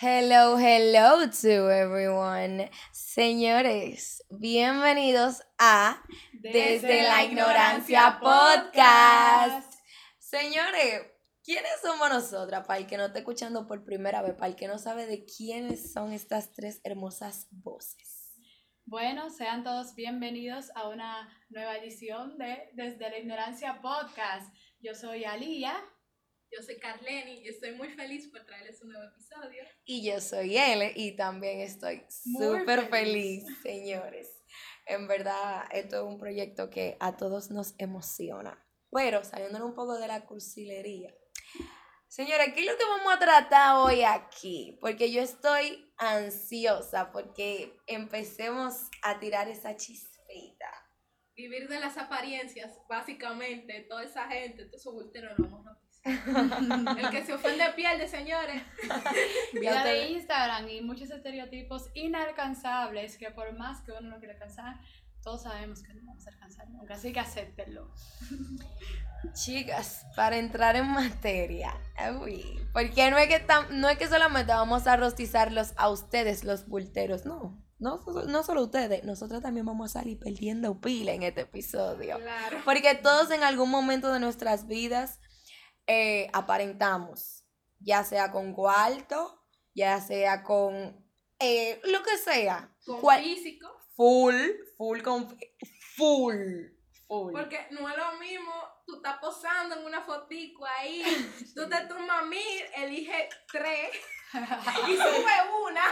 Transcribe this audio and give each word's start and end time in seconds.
Hello, 0.00 0.56
hello 0.56 1.28
to 1.28 1.72
everyone. 1.72 2.70
Señores, 2.92 4.24
bienvenidos 4.30 5.42
a 5.58 6.00
Desde, 6.34 7.02
la, 7.02 7.24
Ignorancia 7.24 8.20
Podcast. 8.20 9.74
Señores, 10.20 11.02
¿quiénes 11.42 11.80
somos 11.82 12.10
nosotras? 12.10 12.64
Para 12.64 12.78
el 12.78 12.86
que 12.86 12.96
no 12.96 13.06
esté 13.06 13.18
escuchando 13.18 13.66
por 13.66 13.84
primera 13.84 14.22
vez, 14.22 14.34
para 14.34 14.46
el 14.46 14.54
que 14.54 14.68
no 14.68 14.78
sabe 14.78 15.06
de 15.06 15.24
quiénes 15.24 15.92
son 15.92 16.12
estas 16.12 16.52
tres 16.52 16.80
hermosas 16.84 17.48
voces. 17.50 18.36
Bueno, 18.84 19.30
sean 19.30 19.64
todos 19.64 19.96
bienvenidos 19.96 20.70
a 20.76 20.88
una 20.88 21.28
nueva 21.48 21.76
edición 21.76 22.38
de 22.38 22.70
Desde 22.74 23.10
la 23.10 23.18
Ignorancia 23.18 23.80
Podcast. 23.82 24.54
Yo 24.80 24.94
soy 24.94 25.24
Alía. 25.24 25.74
Yo 26.50 26.62
soy 26.62 26.78
Carleni 26.78 27.40
y 27.42 27.48
estoy 27.48 27.72
muy 27.72 27.90
feliz 27.90 28.28
por 28.28 28.44
traerles 28.44 28.80
un 28.82 28.88
nuevo 28.88 29.04
episodio. 29.04 29.64
Y 29.84 30.04
yo 30.04 30.20
soy 30.20 30.56
Ele 30.56 30.92
y 30.96 31.14
también 31.14 31.60
estoy 31.60 32.04
súper 32.08 32.88
feliz. 32.88 33.44
señores. 33.62 34.28
En 34.86 35.06
verdad, 35.06 35.64
esto 35.70 35.96
es 35.96 36.02
un 36.02 36.18
proyecto 36.18 36.70
que 36.70 36.96
a 37.00 37.16
todos 37.16 37.50
nos 37.50 37.74
emociona. 37.78 38.66
Pero 38.90 39.22
saliendo 39.22 39.64
un 39.64 39.74
poco 39.74 39.98
de 39.98 40.08
la 40.08 40.24
cursilería. 40.24 41.14
Señores, 42.08 42.54
¿qué 42.54 42.60
es 42.60 42.66
lo 42.66 42.78
que 42.78 42.84
vamos 42.84 43.12
a 43.12 43.18
tratar 43.18 43.76
hoy 43.76 44.02
aquí? 44.02 44.78
Porque 44.80 45.12
yo 45.12 45.20
estoy 45.20 45.92
ansiosa 45.98 47.12
porque 47.12 47.76
empecemos 47.86 48.88
a 49.02 49.20
tirar 49.20 49.48
esa 49.48 49.76
chispita. 49.76 50.70
Vivir 51.36 51.68
de 51.68 51.78
las 51.78 51.98
apariencias, 51.98 52.78
básicamente, 52.88 53.86
toda 53.88 54.04
esa 54.04 54.26
gente, 54.26 54.64
todos 54.64 54.80
esos 54.80 54.94
bulteros 54.94 55.38
lo 55.38 55.50
vamos 55.50 55.66
a 55.66 55.87
el 56.08 57.10
que 57.10 57.24
se 57.24 57.34
ofende 57.34 57.64
pierde, 57.76 58.08
señores. 58.08 58.62
Vida 59.52 59.84
de 59.84 60.08
Instagram 60.08 60.68
y 60.68 60.80
muchos 60.80 61.10
estereotipos 61.10 61.90
inalcanzables 61.94 63.16
que 63.16 63.30
por 63.30 63.56
más 63.56 63.80
que 63.82 63.92
uno 63.92 64.10
no 64.10 64.18
quiera 64.18 64.34
alcanzar, 64.34 64.76
todos 65.22 65.42
sabemos 65.42 65.82
que 65.82 65.92
no 65.94 66.06
vamos 66.06 66.26
a 66.26 66.30
alcanzar 66.30 66.68
nunca, 66.70 66.94
así 66.94 67.12
que 67.12 67.20
acéptenlo. 67.20 67.90
Chicas, 69.32 70.06
para 70.14 70.36
entrar 70.36 70.76
en 70.76 70.86
materia, 70.88 71.74
porque 72.72 73.10
no 73.10 73.18
es, 73.18 73.28
que 73.28 73.44
no 73.72 73.88
es 73.88 73.98
que 73.98 74.06
solamente 74.06 74.52
vamos 74.52 74.86
a 74.86 74.96
rostizarlos 74.96 75.74
a 75.76 75.90
ustedes, 75.90 76.44
los 76.44 76.66
bulteros, 76.68 77.26
no. 77.26 77.62
No, 77.78 78.00
no 78.26 78.42
solo 78.42 78.62
ustedes, 78.64 79.04
nosotros 79.04 79.40
también 79.40 79.64
vamos 79.64 79.90
a 79.90 80.00
salir 80.00 80.18
perdiendo 80.18 80.80
pila 80.80 81.12
en 81.12 81.22
este 81.22 81.42
episodio. 81.42 82.18
Claro. 82.18 82.58
Porque 82.64 82.96
todos 82.96 83.30
en 83.30 83.44
algún 83.44 83.70
momento 83.70 84.12
de 84.12 84.18
nuestras 84.18 84.66
vidas 84.66 85.20
eh, 85.88 86.28
aparentamos, 86.34 87.44
ya 87.80 88.04
sea 88.04 88.30
con 88.30 88.52
cuarto, 88.52 89.42
ya 89.74 90.00
sea 90.02 90.42
con 90.42 91.02
eh, 91.38 91.80
lo 91.84 92.02
que 92.02 92.18
sea. 92.18 92.70
Con 92.84 93.18
físico. 93.18 93.74
Full, 93.96 94.36
full, 94.76 95.00
con 95.00 95.26
full, 95.96 96.66
full. 97.06 97.32
Porque 97.32 97.66
no 97.70 97.88
es 97.88 97.96
lo 97.96 98.18
mismo, 98.18 98.52
tú 98.86 98.96
estás 98.96 99.16
posando 99.18 99.76
en 99.76 99.86
una 99.86 100.02
fotico 100.02 100.66
ahí, 100.66 101.02
tú 101.54 101.66
te 101.66 101.80
tomas 101.86 102.26
mil, 102.26 102.62
elige 102.76 103.30
tres. 103.50 103.90
y 104.34 104.92
sube 104.94 105.32
una. 105.66 105.84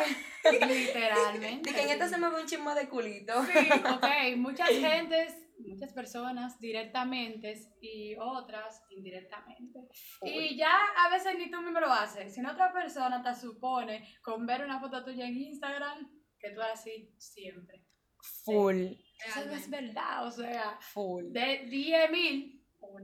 Literalmente. 0.67 1.71
Y 1.71 1.73
que 1.73 1.83
en 1.83 1.89
esta 1.89 2.07
se 2.07 2.19
me 2.19 2.29
ve 2.29 2.43
un 2.43 2.47
chismo 2.47 2.75
de 2.75 2.87
culito. 2.87 3.33
Sí. 3.47 3.71
ok, 3.73 4.37
muchas 4.37 4.69
gentes 4.69 5.46
muchas 5.59 5.93
personas 5.93 6.59
directamente 6.59 7.55
y 7.81 8.17
otras 8.17 8.83
indirectamente. 8.91 9.81
Y 10.23 10.57
ya 10.57 10.73
a 10.97 11.11
veces 11.11 11.37
ni 11.39 11.51
tú 11.51 11.61
mismo 11.61 11.81
lo 11.81 11.93
haces. 11.93 12.35
Si 12.35 12.41
otra 12.45 12.73
persona 12.73 13.23
te 13.23 13.35
supone 13.35 14.07
con 14.23 14.47
ver 14.47 14.65
una 14.65 14.81
foto 14.81 15.05
tuya 15.05 15.27
en 15.27 15.37
Instagram, 15.37 16.11
que 16.39 16.51
tú 16.51 16.61
eres 16.61 16.81
así 16.81 17.11
siempre. 17.19 17.85
Full. 18.45 18.93
Eso 19.27 19.45
no 19.47 19.53
es 19.53 19.71
verdad, 19.71 20.27
o 20.27 20.31
sea, 20.31 20.79
full. 20.81 21.33
De 21.33 21.67
10 21.71 22.11
mil, 22.11 22.57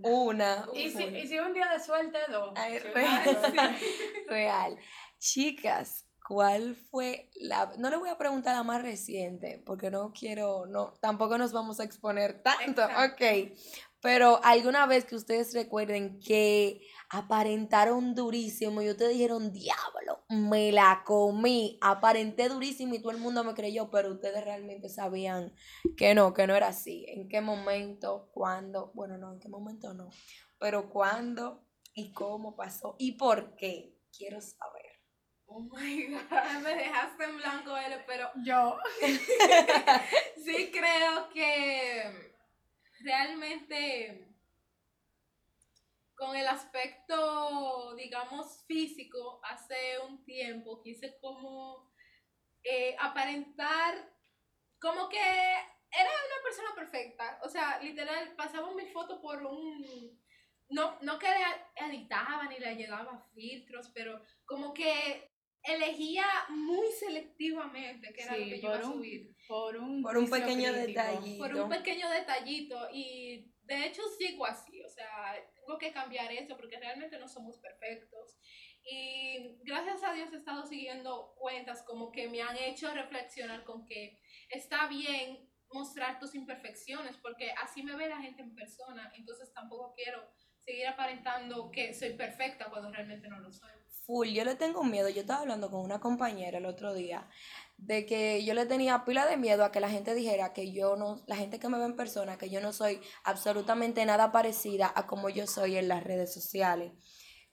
una. 0.02 0.66
Y, 0.74 0.90
si, 0.90 1.04
y 1.04 1.26
si 1.26 1.38
un 1.38 1.52
día 1.52 1.68
de 1.68 1.80
suerte, 1.80 2.18
dos. 2.30 2.54
real. 2.94 3.76
real. 4.28 4.78
Chicas, 5.18 6.06
¿Cuál 6.32 6.76
fue 6.76 7.28
la.? 7.34 7.74
No 7.76 7.90
le 7.90 7.98
voy 7.98 8.08
a 8.08 8.16
preguntar 8.16 8.56
la 8.56 8.62
más 8.62 8.80
reciente, 8.80 9.62
porque 9.66 9.90
no 9.90 10.14
quiero. 10.18 10.64
no 10.64 10.94
Tampoco 10.98 11.36
nos 11.36 11.52
vamos 11.52 11.78
a 11.78 11.84
exponer 11.84 12.42
tanto. 12.42 12.82
Ok. 12.82 13.52
Pero 14.00 14.40
alguna 14.42 14.86
vez 14.86 15.04
que 15.04 15.14
ustedes 15.14 15.52
recuerden 15.52 16.20
que 16.20 16.80
aparentaron 17.10 18.14
durísimo 18.14 18.80
y 18.80 18.88
ustedes 18.88 19.12
dijeron, 19.12 19.52
diablo, 19.52 20.24
me 20.30 20.72
la 20.72 21.02
comí, 21.04 21.78
aparenté 21.82 22.48
durísimo 22.48 22.94
y 22.94 23.00
todo 23.00 23.12
el 23.12 23.18
mundo 23.18 23.44
me 23.44 23.52
creyó, 23.52 23.90
pero 23.90 24.12
ustedes 24.12 24.42
realmente 24.42 24.88
sabían 24.88 25.52
que 25.98 26.14
no, 26.14 26.32
que 26.32 26.46
no 26.46 26.56
era 26.56 26.68
así. 26.68 27.04
¿En 27.08 27.28
qué 27.28 27.42
momento? 27.42 28.30
¿Cuándo? 28.32 28.90
Bueno, 28.94 29.18
no, 29.18 29.34
en 29.34 29.38
qué 29.38 29.50
momento 29.50 29.92
no. 29.92 30.08
Pero 30.58 30.88
cuándo 30.88 31.66
y 31.92 32.14
cómo 32.14 32.56
pasó 32.56 32.96
y 32.98 33.18
por 33.18 33.54
qué. 33.54 33.98
Quiero 34.16 34.40
saber. 34.40 34.81
Oh 35.54 35.60
my 35.60 36.06
god, 36.06 36.62
me 36.62 36.74
dejaste 36.74 37.24
en 37.24 37.36
blanco, 37.36 37.76
L, 37.76 38.04
pero 38.06 38.30
yo 38.42 38.78
sí 40.42 40.70
creo 40.72 41.28
que 41.28 42.32
realmente 43.00 44.34
con 46.14 46.34
el 46.34 46.46
aspecto, 46.48 47.94
digamos, 47.96 48.64
físico, 48.66 49.42
hace 49.44 49.98
un 50.08 50.24
tiempo 50.24 50.80
quise 50.80 51.18
como 51.18 51.92
eh, 52.64 52.96
aparentar 52.98 54.10
como 54.80 55.06
que 55.10 55.18
era 55.18 56.10
una 56.10 56.42
persona 56.42 56.74
perfecta. 56.74 57.40
O 57.42 57.48
sea, 57.50 57.78
literal, 57.82 58.34
pasaba 58.36 58.72
mi 58.72 58.86
foto 58.86 59.20
por 59.20 59.44
un... 59.44 60.18
No, 60.70 60.96
no 61.02 61.18
que 61.18 61.28
le 61.28 61.86
editaba 61.86 62.44
ni 62.44 62.58
le 62.58 62.74
llegaba 62.74 63.28
filtros, 63.34 63.90
pero 63.94 64.24
como 64.46 64.72
que 64.72 65.31
elegía 65.64 66.26
muy 66.48 66.90
selectivamente 66.92 68.12
qué 68.12 68.22
era 68.22 68.36
lo 68.36 68.44
que 68.44 68.60
yo 68.60 68.68
iba 68.68 68.78
a 68.78 68.82
subir. 68.82 69.36
Por 69.46 69.76
un, 69.76 70.02
por 70.02 70.16
un 70.16 70.30
pequeño 70.30 70.72
detallito. 70.72 71.42
Por 71.42 71.54
un 71.54 71.68
pequeño 71.68 72.10
detallito. 72.10 72.88
Y 72.92 73.52
de 73.62 73.86
hecho 73.86 74.02
sigo 74.18 74.46
así. 74.46 74.82
O 74.82 74.88
sea, 74.88 75.34
tengo 75.54 75.78
que 75.78 75.92
cambiar 75.92 76.32
eso 76.32 76.56
porque 76.56 76.78
realmente 76.78 77.18
no 77.18 77.28
somos 77.28 77.58
perfectos. 77.58 78.38
Y 78.84 79.58
gracias 79.62 80.02
a 80.02 80.12
Dios 80.12 80.32
he 80.32 80.36
estado 80.36 80.66
siguiendo 80.66 81.34
cuentas 81.36 81.84
como 81.86 82.10
que 82.10 82.28
me 82.28 82.42
han 82.42 82.56
hecho 82.56 82.92
reflexionar 82.92 83.64
con 83.64 83.86
que 83.86 84.18
está 84.48 84.88
bien 84.88 85.48
mostrar 85.72 86.18
tus 86.18 86.34
imperfecciones 86.34 87.16
porque 87.16 87.52
así 87.52 87.82
me 87.82 87.96
ve 87.96 88.08
la 88.08 88.20
gente 88.20 88.42
en 88.42 88.54
persona. 88.54 89.12
Entonces 89.16 89.52
tampoco 89.54 89.94
quiero 89.94 90.28
seguir 90.58 90.86
aparentando 90.88 91.70
que 91.70 91.94
soy 91.94 92.14
perfecta 92.14 92.68
cuando 92.70 92.90
realmente 92.90 93.28
no 93.28 93.38
lo 93.38 93.52
soy 93.52 93.81
full, 94.06 94.28
yo 94.28 94.44
le 94.44 94.54
tengo 94.54 94.84
miedo. 94.84 95.08
Yo 95.08 95.22
estaba 95.22 95.40
hablando 95.40 95.70
con 95.70 95.80
una 95.80 96.00
compañera 96.00 96.58
el 96.58 96.66
otro 96.66 96.94
día 96.94 97.28
de 97.78 98.06
que 98.06 98.44
yo 98.44 98.54
le 98.54 98.66
tenía 98.66 99.04
pila 99.04 99.26
de 99.26 99.36
miedo 99.36 99.64
a 99.64 99.72
que 99.72 99.80
la 99.80 99.90
gente 99.90 100.14
dijera 100.14 100.52
que 100.52 100.70
yo 100.72 100.96
no, 100.96 101.22
la 101.26 101.36
gente 101.36 101.58
que 101.58 101.68
me 101.68 101.78
ve 101.78 101.84
en 101.84 101.96
persona, 101.96 102.38
que 102.38 102.48
yo 102.48 102.60
no 102.60 102.72
soy 102.72 103.00
absolutamente 103.24 104.04
nada 104.06 104.30
parecida 104.30 104.92
a 104.94 105.06
como 105.06 105.28
yo 105.28 105.46
soy 105.46 105.76
en 105.76 105.88
las 105.88 106.04
redes 106.04 106.32
sociales. 106.32 106.92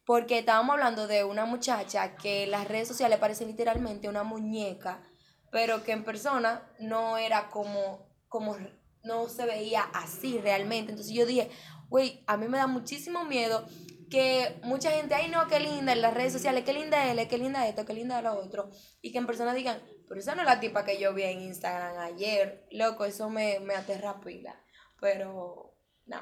Porque 0.05 0.39
estábamos 0.39 0.73
hablando 0.73 1.07
de 1.07 1.23
una 1.23 1.45
muchacha 1.45 2.15
que 2.15 2.43
en 2.43 2.51
las 2.51 2.67
redes 2.67 2.87
sociales 2.87 3.19
parece 3.19 3.45
literalmente 3.45 4.07
una 4.09 4.23
muñeca, 4.23 5.03
pero 5.51 5.83
que 5.83 5.93
en 5.93 6.03
persona 6.03 6.71
no 6.79 7.17
era 7.17 7.49
como, 7.49 8.07
como 8.27 8.55
no 9.03 9.29
se 9.29 9.45
veía 9.45 9.81
así 9.93 10.39
realmente. 10.39 10.91
Entonces 10.91 11.13
yo 11.13 11.25
dije, 11.25 11.49
güey, 11.89 12.23
a 12.27 12.37
mí 12.37 12.47
me 12.47 12.57
da 12.57 12.67
muchísimo 12.67 13.23
miedo 13.25 13.66
que 14.09 14.59
mucha 14.64 14.92
gente, 14.92 15.16
ay 15.16 15.30
no, 15.30 15.47
qué 15.47 15.59
linda 15.59 15.94
en 15.94 16.02
las 16.02 16.14
redes 16.14 16.34
sociales, 16.34 16.64
qué 16.66 16.74
linda 16.74 17.09
él, 17.09 17.28
qué 17.28 17.38
linda 17.38 17.68
esto, 17.68 17.86
qué 17.86 17.94
linda 17.94 18.22
lo 18.22 18.34
otro, 18.34 18.70
y 19.02 19.12
que 19.12 19.18
en 19.18 19.25
persona 19.25 19.53
digan, 19.53 19.82
pero 20.08 20.20
esa 20.20 20.35
no 20.35 20.41
es 20.41 20.47
la 20.47 20.59
tipa 20.59 20.84
que 20.85 21.00
yo 21.00 21.14
vi 21.14 21.23
en 21.23 21.41
Instagram 21.41 21.97
ayer, 22.00 22.67
loco, 22.72 23.06
eso 23.06 23.29
me, 23.29 23.59
me 23.59 23.76
aterra 23.76 24.20
pila, 24.20 24.56
pero 25.00 25.76
no. 26.06 26.22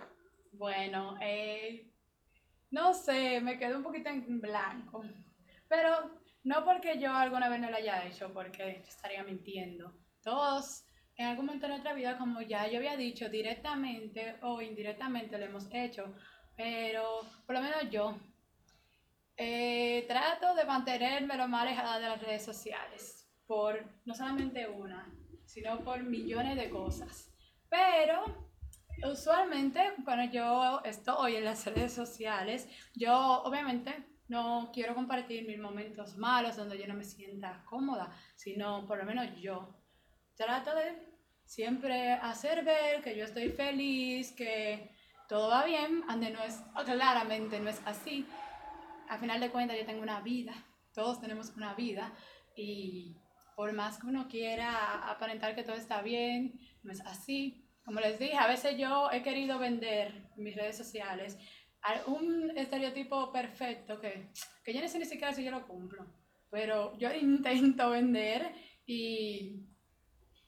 Bueno, 0.54 1.16
eh, 1.22 1.92
no 2.72 2.94
sé, 2.94 3.42
me 3.42 3.57
quedé 3.57 3.75
un 3.75 3.84
poquito 3.84 4.10
en 4.10 4.42
blanco, 4.42 5.04
pero 5.68 6.19
no 6.44 6.66
porque 6.66 7.00
yo 7.00 7.13
alguna 7.13 7.50
vez 7.50 7.60
no 7.60 7.69
lo 7.69 7.78
haya 7.78 8.06
hecho, 8.06 8.33
porque 8.33 8.83
estaría 8.88 9.24
mintiendo. 9.24 9.94
Todos 10.22 10.86
en 11.16 11.28
algún 11.28 11.48
momento 11.48 11.66
de 11.66 11.74
nuestra 11.74 11.94
vida, 11.94 12.18
como 12.18 12.42
ya 12.42 12.68
yo 12.68 12.78
había 12.78 12.95
dicho, 12.95 13.28
directamente 13.28 14.36
o 14.42 14.62
indirectamente 14.62 15.38
lo 15.38 15.45
hemos 15.45 15.68
hecho 15.74 16.13
pero 16.57 17.21
por 17.45 17.56
lo 17.56 17.62
menos 17.62 17.89
yo 17.89 18.18
eh, 19.38 20.04
trato 20.07 20.56
de 20.56 20.65
mantenerme 20.65 21.38
lo 21.38 21.48
más 21.48 21.62
alejada 21.62 22.00
de 22.00 22.09
las 22.09 22.21
redes 22.21 22.44
sociales, 22.44 23.30
por 23.45 23.86
no 24.04 24.15
solamente 24.15 24.68
una, 24.68 25.07
sino 25.45 25.80
por 25.83 26.01
millones 26.01 26.57
de 26.57 26.69
cosas. 26.71 27.31
Pero 27.69 28.48
usualmente 29.09 29.94
cuando 30.04 30.31
yo 30.33 30.81
estoy 30.83 31.36
en 31.36 31.45
las 31.45 31.63
redes 31.68 31.94
sociales, 31.94 32.68
yo 32.95 33.44
obviamente 33.44 33.94
no 34.27 34.71
quiero 34.74 34.95
compartir 34.95 35.48
mis 35.48 35.59
momentos 35.59 36.18
malos 36.18 36.57
donde 36.57 36.80
yo 36.80 36.88
no 36.88 36.95
me 36.95 37.04
sienta 37.04 37.63
cómoda, 37.65 38.12
sino 38.36 38.88
por 38.88 38.98
lo 38.98 39.06
menos 39.06 39.27
yo 39.39 39.75
trato 40.36 40.74
de 40.74 40.95
siempre 41.45 42.13
hacer 42.13 42.65
ver 42.65 43.04
que 43.04 43.15
yo 43.15 43.25
estoy 43.25 43.50
feliz, 43.50 44.31
que 44.31 44.96
todo 45.27 45.50
va 45.50 45.65
bien, 45.65 46.03
ande 46.07 46.31
no 46.31 46.41
es, 46.44 46.63
claramente 46.85 47.59
no 47.59 47.69
es 47.69 47.81
así. 47.85 48.25
A 49.09 49.18
final 49.18 49.39
de 49.39 49.50
cuentas 49.50 49.77
yo 49.77 49.85
tengo 49.85 50.01
una 50.01 50.21
vida, 50.21 50.53
todos 50.94 51.19
tenemos 51.19 51.53
una 51.56 51.74
vida 51.75 52.13
y 52.56 53.15
por 53.56 53.74
más 53.74 54.00
que 54.00 54.07
uno 54.07 54.27
quiera 54.27 55.09
aparentar 55.09 55.56
que 55.56 55.63
todo 55.63 55.75
está 55.75 56.01
bien, 56.01 56.59
no 56.83 56.91
es 56.91 57.01
así. 57.01 57.63
Como 57.83 58.00
les 58.00 58.19
dije, 58.19 58.38
a 58.38 58.47
veces 58.47 58.77
yo 58.77 59.09
he 59.12 59.21
querido 59.24 59.59
vender 59.59 60.29
en 60.35 60.44
mis 60.44 60.56
redes 60.56 60.77
sociales 60.77 61.38
un 62.07 62.57
estereotipo 62.57 63.31
perfecto 63.31 64.00
que, 64.00 64.30
que 64.63 64.73
yo 64.73 64.81
no 64.81 64.88
sé 64.88 65.00
ni 65.00 65.06
siquiera 65.06 65.33
si 65.33 65.44
yo 65.44 65.51
lo 65.51 65.65
cumplo, 65.65 66.06
pero 66.50 66.97
yo 66.97 67.13
intento 67.13 67.89
vender 67.91 68.51
y 68.85 69.63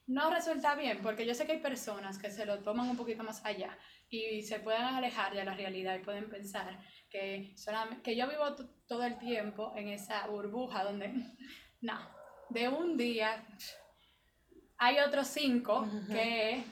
no 0.06 0.30
resulta 0.30 0.74
bien, 0.74 1.00
porque 1.02 1.24
yo 1.24 1.34
sé 1.34 1.46
que 1.46 1.52
hay 1.52 1.60
personas 1.60 2.18
que 2.18 2.30
se 2.30 2.44
lo 2.44 2.58
toman 2.58 2.90
un 2.90 2.96
poquito 2.96 3.22
más 3.22 3.44
allá 3.44 3.78
y 4.10 4.42
se 4.42 4.58
pueden 4.58 4.82
alejar 4.82 5.32
de 5.32 5.44
la 5.44 5.54
realidad 5.54 5.94
y 5.94 6.04
pueden 6.04 6.28
pensar 6.28 6.80
que, 7.08 7.52
solamente, 7.56 8.02
que 8.02 8.16
yo 8.16 8.28
vivo 8.28 8.56
todo 8.86 9.04
el 9.04 9.16
tiempo 9.18 9.72
en 9.76 9.88
esa 9.88 10.26
burbuja 10.26 10.82
donde, 10.82 11.12
no, 11.80 11.98
de 12.50 12.68
un 12.68 12.96
día 12.96 13.46
hay 14.78 14.98
otros 14.98 15.28
cinco 15.28 15.86
que 16.08 16.64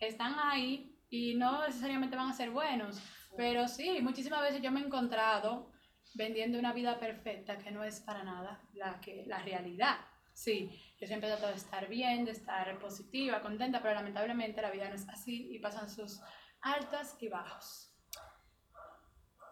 están 0.00 0.34
ahí 0.38 0.98
y 1.10 1.34
no 1.34 1.66
necesariamente 1.66 2.16
van 2.16 2.30
a 2.30 2.32
ser 2.32 2.50
buenos, 2.50 3.02
pero 3.36 3.68
sí, 3.68 4.00
muchísimas 4.00 4.40
veces 4.40 4.62
yo 4.62 4.72
me 4.72 4.80
he 4.80 4.84
encontrado 4.84 5.70
vendiendo 6.14 6.58
una 6.58 6.72
vida 6.72 6.98
perfecta 6.98 7.58
que 7.58 7.70
no 7.70 7.84
es 7.84 8.00
para 8.00 8.24
nada 8.24 8.62
la, 8.72 8.98
que, 9.00 9.24
la 9.26 9.40
realidad. 9.40 9.98
Sí, 10.32 10.70
yo 10.98 11.06
siempre 11.06 11.28
trato 11.28 11.48
de 11.48 11.54
estar 11.54 11.88
bien, 11.88 12.24
de 12.24 12.32
estar 12.32 12.78
positiva, 12.78 13.40
contenta, 13.40 13.80
pero 13.82 13.94
lamentablemente 13.94 14.62
la 14.62 14.70
vida 14.70 14.88
no 14.88 14.94
es 14.94 15.08
así 15.08 15.48
y 15.50 15.58
pasan 15.58 15.88
sus 15.90 16.20
altas 16.66 17.16
y 17.20 17.28
bajos. 17.28 17.92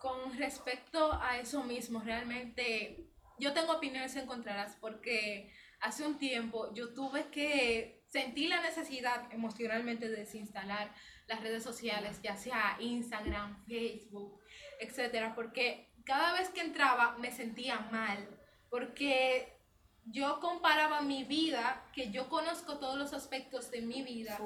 Con 0.00 0.36
respecto 0.36 1.12
a 1.22 1.38
eso 1.38 1.62
mismo, 1.62 2.00
realmente 2.00 3.08
yo 3.38 3.52
tengo 3.52 3.72
opiniones 3.72 4.16
encontradas 4.16 4.76
porque 4.80 5.52
hace 5.80 6.04
un 6.04 6.18
tiempo 6.18 6.72
yo 6.74 6.92
tuve 6.92 7.30
que 7.30 8.02
sentir 8.06 8.50
la 8.50 8.60
necesidad 8.60 9.32
emocionalmente 9.32 10.08
de 10.08 10.16
desinstalar 10.16 10.94
las 11.26 11.40
redes 11.40 11.62
sociales, 11.62 12.20
ya 12.22 12.36
sea 12.36 12.76
Instagram, 12.80 13.64
Facebook, 13.66 14.40
etcétera, 14.78 15.34
porque 15.34 15.90
cada 16.04 16.34
vez 16.34 16.50
que 16.50 16.60
entraba 16.60 17.16
me 17.18 17.32
sentía 17.32 17.80
mal, 17.90 18.28
porque 18.68 19.56
yo 20.04 20.38
comparaba 20.40 21.00
mi 21.00 21.24
vida, 21.24 21.88
que 21.94 22.10
yo 22.10 22.28
conozco 22.28 22.78
todos 22.78 22.98
los 22.98 23.14
aspectos 23.14 23.70
de 23.70 23.80
mi 23.80 24.02
vida, 24.02 24.36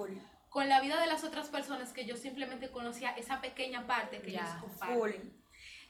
con 0.48 0.68
la 0.68 0.80
vida 0.80 1.00
de 1.00 1.06
las 1.06 1.24
otras 1.24 1.48
personas 1.48 1.92
que 1.92 2.06
yo 2.06 2.16
simplemente 2.16 2.70
conocía 2.70 3.10
esa 3.10 3.40
pequeña 3.40 3.86
parte 3.86 4.20
que 4.20 4.30
ellos 4.30 4.48
comparten. 4.60 5.32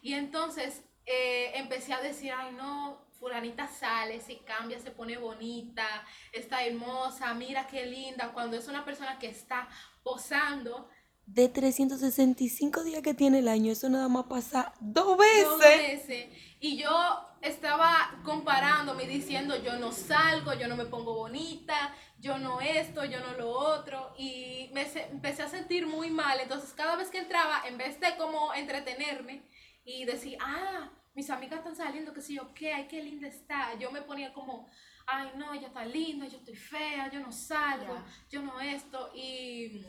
Y 0.03 0.15
entonces 0.15 0.83
eh, 1.07 1.53
empecé 1.55 1.93
a 1.93 2.01
decir, 2.01 2.33
ay 2.33 2.55
no, 2.55 3.01
fulanita 3.19 3.69
sale, 3.69 4.21
se 4.21 4.39
cambia, 4.39 4.79
se 4.79 4.91
pone 4.91 5.17
bonita, 5.17 5.87
está 6.33 6.65
hermosa, 6.65 7.35
mira 7.35 7.67
qué 7.67 7.87
linda, 7.87 8.33
cuando 8.33 8.57
es 8.57 8.69
una 8.69 8.85
persona 8.85 9.19
que 9.19 9.29
está 9.29 9.69
posando. 10.03 10.89
De 11.27 11.49
365 11.49 12.85
días 12.85 13.03
que 13.03 13.15
tiene 13.15 13.41
el 13.41 13.49
año, 13.49 13.73
eso 13.73 13.89
nada 13.89 14.09
más 14.09 14.25
pasa 14.25 14.73
dos 14.81 15.19
veces. 15.19 15.45
Dos 15.45 15.59
veces. 15.59 16.27
Y 16.61 16.79
yo 16.79 17.28
estaba 17.41 18.21
comparándome 18.25 19.07
diciendo, 19.07 19.57
yo 19.63 19.79
no 19.79 19.93
salgo, 19.93 20.55
yo 20.55 20.69
no 20.69 20.77
me 20.77 20.87
pongo 20.87 21.15
bonita, 21.15 21.95
yo 22.19 22.39
no 22.39 22.61
esto, 22.61 23.05
yo 23.05 23.21
no 23.21 23.33
lo 23.35 23.51
otro. 23.51 24.15
Y 24.19 24.71
me 24.73 24.87
empecé 25.11 25.43
a 25.43 25.49
sentir 25.49 25.87
muy 25.87 26.11
mal. 26.11 26.41
Entonces 26.41 26.73
cada 26.73 26.97
vez 26.97 27.11
que 27.11 27.19
entraba, 27.19 27.63
en 27.67 27.79
vez 27.79 28.01
de 28.01 28.17
como 28.17 28.53
entretenerme 28.55 29.43
y 29.85 30.05
decir, 30.05 30.39
ah, 30.41 30.91
mis 31.15 31.31
amigas 31.31 31.59
están 31.59 31.77
saliendo, 31.77 32.13
que 32.13 32.23
sí, 32.23 32.39
ok, 32.39 32.61
ay, 32.75 32.87
qué 32.89 33.03
linda 33.03 33.29
está. 33.29 33.75
Yo 33.79 33.91
me 33.91 34.03
ponía 34.03 34.33
como, 34.33 34.69
ay, 35.07 35.33
no, 35.37 35.53
ella 35.53 35.69
está 35.69 35.85
linda, 35.85 36.27
yo 36.27 36.39
estoy 36.39 36.57
fea, 36.57 37.11
yo 37.11 37.21
no 37.21 37.33
salgo, 37.33 38.03
yo 38.31 38.43
no 38.43 38.61
esto. 38.61 39.11
Y 39.15 39.85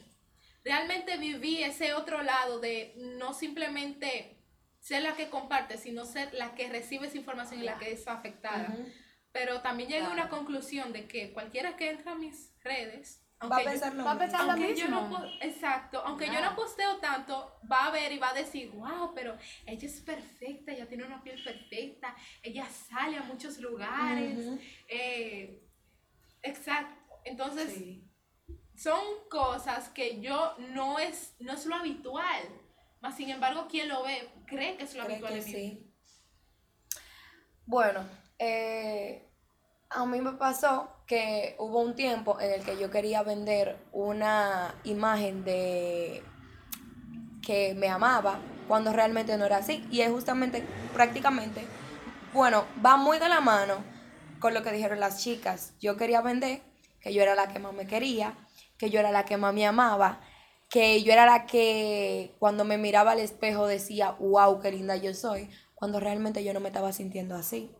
realmente 0.63 1.17
viví 1.17 1.63
ese 1.63 1.93
otro 1.93 2.21
lado 2.23 2.59
de 2.59 2.93
no 2.97 3.33
simplemente 3.33 4.38
ser 4.79 5.03
la 5.03 5.15
que 5.15 5.29
comparte, 5.29 5.77
sino 5.77 6.05
ser 6.05 6.33
la 6.33 6.55
que 6.55 6.69
recibe 6.69 7.07
esa 7.07 7.17
información 7.17 7.61
y 7.61 7.63
la 7.63 7.77
que 7.77 7.91
es 7.91 8.07
afectada. 8.07 8.75
Pero 9.31 9.61
también 9.61 9.89
llegué 9.89 10.05
a 10.05 10.11
una 10.11 10.29
conclusión 10.29 10.91
de 10.93 11.07
que 11.07 11.33
cualquiera 11.33 11.75
que 11.77 11.89
entra 11.89 12.13
a 12.13 12.15
mis 12.15 12.53
redes, 12.61 13.23
va 13.47 13.57
a 13.57 13.63
pensar 13.63 13.93
lo 13.93 14.51
aunque 14.51 14.75
Yo 14.75 14.87
no, 14.89 15.25
exacto, 15.41 16.01
aunque 16.05 16.27
yo 16.27 16.41
no 16.41 16.55
posteo 16.55 16.97
tanto, 16.97 17.59
va 17.71 17.85
a 17.85 17.91
ver 17.91 18.11
y 18.11 18.19
va 18.19 18.31
a 18.31 18.33
decir, 18.33 18.71
wow, 18.71 19.13
pero 19.13 19.37
ella 19.65 19.87
es 19.87 20.01
perfecta, 20.01 20.73
ella 20.73 20.87
tiene 20.87 21.05
una 21.05 21.21
piel 21.21 21.41
perfecta, 21.43 22.15
ella 22.41 22.67
sale 22.67 23.17
a 23.17 23.23
muchos 23.23 23.59
lugares. 23.59 24.45
Eh, 24.87 25.61
exacto. 26.41 27.19
Entonces, 27.23 28.01
son 28.75 29.01
cosas 29.29 29.89
que 29.89 30.19
yo 30.19 30.55
no 30.73 30.99
es, 30.99 31.35
no 31.39 31.53
es 31.53 31.65
lo 31.65 31.75
habitual. 31.75 32.43
Más 33.01 33.15
sin 33.15 33.29
embargo, 33.29 33.67
quien 33.69 33.87
lo 33.87 34.03
ve 34.03 34.29
cree 34.45 34.75
que 34.77 34.83
es 34.83 34.95
lo 34.95 35.03
habitual 35.03 35.33
de 35.33 35.41
sí. 35.41 35.93
Bueno, 37.65 38.01
eh, 38.37 39.29
a 39.89 40.05
mí 40.05 40.21
me 40.21 40.33
pasó 40.33 40.89
que 41.05 41.55
hubo 41.59 41.81
un 41.81 41.95
tiempo 41.95 42.39
en 42.39 42.51
el 42.51 42.63
que 42.63 42.77
yo 42.77 42.89
quería 42.89 43.23
vender 43.23 43.77
una 43.91 44.75
imagen 44.83 45.43
de 45.43 46.23
que 47.45 47.73
me 47.75 47.87
amaba 47.87 48.39
cuando 48.67 48.93
realmente 48.93 49.37
no 49.37 49.45
era 49.45 49.57
así. 49.57 49.87
Y 49.89 50.01
es 50.01 50.11
justamente, 50.11 50.63
prácticamente, 50.93 51.65
bueno, 52.33 52.65
va 52.85 52.97
muy 52.97 53.17
de 53.17 53.29
la 53.29 53.39
mano 53.39 53.83
con 54.39 54.53
lo 54.53 54.61
que 54.61 54.71
dijeron 54.71 54.99
las 54.99 55.21
chicas. 55.23 55.73
Yo 55.79 55.97
quería 55.97 56.21
vender 56.21 56.61
que 57.01 57.13
yo 57.13 57.21
era 57.21 57.35
la 57.35 57.47
que 57.47 57.59
más 57.59 57.73
me 57.73 57.87
quería, 57.87 58.35
que 58.77 58.89
yo 58.89 58.99
era 58.99 59.11
la 59.11 59.25
que 59.25 59.37
más 59.37 59.53
me 59.53 59.65
amaba, 59.65 60.21
que 60.69 61.03
yo 61.03 61.11
era 61.11 61.25
la 61.25 61.45
que 61.45 62.35
cuando 62.39 62.63
me 62.63 62.77
miraba 62.77 63.11
al 63.11 63.19
espejo 63.19 63.67
decía, 63.67 64.11
wow, 64.19 64.59
qué 64.59 64.71
linda 64.71 64.95
yo 64.95 65.13
soy, 65.13 65.49
cuando 65.75 65.99
realmente 65.99 66.43
yo 66.43 66.53
no 66.53 66.59
me 66.59 66.69
estaba 66.69 66.93
sintiendo 66.93 67.35
así 67.35 67.75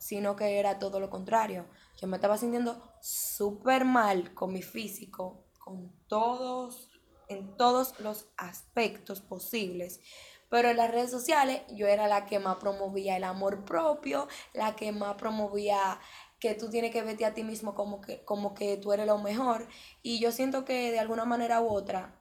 sino 0.00 0.34
que 0.34 0.58
era 0.58 0.78
todo 0.78 0.98
lo 0.98 1.10
contrario. 1.10 1.66
Yo 2.00 2.08
me 2.08 2.16
estaba 2.16 2.38
sintiendo 2.38 2.82
súper 3.02 3.84
mal 3.84 4.34
con 4.34 4.52
mi 4.52 4.62
físico, 4.62 5.44
con 5.58 5.92
todos, 6.08 6.88
en 7.28 7.56
todos 7.56 8.00
los 8.00 8.26
aspectos 8.38 9.20
posibles. 9.20 10.00
Pero 10.48 10.70
en 10.70 10.78
las 10.78 10.90
redes 10.90 11.10
sociales 11.10 11.60
yo 11.68 11.86
era 11.86 12.08
la 12.08 12.24
que 12.24 12.40
más 12.40 12.56
promovía 12.56 13.16
el 13.16 13.24
amor 13.24 13.64
propio, 13.64 14.26
la 14.54 14.74
que 14.74 14.90
más 14.90 15.14
promovía 15.16 16.00
que 16.40 16.54
tú 16.54 16.70
tienes 16.70 16.90
que 16.90 17.02
verte 17.02 17.26
a 17.26 17.34
ti 17.34 17.44
mismo 17.44 17.74
como 17.74 18.00
que, 18.00 18.24
como 18.24 18.54
que 18.54 18.78
tú 18.78 18.92
eres 18.92 19.06
lo 19.06 19.18
mejor. 19.18 19.68
Y 20.02 20.18
yo 20.18 20.32
siento 20.32 20.64
que 20.64 20.90
de 20.90 20.98
alguna 20.98 21.26
manera 21.26 21.60
u 21.60 21.68
otra 21.68 22.19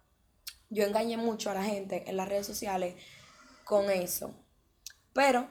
yo 0.70 0.86
engañé 0.86 1.18
mucho 1.18 1.52
a 1.52 1.56
la 1.56 1.64
gente 1.64 2.10
en 2.10 2.18
las 2.18 2.30
redes 2.30 2.46
sociales 2.46 2.96
con 3.64 3.90
eso. 3.90 4.34
Pero 5.14 5.50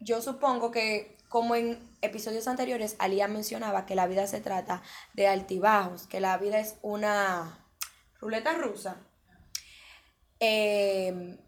yo 0.00 0.22
supongo 0.22 0.70
que 0.70 1.16
como 1.28 1.54
en 1.54 1.78
episodios 2.02 2.46
anteriores, 2.46 2.96
Alía 2.98 3.28
mencionaba 3.28 3.86
que 3.86 3.94
la 3.94 4.06
vida 4.06 4.26
se 4.26 4.40
trata 4.40 4.82
de 5.14 5.26
altibajos, 5.26 6.06
que 6.06 6.20
la 6.20 6.38
vida 6.38 6.60
es 6.60 6.76
una 6.82 7.66
ruleta 8.20 8.54
rusa. 8.54 8.96
Em, 10.38 11.38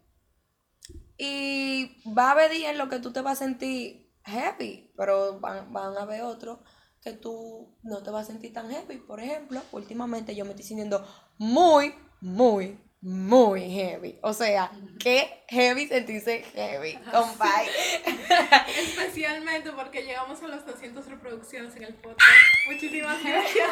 y 1.17 2.01
va 2.11 2.29
a 2.29 2.31
haber 2.31 2.51
días 2.51 2.71
en 2.71 2.77
los 2.77 2.89
que 2.89 2.99
tú 2.99 3.11
te 3.13 3.21
vas 3.21 3.41
a 3.41 3.45
sentir 3.45 4.13
happy, 4.23 4.93
pero 4.97 5.39
van, 5.39 5.71
van 5.73 5.97
a 5.97 6.01
haber 6.01 6.21
otros 6.21 6.59
que 7.01 7.13
tú 7.13 7.77
no 7.83 8.03
te 8.03 8.11
vas 8.11 8.27
a 8.27 8.31
sentir 8.31 8.53
tan 8.53 8.71
happy. 8.73 8.97
Por 8.97 9.21
ejemplo, 9.21 9.61
últimamente 9.71 10.35
yo 10.35 10.45
me 10.45 10.51
estoy 10.51 10.65
sintiendo 10.65 11.05
muy, 11.37 11.93
muy, 12.21 12.79
muy 13.01 13.61
heavy. 13.69 14.19
O 14.21 14.33
sea, 14.33 14.71
qué 14.99 15.45
heavy 15.47 15.87
sentirse 15.87 16.43
heavy, 16.53 16.95
compadre. 17.11 17.69
Especialmente 18.77 19.71
porque 19.71 20.03
llegamos 20.03 20.43
a 20.43 20.47
las 20.47 20.65
200 20.65 21.05
reproducciones 21.07 21.73
en 21.77 21.83
el 21.83 21.93
podcast. 21.95 22.29
Muchísimas 22.69 23.23
gracias. 23.23 23.69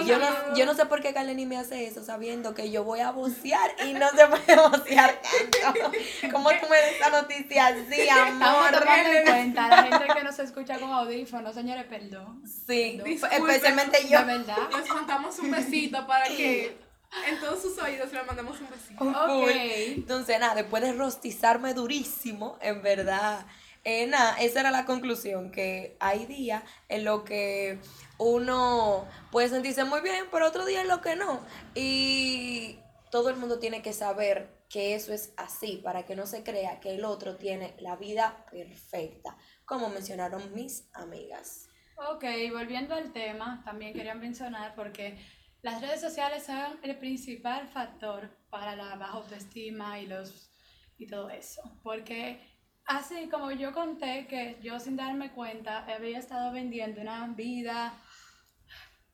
yo, 0.06 0.18
no, 0.18 0.56
yo 0.56 0.64
no 0.64 0.74
sé 0.74 0.86
por 0.86 1.02
qué 1.02 1.12
Kaleni 1.12 1.44
me 1.44 1.58
hace 1.58 1.86
eso, 1.86 2.02
sabiendo 2.02 2.54
que 2.54 2.70
yo 2.70 2.82
voy 2.82 3.00
a 3.00 3.10
bucear 3.10 3.70
y 3.84 3.92
no 3.92 4.08
se 4.08 4.26
puede 4.26 4.68
bucear 4.68 5.20
tanto. 5.20 5.92
¿Cómo 6.32 6.48
tú 6.48 6.68
me 6.70 6.76
das 6.76 6.92
esa 6.98 7.10
noticia 7.10 7.66
así, 7.66 8.08
amor? 8.08 8.72
Estamos 8.72 9.06
en 9.06 9.24
cuenta, 9.26 9.68
la 9.68 9.82
gente 9.82 10.14
que 10.14 10.24
nos 10.24 10.38
escucha 10.38 10.78
con 10.78 10.90
audífonos, 10.90 11.54
señores, 11.54 11.84
perdón. 11.84 12.42
Sí, 12.66 13.02
especialmente 13.04 14.08
yo. 14.08 14.20
De 14.20 14.24
verdad. 14.24 14.56
Les 14.78 14.88
mandamos 14.88 15.38
un 15.40 15.50
besito 15.50 16.06
para 16.06 16.24
que 16.24 16.78
En 17.26 17.40
todos 17.40 17.62
sus 17.62 17.78
oídos 17.78 18.12
le 18.12 18.22
mandamos 18.22 18.60
un 18.60 18.70
besito. 18.70 19.04
Ok. 19.04 19.50
Entonces, 19.50 20.40
nada, 20.40 20.54
después 20.54 20.82
de 20.82 20.92
rostizarme 20.92 21.74
durísimo, 21.74 22.58
en 22.60 22.82
verdad, 22.82 23.46
eh, 23.84 24.06
nada, 24.06 24.36
esa 24.40 24.60
era 24.60 24.70
la 24.70 24.84
conclusión, 24.84 25.50
que 25.50 25.96
hay 26.00 26.26
días 26.26 26.62
en 26.88 27.04
los 27.04 27.22
que 27.24 27.78
uno 28.18 29.06
puede 29.30 29.48
sentirse 29.48 29.84
muy 29.84 30.00
bien, 30.00 30.26
pero 30.30 30.46
otro 30.46 30.64
día 30.64 30.80
en 30.80 30.88
los 30.88 31.00
que 31.00 31.16
no. 31.16 31.40
Y 31.74 32.78
todo 33.10 33.28
el 33.28 33.36
mundo 33.36 33.58
tiene 33.58 33.82
que 33.82 33.92
saber 33.92 34.48
que 34.68 34.94
eso 34.94 35.12
es 35.12 35.34
así, 35.36 35.80
para 35.84 36.06
que 36.06 36.16
no 36.16 36.26
se 36.26 36.42
crea 36.42 36.80
que 36.80 36.94
el 36.94 37.04
otro 37.04 37.36
tiene 37.36 37.74
la 37.78 37.96
vida 37.96 38.46
perfecta, 38.50 39.36
como 39.66 39.90
mencionaron 39.90 40.54
mis 40.54 40.88
amigas. 40.94 41.68
Ok, 41.96 42.24
volviendo 42.52 42.94
al 42.94 43.12
tema, 43.12 43.62
también 43.64 43.92
quería 43.92 44.14
mencionar 44.14 44.74
porque 44.74 45.18
las 45.62 45.80
redes 45.80 46.00
sociales 46.00 46.44
son 46.44 46.78
el 46.82 46.96
principal 46.96 47.68
factor 47.68 48.28
para 48.50 48.74
la 48.74 48.96
baja 48.96 49.12
autoestima 49.12 50.00
y, 50.00 50.06
los, 50.06 50.50
y 50.98 51.06
todo 51.06 51.30
eso. 51.30 51.62
Porque 51.84 52.40
así 52.84 53.28
como 53.28 53.52
yo 53.52 53.72
conté 53.72 54.26
que 54.26 54.58
yo 54.60 54.80
sin 54.80 54.96
darme 54.96 55.30
cuenta 55.32 55.84
había 55.86 56.18
estado 56.18 56.52
vendiendo 56.52 57.00
una 57.00 57.28
vida 57.28 57.94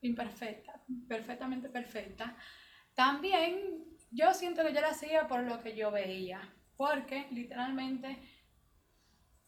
imperfecta, 0.00 0.82
perfectamente 1.06 1.68
perfecta, 1.68 2.34
también 2.94 3.84
yo 4.10 4.32
siento 4.32 4.62
que 4.62 4.72
yo 4.72 4.80
la 4.80 4.88
hacía 4.88 5.28
por 5.28 5.42
lo 5.42 5.62
que 5.62 5.76
yo 5.76 5.90
veía. 5.90 6.40
Porque 6.76 7.26
literalmente 7.30 8.16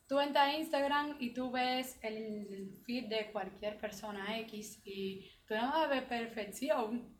tú 0.07 0.21
entras 0.21 0.49
a 0.49 0.57
Instagram 0.59 1.17
y 1.19 1.33
tú 1.33 1.51
ves 1.51 1.99
el 2.03 2.83
feed 2.85 3.07
de 3.07 3.31
cualquier 3.31 3.79
persona 3.79 4.39
X 4.41 4.83
y 4.85 5.31
tú 5.51 5.57
no 5.57 5.73
vas 5.73 5.85
a 5.85 5.89
ver 5.89 6.07
perfección. 6.07 7.13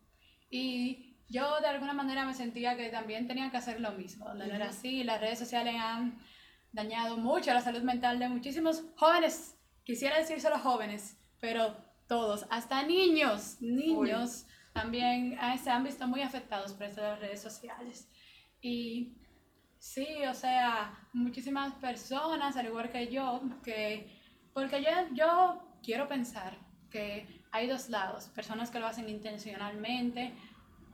Y 0.49 1.17
yo 1.27 1.59
de 1.59 1.67
alguna 1.67 1.91
manera 1.91 2.25
me 2.25 2.33
sentía 2.33 2.77
que 2.77 2.87
también 2.87 3.27
tenía 3.27 3.51
que 3.51 3.57
hacer 3.57 3.81
lo 3.81 3.91
mismo, 3.91 4.25
donde 4.25 4.47
no 4.47 4.55
era 4.55 4.69
así. 4.69 5.03
Las 5.03 5.19
redes 5.19 5.37
sociales 5.37 5.75
han 5.77 6.17
dañado 6.71 7.17
mucho 7.17 7.53
la 7.53 7.59
salud 7.59 7.81
mental 7.81 8.19
de 8.19 8.29
muchísimos 8.29 8.85
jóvenes. 8.95 9.57
Quisiera 9.83 10.17
decir 10.17 10.39
solo 10.39 10.59
jóvenes, 10.59 11.17
pero 11.41 11.75
todos, 12.07 12.45
hasta 12.49 12.83
niños, 12.83 13.57
niños 13.59 14.45
también 14.73 15.37
se 15.61 15.69
han 15.69 15.83
visto 15.83 16.07
muy 16.07 16.21
afectados 16.21 16.71
por 16.71 16.83
estas 16.83 17.19
redes 17.19 17.41
sociales. 17.41 18.07
Y 18.61 19.17
Sí, 19.81 20.05
o 20.29 20.33
sea, 20.35 21.09
muchísimas 21.11 21.73
personas, 21.73 22.55
al 22.55 22.67
igual 22.67 22.91
que 22.91 23.11
yo, 23.11 23.41
que, 23.63 24.15
porque 24.53 24.83
yo, 24.83 24.91
yo 25.15 25.79
quiero 25.81 26.07
pensar 26.07 26.55
que 26.91 27.40
hay 27.51 27.67
dos 27.67 27.89
lados, 27.89 28.29
personas 28.29 28.71
que 28.71 28.79
lo 28.79 28.87
hacen 28.87 29.09
intencionalmente, 29.09 30.33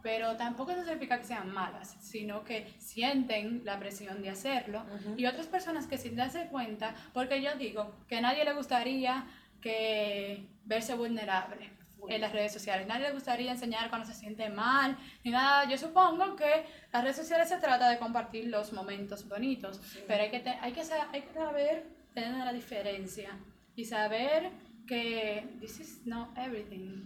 pero 0.02 0.36
tampoco 0.38 0.72
eso 0.72 0.84
significa 0.84 1.18
que 1.18 1.26
sean 1.26 1.52
malas, 1.52 1.98
sino 2.00 2.44
que 2.44 2.74
sienten 2.80 3.64
la 3.66 3.80
presión 3.80 4.22
de 4.22 4.30
hacerlo, 4.30 4.86
y 5.18 5.26
otras 5.26 5.48
personas 5.48 5.88
que 5.88 5.98
sin 5.98 6.16
darse 6.16 6.48
cuenta, 6.48 6.96
porque 7.14 7.42
yo 7.42 7.56
digo 7.56 7.96
que 8.08 8.18
a 8.18 8.22
nadie 8.22 8.46
le 8.46 8.54
gustaría 8.54 9.26
que 9.62 10.48
verse 10.66 10.94
vulnerable, 10.96 11.78
en 12.08 12.22
las 12.22 12.32
redes 12.32 12.54
sociales. 12.54 12.88
Nadie 12.88 13.08
le 13.08 13.14
gustaría 13.14 13.52
enseñar 13.52 13.90
cuando 13.90 14.08
se 14.08 14.14
siente 14.14 14.50
mal, 14.50 14.98
ni 15.24 15.32
nada. 15.32 15.68
Yo 15.70 15.78
supongo 15.78 16.36
que 16.36 16.66
las 16.92 17.04
redes 17.04 17.18
sociales 17.18 17.50
se 17.50 17.58
trata 17.58 17.90
de 17.90 17.98
compartir 17.98 18.48
los 18.48 18.74
momentos 18.74 19.28
bonitos, 19.28 19.82
pero 20.08 20.24
hay 20.24 20.30
que, 20.30 20.38
hay, 20.62 20.72
que 20.72 20.82
hay 21.12 21.22
que 21.22 21.34
saber 21.34 21.86
tener 22.14 22.46
la 22.46 22.54
diferencia 22.54 23.32
y 23.76 23.86
saber 23.86 24.52
que 24.88 25.58
this 25.60 25.80
is 25.80 26.02
not 26.06 26.36
everything. 26.38 27.06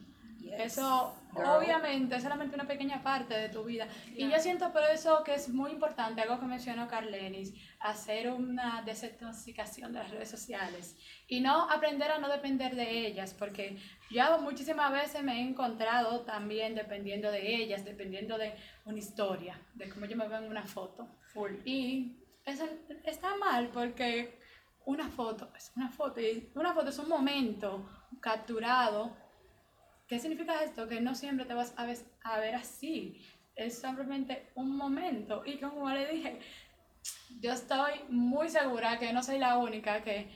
Eso 0.58 1.16
obviamente 1.34 2.16
es 2.16 2.24
solamente 2.24 2.56
una 2.56 2.68
pequeña 2.68 3.02
parte 3.02 3.36
de 3.36 3.50
tu 3.50 3.64
vida. 3.64 3.88
Y 4.16 4.30
yo 4.30 4.40
siento 4.40 4.72
por 4.72 4.84
eso 4.84 5.24
que 5.24 5.36
es 5.36 5.50
muy 5.50 5.72
importante, 5.72 6.22
algo 6.22 6.40
que 6.40 6.46
mencionó 6.46 6.88
Carlenis, 6.88 7.54
hacer 7.80 8.30
una 8.30 8.82
desintoxicación 8.82 9.94
de 9.94 10.00
las 10.00 10.12
redes 10.12 10.30
sociales 10.30 10.98
y 11.28 11.40
no 11.42 11.70
aprender 11.70 12.12
a 12.12 12.20
no 12.20 12.30
depender 12.30 12.76
de 12.76 13.08
ellas, 13.08 13.34
porque 13.38 13.78
yo 14.10 14.40
muchísimas 14.40 14.92
veces 14.92 15.24
me 15.24 15.38
he 15.38 15.42
encontrado 15.42 16.22
también 16.22 16.76
dependiendo 16.76 17.32
de 17.32 17.56
ellas, 17.56 17.86
dependiendo 17.86 18.38
de 18.38 18.54
una 18.86 19.00
historia, 19.00 19.60
de 19.76 19.90
cómo 19.90 20.06
yo 20.06 20.18
me 20.18 20.28
veo 20.28 20.40
en 20.40 20.50
una 20.50 20.64
foto. 20.64 21.08
Full. 21.34 21.52
Y 21.66 22.18
eso 22.46 22.66
está 23.06 23.36
mal 23.38 23.70
porque 23.70 24.41
una 24.86 25.10
foto 25.10 25.52
es 25.56 25.72
una 25.76 25.90
foto 25.90 26.20
y 26.20 26.52
una 26.56 26.74
foto 26.74 26.90
es 26.90 27.00
un 27.00 27.10
momento 27.10 27.90
capturado 28.20 29.16
¿Qué 30.12 30.20
significa 30.20 30.62
esto? 30.62 30.90
Que 30.90 31.00
no 31.00 31.16
siempre 31.16 31.46
te 31.46 31.54
vas 31.54 31.74
a 31.78 31.86
ver, 31.86 31.98
a 32.26 32.38
ver 32.38 32.56
así. 32.56 33.26
Es 33.56 33.80
simplemente 33.80 34.52
un 34.56 34.76
momento. 34.76 35.42
Y 35.46 35.58
como 35.58 35.90
le 35.90 36.06
dije, 36.06 36.38
yo 37.40 37.54
estoy 37.54 37.94
muy 38.10 38.50
segura 38.50 39.00
que 39.00 39.14
no 39.14 39.24
soy 39.24 39.40
la 39.40 39.58
única 39.58 40.04
que 40.04 40.30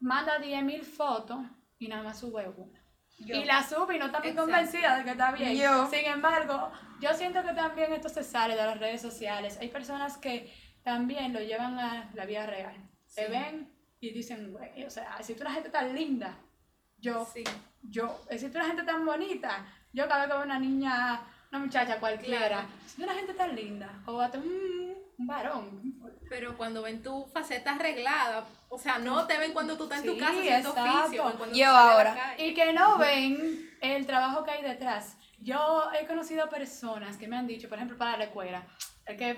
manda 0.00 0.38
10.000 0.38 0.82
fotos 0.82 1.38
y 1.78 1.88
nada 1.88 2.02
más 2.02 2.20
sube 2.20 2.46
una. 2.46 2.78
Y 3.16 3.44
la 3.44 3.66
sube 3.66 3.96
y 3.96 3.98
no 3.98 4.04
está 4.04 4.20
muy 4.20 4.34
convencida 4.34 4.98
de 4.98 5.04
que 5.04 5.12
está 5.12 5.32
bien. 5.32 5.56
Sin 5.90 6.04
embargo, 6.04 6.70
yo 7.00 7.14
siento 7.14 7.42
que 7.42 7.54
también 7.54 7.94
esto 7.94 8.10
se 8.10 8.22
sale 8.22 8.54
de 8.54 8.64
las 8.64 8.78
redes 8.78 9.00
sociales. 9.00 9.56
Hay 9.62 9.68
personas 9.68 10.18
que 10.18 10.52
también 10.82 11.32
lo 11.32 11.40
llevan 11.40 11.78
a 11.78 12.10
la 12.12 12.26
vida 12.26 12.44
real. 12.44 12.76
Se 13.06 13.28
ven 13.28 13.74
y 14.06 14.12
dicen, 14.12 14.52
güey, 14.52 14.84
o 14.84 14.90
sea, 14.90 15.18
si 15.22 15.34
tú 15.34 15.44
la 15.44 15.50
gente 15.50 15.70
tan 15.70 15.94
linda, 15.94 16.36
yo, 16.98 17.26
sí. 17.32 17.44
yo, 17.82 18.20
existe 18.30 18.56
una 18.56 18.68
gente 18.68 18.82
tan 18.84 19.04
bonita. 19.04 19.66
Yo 19.92 20.06
cada 20.08 20.20
vez 20.20 20.28
que 20.28 20.34
veo 20.34 20.44
una 20.44 20.58
niña, 20.58 21.20
una 21.50 21.58
muchacha 21.58 21.98
cualquiera, 21.98 22.66
es 22.86 22.98
una 22.98 23.14
gente 23.14 23.34
tan 23.34 23.54
linda. 23.54 24.02
O 24.06 24.20
hasta 24.20 24.38
un, 24.38 24.94
un, 25.18 25.26
varón. 25.26 25.94
Pero 26.28 26.56
cuando 26.56 26.82
ven 26.82 27.02
tu 27.02 27.26
faceta 27.26 27.74
arreglada, 27.74 28.46
o 28.68 28.78
sea, 28.78 28.98
no 28.98 29.26
te 29.26 29.38
ven 29.38 29.52
cuando 29.52 29.76
tú 29.76 29.84
estás 29.84 30.00
en 30.00 30.06
tu 30.06 30.18
casa 30.18 30.38
haciendo 30.38 30.70
oficio. 30.72 31.52
Yo 31.52 31.68
ahora. 31.68 32.34
Y 32.38 32.54
que 32.54 32.72
no 32.72 32.98
ven 32.98 33.70
el 33.80 34.06
trabajo 34.06 34.44
que 34.44 34.52
hay 34.52 34.62
detrás. 34.62 35.16
Yo 35.40 35.90
he 35.98 36.06
conocido 36.06 36.48
personas 36.48 37.16
que 37.16 37.28
me 37.28 37.36
han 37.36 37.46
dicho, 37.46 37.68
por 37.68 37.78
ejemplo, 37.78 37.98
para 37.98 38.16
la 38.16 38.24
escuela, 38.24 38.66
el 39.04 39.16
que, 39.16 39.36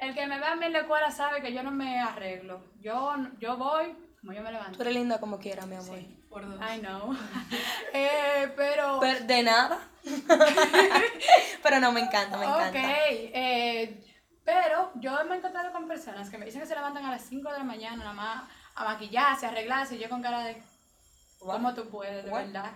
el 0.00 0.14
que 0.14 0.26
me 0.26 0.38
ve 0.38 0.46
a 0.46 0.56
mí 0.56 0.66
en 0.66 0.72
la 0.72 0.80
escuela 0.80 1.10
sabe 1.10 1.42
que 1.42 1.52
yo 1.52 1.62
no 1.62 1.70
me 1.70 2.00
arreglo. 2.00 2.62
Yo, 2.80 3.14
yo 3.38 3.56
voy 3.56 3.94
como 4.20 4.34
yo 4.34 4.42
me 4.42 4.52
levanto. 4.52 4.76
Tú 4.76 4.82
eres 4.82 4.94
linda 4.94 5.18
como 5.18 5.38
quiera, 5.38 5.64
mi 5.64 5.76
amor. 5.76 5.98
Sí. 5.98 6.26
Por 6.28 6.46
dos. 6.46 6.60
I 6.60 6.80
know. 6.80 7.16
eh, 7.94 8.52
pero... 8.54 9.00
De 9.00 9.42
nada. 9.42 9.78
pero 11.62 11.80
no, 11.80 11.90
me 11.92 12.00
encanta, 12.00 12.36
me 12.36 12.44
encanta. 12.44 12.68
Ok. 12.68 12.74
Eh, 12.76 14.04
pero 14.44 14.90
yo 14.96 15.24
me 15.24 15.34
he 15.34 15.38
encontrado 15.38 15.72
con 15.72 15.88
personas 15.88 16.28
que 16.28 16.36
me 16.36 16.44
dicen 16.44 16.60
que 16.60 16.66
se 16.66 16.74
levantan 16.74 17.06
a 17.06 17.12
las 17.12 17.22
5 17.22 17.50
de 17.50 17.58
la 17.58 17.64
mañana 17.64 17.96
nada 17.96 18.12
más 18.12 18.42
a 18.74 18.84
maquillarse, 18.84 19.46
a 19.46 19.50
arreglarse, 19.50 19.96
y 19.96 19.98
yo 19.98 20.08
con 20.10 20.22
cara 20.22 20.44
de... 20.44 20.62
¿Cómo 21.38 21.74
tú 21.74 21.88
puedes, 21.88 22.24
de 22.24 22.30
verdad? 22.30 22.72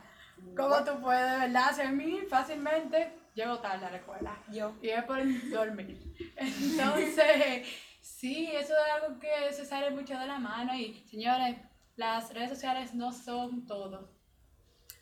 ¿Cómo 0.57 0.83
tú 0.83 0.99
puedes, 1.01 1.31
de 1.31 1.39
verdad? 1.39 1.81
A 1.81 1.91
mí 1.91 2.21
fácilmente 2.29 3.13
llego 3.35 3.59
tarde 3.59 3.87
a 3.87 3.91
la 3.91 3.97
escuela. 3.99 4.39
Yo. 4.51 4.75
Y 4.81 4.89
es 4.89 5.05
por 5.05 5.19
dormir. 5.51 6.01
Entonces, 6.37 7.67
sí, 8.01 8.51
eso 8.53 8.73
es 8.73 9.03
algo 9.03 9.19
que 9.19 9.53
se 9.53 9.65
sale 9.65 9.91
mucho 9.91 10.19
de 10.19 10.27
la 10.27 10.39
mano. 10.39 10.75
Y, 10.75 11.05
señores, 11.09 11.57
las 11.97 12.33
redes 12.33 12.51
sociales 12.51 12.95
no 12.95 13.13
son 13.13 13.67
todo. 13.67 14.15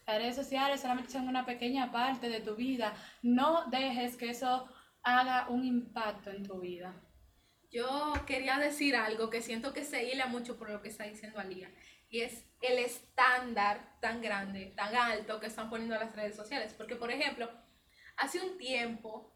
Las 0.06 0.16
redes 0.16 0.36
sociales 0.36 0.80
solamente 0.80 1.12
son 1.12 1.28
una 1.28 1.46
pequeña 1.46 1.92
parte 1.92 2.28
de 2.28 2.40
tu 2.40 2.56
vida. 2.56 2.94
No 3.22 3.66
dejes 3.70 4.16
que 4.16 4.30
eso 4.30 4.68
haga 5.02 5.48
un 5.48 5.64
impacto 5.64 6.30
en 6.30 6.42
tu 6.42 6.60
vida. 6.60 6.94
Yo 7.70 8.12
quería 8.26 8.58
decir 8.58 8.96
algo 8.96 9.30
que 9.30 9.40
siento 9.40 9.72
que 9.72 9.84
se 9.84 10.04
hila 10.04 10.26
mucho 10.26 10.58
por 10.58 10.68
lo 10.68 10.82
que 10.82 10.88
está 10.88 11.04
diciendo 11.04 11.38
Alía. 11.38 11.70
Y 12.10 12.20
es 12.20 12.44
el 12.60 12.78
estándar 12.78 13.98
tan 14.00 14.20
grande, 14.20 14.72
tan 14.76 14.94
alto 14.94 15.40
que 15.40 15.46
están 15.46 15.70
poniendo 15.70 15.94
las 15.94 16.14
redes 16.14 16.36
sociales. 16.36 16.74
Porque, 16.76 16.96
por 16.96 17.10
ejemplo, 17.10 17.48
hace 18.16 18.40
un 18.40 18.59
tiempo, 18.59 19.33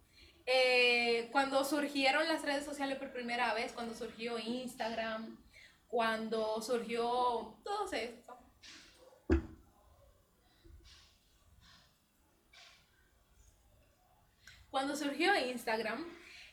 eh, 0.47 1.29
cuando 1.33 1.65
surgieron 1.65 2.29
las 2.29 2.43
redes 2.43 2.65
sociales 2.65 2.99
por 2.99 3.13
primera 3.13 3.53
vez, 3.55 3.73
cuando 3.73 3.95
surgió 3.95 4.39
Instagram, 4.39 5.37
cuando 5.89 6.61
surgió 6.63 7.59
todo 7.65 7.93
esto. 7.93 8.39
Cuando 14.71 14.95
surgió 14.95 15.35
Instagram, 15.35 16.05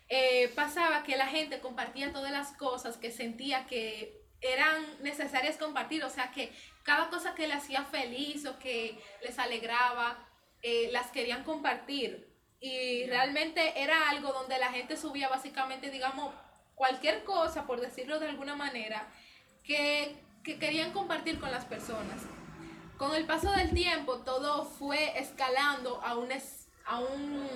eh, 0.07 0.49
pasaba 0.55 1.03
que 1.03 1.17
la 1.17 1.27
gente 1.27 1.59
compartía 1.59 2.13
todas 2.13 2.31
las 2.31 2.53
cosas 2.53 2.97
que 2.97 3.11
sentía 3.11 3.67
que 3.67 4.23
eran 4.41 5.01
necesarias 5.01 5.57
compartir, 5.57 6.03
o 6.03 6.09
sea 6.09 6.31
que 6.31 6.51
cada 6.83 7.09
cosa 7.09 7.33
que 7.35 7.47
le 7.47 7.53
hacía 7.53 7.85
feliz 7.85 8.45
o 8.45 8.59
que 8.59 8.99
les 9.21 9.39
alegraba, 9.39 10.17
eh, 10.63 10.89
las 10.91 11.11
querían 11.11 11.43
compartir. 11.43 12.33
Y 12.59 13.05
realmente 13.07 13.81
era 13.81 14.09
algo 14.09 14.31
donde 14.31 14.57
la 14.57 14.71
gente 14.71 14.95
subía 14.95 15.27
básicamente, 15.27 15.91
digamos, 15.91 16.33
cualquier 16.73 17.25
cosa, 17.25 17.67
por 17.67 17.81
decirlo 17.81 18.19
de 18.19 18.29
alguna 18.29 18.55
manera, 18.55 19.07
que, 19.63 20.15
querían 20.43 20.91
compartir 20.91 21.39
con 21.39 21.51
las 21.51 21.65
personas. 21.65 22.21
Con 22.97 23.13
el 23.15 23.25
paso 23.25 23.51
del 23.51 23.73
tiempo, 23.73 24.19
todo 24.19 24.65
fue 24.65 25.19
escalando 25.19 26.01
a 26.01 26.17
un, 26.17 26.29
a 26.85 26.99
un 26.99 27.49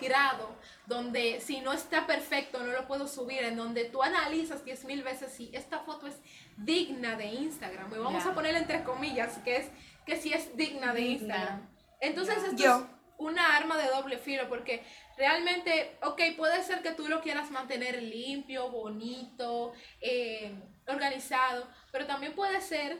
grado 0.00 0.56
donde 0.86 1.40
si 1.40 1.60
no 1.60 1.72
está 1.72 2.06
perfecto 2.06 2.58
no 2.62 2.72
lo 2.72 2.86
puedo 2.86 3.06
subir, 3.06 3.42
en 3.42 3.56
donde 3.56 3.84
tú 3.84 4.02
analizas 4.02 4.64
diez 4.64 4.84
mil 4.84 5.02
veces 5.02 5.32
si 5.32 5.50
esta 5.52 5.80
foto 5.80 6.06
es 6.06 6.16
digna 6.56 7.16
de 7.16 7.26
Instagram. 7.26 7.92
Y 7.94 7.98
vamos 7.98 8.26
a 8.26 8.34
ponerle 8.34 8.60
entre 8.60 8.82
comillas 8.82 9.38
que 9.38 9.58
es 9.58 9.66
que 10.06 10.16
si 10.16 10.32
es 10.32 10.56
digna 10.56 10.92
de 10.92 11.00
Digna. 11.00 11.36
Instagram. 11.36 11.77
Entonces 12.00 12.38
esto 12.38 12.62
Yo. 12.62 12.76
es 12.76 12.84
una 13.18 13.56
arma 13.56 13.76
de 13.76 13.88
doble 13.88 14.18
filo 14.18 14.48
porque 14.48 14.84
realmente, 15.16 15.96
ok, 16.02 16.20
puede 16.36 16.62
ser 16.62 16.82
que 16.82 16.92
tú 16.92 17.08
lo 17.08 17.20
quieras 17.20 17.50
mantener 17.50 18.02
limpio, 18.02 18.70
bonito, 18.70 19.72
eh, 20.00 20.52
organizado, 20.86 21.68
pero 21.90 22.06
también 22.06 22.34
puede 22.34 22.60
ser 22.60 22.98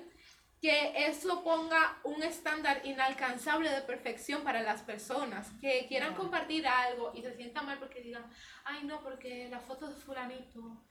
que 0.60 1.06
eso 1.06 1.44
ponga 1.44 2.00
un 2.02 2.22
estándar 2.22 2.80
inalcanzable 2.84 3.70
de 3.70 3.82
perfección 3.82 4.42
para 4.42 4.60
las 4.62 4.82
personas 4.82 5.48
que 5.60 5.86
quieran 5.86 6.14
compartir 6.14 6.66
algo 6.66 7.12
y 7.14 7.22
se 7.22 7.36
sientan 7.36 7.66
mal 7.66 7.78
porque 7.78 8.00
digan, 8.00 8.28
ay 8.64 8.84
no, 8.84 9.00
porque 9.02 9.48
la 9.48 9.60
foto 9.60 9.86
de 9.86 9.94
fulanito, 9.94 10.82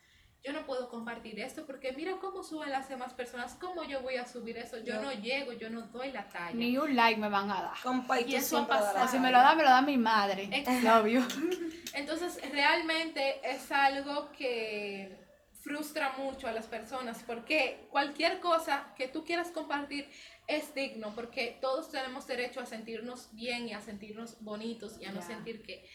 yo 0.43 0.53
no 0.53 0.65
puedo 0.65 0.89
compartir 0.89 1.39
esto 1.39 1.65
porque 1.65 1.91
mira 1.93 2.17
cómo 2.19 2.43
suben 2.43 2.71
las 2.71 2.87
demás 2.87 3.13
personas, 3.13 3.55
cómo 3.55 3.83
yo 3.83 4.01
voy 4.01 4.15
a 4.15 4.25
subir 4.25 4.57
eso, 4.57 4.77
yo 4.79 5.01
no 5.01 5.11
llego, 5.11 5.53
yo 5.53 5.69
no 5.69 5.81
doy 5.81 6.11
la 6.11 6.27
talla. 6.27 6.53
Ni 6.53 6.77
un 6.77 6.95
like 6.95 7.19
me 7.19 7.29
van 7.29 7.51
a 7.51 7.61
dar. 7.61 7.77
Compa, 7.83 8.21
y 8.21 8.35
eso 8.35 8.59
ha 8.59 8.67
pasado. 8.67 9.07
Si 9.07 9.19
me 9.19 9.31
lo 9.31 9.39
da, 9.39 9.55
me 9.55 9.63
lo 9.63 9.69
da 9.69 9.81
mi 9.81 9.97
madre. 9.97 10.49
Exacto. 10.51 11.01
Obvio. 11.01 11.25
Entonces, 11.93 12.39
realmente 12.51 13.41
es 13.43 13.71
algo 13.71 14.31
que 14.31 15.27
frustra 15.61 16.13
mucho 16.17 16.47
a 16.47 16.53
las 16.53 16.65
personas 16.67 17.23
porque 17.27 17.87
cualquier 17.91 18.39
cosa 18.39 18.93
que 18.95 19.09
tú 19.09 19.25
quieras 19.25 19.51
compartir 19.51 20.09
es 20.47 20.73
digno 20.73 21.13
porque 21.13 21.57
todos 21.59 21.91
tenemos 21.91 22.25
derecho 22.25 22.61
a 22.61 22.65
sentirnos 22.65 23.29
bien 23.33 23.67
y 23.67 23.73
a 23.73 23.81
sentirnos 23.81 24.41
bonitos 24.41 24.97
y 25.01 25.05
a 25.05 25.11
no 25.11 25.21
sentir 25.21 25.61
que 25.63 25.85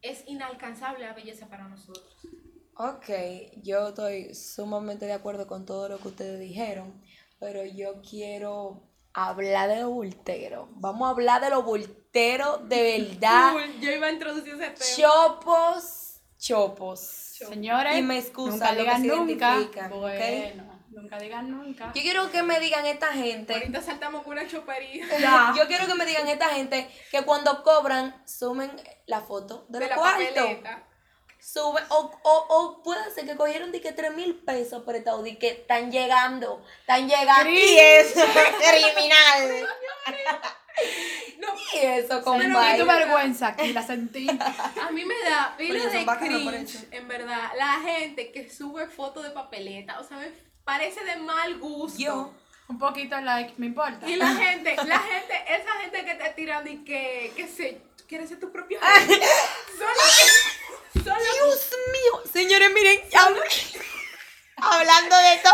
es 0.00 0.22
inalcanzable 0.28 1.04
la 1.04 1.12
belleza 1.12 1.48
para 1.48 1.66
nosotros. 1.66 2.16
Ok, 2.78 3.08
yo 3.62 3.88
estoy 3.88 4.34
sumamente 4.34 5.06
de 5.06 5.14
acuerdo 5.14 5.46
con 5.46 5.64
todo 5.64 5.88
lo 5.88 5.98
que 5.98 6.08
ustedes 6.08 6.38
dijeron, 6.38 7.02
pero 7.40 7.64
yo 7.64 8.02
quiero 8.02 8.82
hablar 9.14 9.70
de 9.70 9.80
lo 9.80 9.90
bultero. 9.90 10.68
Vamos 10.72 11.06
a 11.08 11.10
hablar 11.12 11.40
de 11.40 11.48
lo 11.48 11.62
bultero 11.62 12.58
de 12.58 13.08
verdad. 13.18 13.54
Yo 13.80 13.90
iba 13.92 14.08
a 14.08 14.12
introducir 14.12 14.54
ese 14.54 14.70
tema. 14.70 14.76
Chopos, 14.96 16.20
chopos. 16.38 17.00
Señores, 17.00 17.96
Y 17.96 18.02
me 18.02 18.18
excusan 18.18 18.52
nunca 18.58 18.72
lo 18.72 18.76
que 18.76 18.82
digan 18.82 19.02
se 19.02 19.08
nunca. 19.08 19.88
Bueno, 19.88 20.82
nunca 20.90 21.18
digan 21.18 21.50
nunca. 21.50 21.92
Yo 21.94 22.02
quiero 22.02 22.30
que 22.30 22.42
me 22.42 22.60
digan 22.60 22.84
esta 22.84 23.12
gente. 23.14 23.54
Ahorita 23.54 23.80
saltamos 23.80 24.22
con 24.22 24.32
una 24.32 24.46
chopería 24.46 25.06
Ya. 25.18 25.54
Yo 25.56 25.66
quiero 25.66 25.86
que 25.86 25.94
me 25.94 26.04
digan 26.04 26.28
esta 26.28 26.48
gente 26.50 26.88
que 27.10 27.22
cuando 27.22 27.62
cobran 27.62 28.22
sumen 28.26 28.70
la 29.06 29.22
foto 29.22 29.64
de, 29.70 29.78
de 29.78 29.86
los 29.86 29.88
la 29.88 29.96
cuartos. 29.96 30.26
papeleta. 30.34 30.88
Sube, 31.38 31.80
o, 31.90 32.10
o, 32.22 32.46
o 32.48 32.82
puede 32.82 33.10
ser 33.12 33.24
que 33.26 33.36
cogieron 33.36 33.70
de 33.72 33.80
que 33.80 33.92
3 33.92 34.14
mil 34.14 34.34
pesos 34.34 34.82
prestados, 34.82 35.22
de 35.24 35.38
que 35.38 35.48
están 35.48 35.90
llegando, 35.92 36.64
están 36.80 37.08
llegando. 37.08 37.50
Y 37.50 37.78
eso 37.78 38.20
es 38.20 38.70
criminal. 38.70 39.68
No, 41.38 41.48
Y 41.74 41.78
eso, 41.78 42.22
compadre. 42.22 42.78
tu 42.78 42.86
vergüenza 42.86 43.48
aquí, 43.48 43.72
la 43.72 43.82
sentí. 43.86 44.26
A 44.28 44.90
mí 44.90 45.04
me 45.04 45.14
da 45.20 45.54
pila 45.56 45.86
de 45.86 46.04
por 46.04 46.18
cringe, 46.18 46.88
en 46.90 47.08
verdad, 47.08 47.50
la 47.56 47.80
gente 47.80 48.32
que 48.32 48.50
sube 48.50 48.86
fotos 48.88 49.22
de 49.24 49.30
papeleta, 49.30 50.00
o 50.00 50.04
sea, 50.04 50.16
me 50.18 50.30
parece 50.64 51.04
de 51.04 51.16
mal 51.16 51.58
gusto. 51.58 51.98
Yo, 51.98 52.34
Un 52.68 52.78
poquito 52.78 53.18
like, 53.20 53.54
me 53.58 53.66
importa. 53.66 54.08
Y 54.08 54.16
la 54.16 54.34
gente, 54.34 54.74
la 54.84 54.98
gente, 54.98 55.44
esa 55.48 55.72
gente 55.82 56.04
que 56.04 56.14
te 56.16 56.30
tiran 56.30 56.66
y 56.66 56.84
que, 56.84 57.32
que 57.36 57.46
se, 57.46 57.80
tú 57.96 58.04
quieres 58.08 58.28
ser 58.28 58.40
tu 58.40 58.50
propio 58.50 58.80
son 59.78 59.88
Dios 61.14 61.70
mío, 61.92 62.22
señores, 62.32 62.70
miren, 62.72 63.00
hab- 63.12 63.36
hablando 64.56 65.16
de 65.18 65.34
esto, 65.34 65.50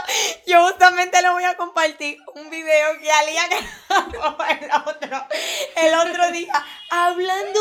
yo 0.46 0.62
justamente 0.68 1.20
le 1.20 1.28
voy 1.30 1.44
a 1.44 1.56
compartir 1.56 2.16
un 2.34 2.48
video 2.50 2.98
que 3.00 3.10
Alía 3.10 3.42
grabó 3.88 4.36
el 4.48 4.70
otro, 4.86 5.26
el 5.76 5.94
otro 5.94 6.30
día, 6.30 6.64
hablando, 6.90 7.60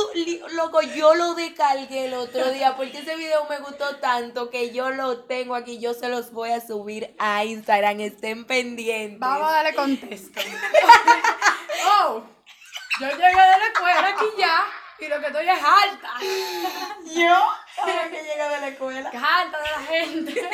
loco, 0.52 0.82
yo 0.82 1.16
lo 1.16 1.34
descargué 1.36 2.06
el 2.06 2.14
otro 2.14 2.50
día 2.52 2.76
porque 2.78 3.00
ese 3.00 3.16
video 3.16 3.46
me 3.50 3.58
gustó 3.60 3.98
tanto 3.98 4.50
que 4.50 4.72
yo 4.72 4.92
lo 4.92 5.24
tengo 5.26 5.56
aquí, 5.56 5.80
yo 5.80 5.94
se 5.94 6.08
los 6.10 6.32
voy 6.32 6.52
a 6.52 6.62
subir 6.66 7.14
a 7.20 7.44
Instagram, 7.44 8.00
estén 8.02 8.46
pendientes. 8.46 9.20
Vamos 9.20 9.50
a 9.50 9.52
darle 9.54 9.74
contexto. 9.76 10.40
oh, 11.88 12.24
yo 13.00 13.08
llegué 13.08 13.26
de 13.26 13.34
la 13.34 13.66
escuela 13.74 14.08
aquí 14.08 14.26
ya 14.38 14.64
y 15.06 15.08
lo 15.08 15.20
que 15.20 15.28
estoy 15.28 15.50
es 15.50 15.64
alta. 15.64 16.14
Yo, 17.14 17.34
ahora 17.34 18.10
que 18.10 18.24
llego 18.24 18.50
de 18.50 18.60
la 18.60 18.68
escuela, 18.68 19.10
Harta 19.10 19.58
de 19.58 19.70
la 19.70 19.80
gente. 19.80 20.50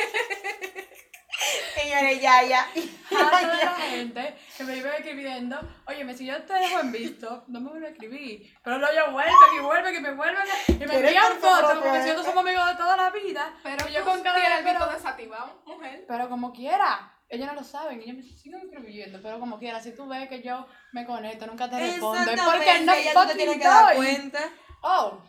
señores, 1.74 2.20
ya, 2.20 2.42
ya. 2.42 2.66
Harta 3.10 3.56
de 3.56 3.64
la 3.64 3.74
gente 3.74 4.38
que 4.56 4.64
me 4.64 4.76
iba 4.76 4.96
escribiendo. 4.96 5.58
Oye, 5.86 6.14
si 6.16 6.26
yo 6.26 6.42
te 6.42 6.54
dejo 6.54 6.80
en 6.80 6.92
visto, 6.92 7.44
no 7.48 7.60
me 7.60 7.70
vuelve 7.70 7.88
a 7.88 7.90
escribir. 7.90 8.52
Pero 8.62 8.78
luego 8.78 9.12
vuelven 9.12 9.34
y 9.56 9.60
vuelven 9.60 9.94
y 9.94 10.00
me 10.00 10.12
vuelven 10.12 10.44
y 10.68 10.72
me 10.72 10.86
¿Quieres 10.86 11.04
envían 11.04 11.32
fotos 11.40 11.78
porque 11.78 11.98
nosotros 11.98 12.26
somos 12.26 12.44
amigos 12.44 12.66
de 12.66 12.74
toda 12.76 12.96
la 12.96 13.10
vida. 13.10 13.54
Pero 13.62 13.88
yo 13.88 14.04
con 14.04 14.22
cara 14.22 14.36
tienes 14.40 14.52
de 14.52 14.58
el 14.58 14.64
visto 14.64 14.86
pero, 14.86 14.98
desactivado, 14.98 15.62
mujer. 15.66 16.04
pero 16.08 16.28
como 16.28 16.52
quiera. 16.52 17.17
Ellos 17.28 17.46
no 17.46 17.54
lo 17.54 17.64
saben, 17.64 18.00
ellos 18.00 18.16
me 18.16 18.22
siguen 18.22 18.60
escribiendo, 18.60 19.20
pero 19.20 19.38
como 19.38 19.58
quiera, 19.58 19.80
si 19.80 19.94
tú 19.94 20.08
ves 20.08 20.28
que 20.28 20.42
yo 20.42 20.66
me 20.92 21.04
conecto, 21.04 21.46
nunca 21.46 21.68
te 21.68 21.78
respondo, 21.78 22.30
es 22.30 22.40
porque 22.40 22.80
no 22.80 22.94
ya 22.94 23.02
tú 23.02 23.04
te 23.04 23.12
fucking 23.12 23.36
tienes 23.36 23.58
que 23.58 23.64
dar 23.64 23.96
cuenta. 23.96 24.38
Oh. 24.82 25.22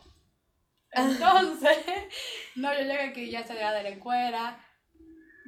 Entonces, 0.91 1.77
no, 2.55 2.73
yo 2.73 2.79
llegué 2.79 3.01
aquí 3.01 3.29
ya 3.29 3.41
ese 3.41 3.53
día 3.53 3.71
de 3.71 3.83
la 3.83 3.89
escuela. 3.89 4.65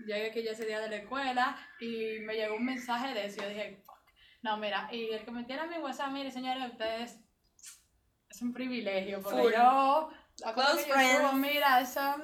Llegué 0.06 0.30
aquí 0.30 0.44
ya 0.44 0.52
ese 0.52 0.66
día 0.66 0.80
de 0.80 0.90
la 0.90 0.96
escuela 0.98 1.58
y 1.80 2.20
me 2.20 2.36
llegó 2.36 2.56
un 2.56 2.66
mensaje 2.66 3.14
de 3.14 3.26
eso. 3.26 3.42
Yo 3.42 3.50
dije, 3.50 3.82
fuck. 3.86 3.96
No, 4.42 4.58
mira, 4.58 4.90
y 4.92 5.10
el 5.10 5.24
que 5.24 5.32
me 5.32 5.44
tiene 5.44 5.62
a 5.62 5.68
mi 5.68 5.78
WhatsApp, 5.78 6.12
mire, 6.12 6.32
señores, 6.32 6.72
ustedes. 6.72 7.18
Es 8.30 8.42
un 8.42 8.54
privilegio, 8.54 9.22
porque 9.22 9.42
Full. 9.42 9.54
yo. 9.54 10.10
La 10.40 10.54
cosa 10.54 10.72
Close 10.72 10.86
que 10.86 10.92
yo 10.92 11.20
subo, 11.20 11.34
mira, 11.34 11.82
eso. 11.82 12.16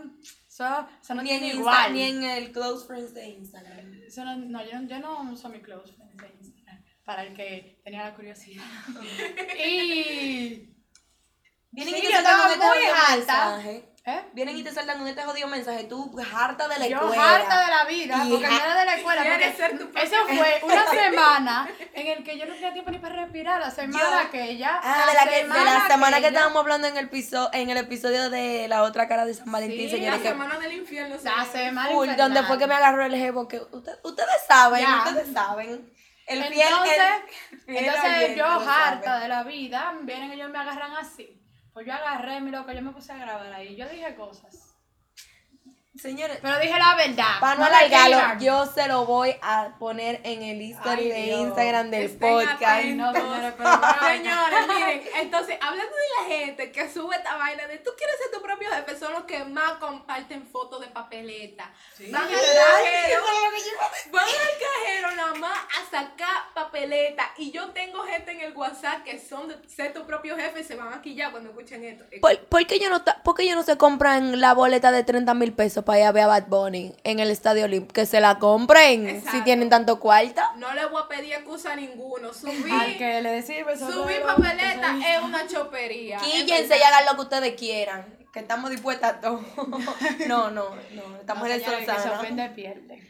Eso, 0.66 0.88
eso 1.04 1.14
no 1.16 1.22
ni, 1.22 1.30
en 1.30 1.40
tiene 1.40 1.54
Insta- 1.54 1.60
igual. 1.60 1.94
ni 1.94 2.02
en 2.02 2.24
el 2.24 2.52
close 2.52 2.88
friends 2.88 3.14
de 3.14 3.28
Instagram. 3.30 3.94
Eso 4.08 4.26
no, 4.26 4.36
no, 4.38 4.66
yo, 4.66 4.80
no, 4.80 4.88
yo 4.88 5.00
no 5.00 5.32
uso 5.32 5.50
mi 5.50 5.62
close 5.62 5.94
friends 5.94 6.18
de 6.18 6.28
Instagram. 6.48 6.84
Para 7.06 7.24
el 7.24 7.34
que 7.36 7.80
tenía 7.84 8.04
la 8.06 8.16
curiosidad. 8.16 8.64
y. 9.68 10.74
Vienen 11.70 11.94
Sí, 11.94 12.00
y 12.00 12.06
te 12.08 12.12
yo 12.12 12.18
estaba 12.18 12.48
muy 12.56 12.86
alta. 12.86 13.16
mensaje. 13.58 13.94
¿Eh? 14.10 14.24
Vienen 14.32 14.56
y 14.56 14.64
te 14.64 14.72
saltan 14.72 14.98
con 15.00 15.08
este 15.10 15.22
jodido 15.22 15.50
mensaje. 15.50 15.84
Tú 15.84 16.16
harta 16.34 16.70
de 16.70 16.80
la 16.80 16.88
Yo 16.88 16.98
escuela. 16.98 17.36
harta 17.36 17.60
de 17.60 17.68
la 17.68 17.84
vida, 17.84 18.22
Y 18.26 18.30
porque 18.32 18.48
no 18.48 18.56
era 18.56 18.76
de 18.80 18.86
la 18.86 18.96
escuela. 18.96 19.22
Porque 19.22 19.52
ser 19.52 19.78
tu 19.78 19.84
eso 20.00 20.16
fue 20.28 20.62
una 20.64 20.88
semana 20.90 21.70
en 21.94 22.08
el 22.08 22.24
que 22.24 22.38
yo 22.40 22.46
no 22.46 22.54
tenía 22.54 22.72
tiempo 22.72 22.90
ni 22.92 23.00
para 23.00 23.16
respirar. 23.16 23.60
La 23.60 23.70
semana 23.70 24.22
Yo- 24.22 24.28
aquella. 24.30 24.80
Ah, 24.82 25.06
de 25.10 25.14
la, 25.14 25.30
que, 25.30 25.44
de 25.44 25.66
la 25.66 25.88
semana 25.88 26.22
que 26.22 26.28
estábamos 26.28 26.58
hablando 26.62 26.88
en 26.88 26.96
el, 26.96 27.10
piso, 27.10 27.50
en 27.52 27.70
el 27.70 27.76
episodio 27.76 28.30
de 28.30 28.70
la 28.70 28.84
otra 28.84 29.10
cara 29.10 29.26
de 29.26 29.34
San 29.34 29.52
Valentín, 29.52 29.90
Sí, 29.90 30.00
La 30.00 30.18
que 30.20 30.30
semana 30.30 30.58
del 30.58 30.72
infierno. 30.72 31.18
La 31.22 31.44
semana 31.44 31.90
full, 31.90 32.08
donde 32.18 32.44
fue 32.44 32.58
que 32.58 32.68
me 32.68 32.76
agarró 32.76 33.04
el 33.04 33.14
jevo. 33.14 33.50
Que 33.50 33.60
usted- 33.60 34.00
ustedes 34.06 34.38
saben, 34.48 34.86
Ya. 34.86 35.04
ustedes 35.06 35.34
saben. 35.34 35.94
El 36.28 36.44
fiel, 36.46 36.62
Entonces, 36.70 36.98
el 37.52 37.60
fiel 37.66 37.86
entonces 37.86 38.04
oyente 38.18 38.36
yo 38.38 38.46
sabe. 38.46 38.72
harta 38.72 39.20
de 39.20 39.28
la 39.28 39.44
vida, 39.44 39.94
vienen 40.04 40.32
ellos 40.32 40.50
me 40.50 40.60
agarran 40.60 40.96
así. 40.96 41.34
Pues 41.78 41.86
yo 41.86 41.94
agarré, 41.94 42.42
mi 42.42 42.50
loco, 42.50 42.72
yo 42.72 42.82
me 42.82 42.92
puse 42.92 43.14
a 43.14 43.18
grabar 43.18 43.54
ahí. 43.54 43.76
Yo 43.76 43.88
dije 43.88 44.16
cosas. 44.16 44.67
Señores, 46.02 46.38
Pero 46.42 46.60
dije 46.60 46.78
la 46.78 46.96
verdad. 46.96 47.40
para 47.40 47.56
no 47.56 47.66
alargarlo, 47.66 48.40
yo 48.40 48.66
se 48.68 48.88
lo 48.88 49.06
voy 49.06 49.36
a 49.42 49.70
poner 49.80 50.22
en 50.24 50.44
el 50.44 50.62
history 50.62 51.04
Ay, 51.04 51.10
de 51.10 51.22
Dios. 51.24 51.40
Instagram 51.40 51.90
del 51.90 52.04
Estén 52.04 52.20
podcast. 52.34 52.62
Ay, 52.64 52.94
no, 52.94 53.14
señores, 53.14 53.54
pero 53.58 53.70
Señores, 54.08 54.68
miren, 54.68 55.04
entonces, 55.16 55.58
hablando 55.62 55.92
de 55.96 56.04
la 56.30 56.36
gente 56.36 56.72
que 56.72 56.90
sube 56.92 57.16
esta 57.16 57.36
vaina 57.38 57.66
de 57.68 57.78
tú 57.80 57.92
quieres 57.98 58.16
ser 58.18 58.32
tu 58.32 58.42
propio 58.42 58.70
jefe, 58.72 58.98
son 58.98 59.14
los 59.14 59.24
que 59.24 59.44
más 59.46 59.74
comparten 59.80 60.46
fotos 60.48 60.82
de 60.82 60.88
papeleta. 60.88 61.72
Van 62.12 62.24
al 62.24 62.30
cajero, 62.30 63.22
van 64.12 64.24
al 64.26 64.32
cajero 64.60 65.16
nada 65.16 65.34
más 65.36 65.58
a 65.58 65.90
sacar 65.90 66.54
papeleta. 66.54 67.32
Y 67.38 67.52
yo 67.52 67.70
tengo 67.72 68.04
gente 68.04 68.32
en 68.32 68.42
el 68.42 68.56
WhatsApp 68.56 69.04
que 69.04 69.20
son 69.20 69.48
de 69.48 69.56
ser 69.68 69.94
tu 69.94 70.06
propio 70.06 70.36
jefe 70.36 70.62
y 70.62 70.64
se 70.64 70.76
van 70.76 70.94
aquí 70.94 71.16
ya 71.16 71.32
cuando 71.32 71.50
escuchen 71.50 71.84
esto. 71.84 72.06
¿Por, 72.22 72.38
por 72.48 72.66
qué 72.68 72.80
yo 72.80 72.90
no 72.90 73.02
ta- 73.04 73.22
por 73.24 73.36
qué 73.36 73.48
yo 73.48 73.56
no 73.56 73.64
se 73.64 73.78
compran 73.78 74.40
la 74.40 74.54
boleta 74.54 74.92
de 74.92 75.04
30 75.04 75.34
mil 75.34 75.54
pesos 75.54 75.84
para 75.88 76.00
ir 76.00 76.06
a 76.06 76.12
ver 76.12 76.24
a 76.24 76.28
Bad 76.28 76.48
Bunny 76.48 76.94
en 77.04 77.20
el 77.20 77.32
Estadio 77.32 77.64
Olímpico? 77.66 77.94
Que 77.94 78.06
se 78.06 78.20
la 78.20 78.38
compren 78.38 79.08
Exacto. 79.08 79.32
si 79.38 79.44
tienen 79.44 79.70
tanto 79.70 80.00
cuarta. 80.00 80.52
No 80.58 80.74
le 80.74 80.86
voy 80.86 81.02
a 81.02 81.08
pedir 81.08 81.34
excusa 81.34 81.72
a 81.74 81.76
ninguno. 81.78 82.28
Al 82.30 82.36
Subir, 82.36 82.98
que 82.98 83.22
le 83.22 83.32
decís, 83.42 83.56
subir 83.80 84.22
papeleta 84.22 84.98
es 85.08 85.24
una 85.24 85.48
chopería. 85.48 86.20
Quíllense 86.20 86.78
y 86.78 86.82
hagan 86.84 87.06
lo 87.10 87.16
que 87.16 87.22
ustedes 87.22 87.56
quieran. 87.56 88.18
Que 88.34 88.40
estamos 88.42 88.70
dispuestas 88.70 89.16
a 89.16 89.20
todo. 89.22 89.42
no, 90.28 90.52
no, 90.52 90.76
no. 90.92 91.18
Estamos 91.20 91.48
No, 91.48 91.54
en 91.54 91.62
señores, 91.64 91.90
que 91.90 92.02
se 92.02 92.10
ofende 92.10 92.50
pierde. 92.50 93.02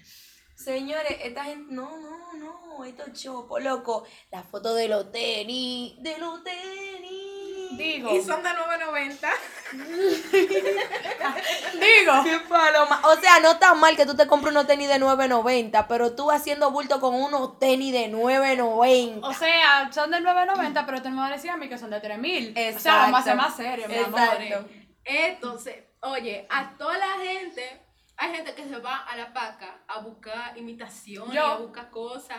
Señores, 0.56 1.18
esta 1.24 1.44
gente. 1.46 1.74
No, 1.74 1.98
no, 1.98 2.34
no. 2.34 2.86
Esto 2.86 3.04
es 3.08 3.22
chopo, 3.22 3.60
loco. 3.60 4.06
La 4.32 4.44
foto 4.44 4.76
de 4.76 4.88
los 4.88 5.12
tenis. 5.12 5.96
De 6.00 6.18
los 6.20 6.44
tenis. 6.44 7.37
Digo, 7.72 8.16
Y 8.16 8.22
son 8.22 8.42
de 8.44 8.50
9.90. 8.50 9.28
digo, 11.74 12.14
Qué 12.24 12.40
paloma. 12.48 13.02
O 13.04 13.16
sea, 13.18 13.40
no 13.40 13.52
está 13.52 13.74
mal 13.74 13.96
que 13.96 14.06
tú 14.06 14.16
te 14.16 14.28
compres 14.28 14.52
unos 14.52 14.68
tenis 14.68 14.88
de 14.88 15.00
9.90, 15.00 15.86
pero 15.88 16.16
tú 16.16 16.32
haciendo 16.32 16.72
bulto 16.72 17.00
con 17.00 17.16
unos 17.16 17.60
tenis 17.60 17.92
de 17.92 18.12
9.90. 18.12 19.20
o 19.24 19.34
sea, 19.34 19.92
son 19.92 20.12
de 20.12 20.20
9.90, 20.20 20.86
pero 20.86 21.02
tú 21.02 21.10
no 21.10 21.16
me 21.16 21.22
vas 21.22 21.32
a 21.32 21.36
decir 21.36 21.52
a 21.52 21.58
mí 21.58 21.68
que 21.68 21.78
son 21.78 21.90
de 21.90 22.02
3.000. 22.02 22.76
O 22.76 22.80
sea, 22.80 22.96
vamos 22.98 23.20
a 23.20 23.24
ser 23.24 23.36
más 23.36 23.56
serios, 23.56 23.90
mi 23.90 23.98
amor. 23.98 24.20
Exacto. 24.20 24.70
Entonces, 25.04 25.76
oye, 26.02 26.46
a 26.50 26.72
toda 26.78 26.98
la 26.98 27.24
gente, 27.24 27.82
hay 28.18 28.36
gente 28.36 28.54
que 28.56 28.68
se 28.68 28.78
va 28.80 28.98
a 28.98 29.16
la 29.16 29.34
paca 29.34 29.80
a 29.88 30.00
buscar 30.00 30.58
imitaciones, 30.58 31.34
Yo. 31.34 31.46
a 31.46 31.58
buscar 31.58 31.90
cosas, 31.90 32.38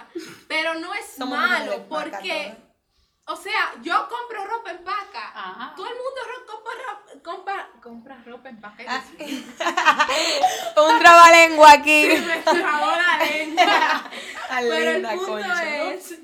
pero 0.49 0.75
no 0.75 0.93
es 0.93 1.15
Somos 1.17 1.39
malo 1.39 1.87
porque, 1.89 2.53
todas. 2.55 2.68
O 3.29 3.37
sea, 3.37 3.75
yo 3.83 4.09
compro 4.09 4.45
ropa 4.47 4.71
en 4.71 4.79
paca. 4.85 5.33
Ajá. 5.35 5.75
Todo 5.77 5.87
el 5.87 5.93
mundo 5.95 6.21
ro- 6.27 6.47
compra, 6.47 6.73
ro- 6.87 7.23
compra, 7.23 7.71
compra 7.83 8.23
ropa 8.27 8.49
en 8.49 8.61
paca. 8.61 8.85
Ah. 8.89 9.05
Un 10.89 10.99
trabalengua 10.99 11.73
aquí. 11.73 12.09
Me 12.09 12.39
trabó 12.39 12.87
la 12.93 13.25
lengua. 13.25 14.11
Pero 14.61 14.91
el 14.91 15.03
punto 15.07 15.27
concha, 15.33 15.93
es 15.93 16.15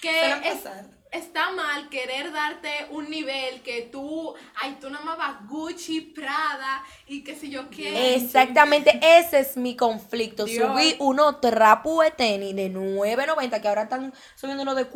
que 0.00 0.30
es- 0.48 0.64
está 1.10 1.50
mal 1.50 1.88
querer 1.90 2.32
darte 2.32 2.86
un 2.90 3.10
nivel 3.10 3.62
que 3.62 3.82
tú, 3.82 4.34
ay, 4.62 4.78
tú 4.80 4.88
nada 4.88 5.04
más 5.04 5.18
vas 5.18 5.46
Gucci, 5.48 6.00
Prada 6.00 6.82
y 7.06 7.22
qué 7.22 7.34
sé 7.36 7.50
yo 7.50 7.68
qué. 7.68 8.14
Exactamente, 8.14 8.98
ese 9.02 9.40
es 9.40 9.56
mi 9.58 9.76
conflicto. 9.76 10.44
Dios. 10.46 10.66
Subí 10.66 10.96
unos 11.00 11.40
trapos 11.42 12.04
de 12.04 12.10
tenis 12.12 12.56
de 12.56 12.70
9.90 12.72 13.60
que 13.60 13.68
ahora 13.68 13.82
están 13.82 14.14
subiendo 14.36 14.62
uno 14.62 14.74
de 14.74 14.86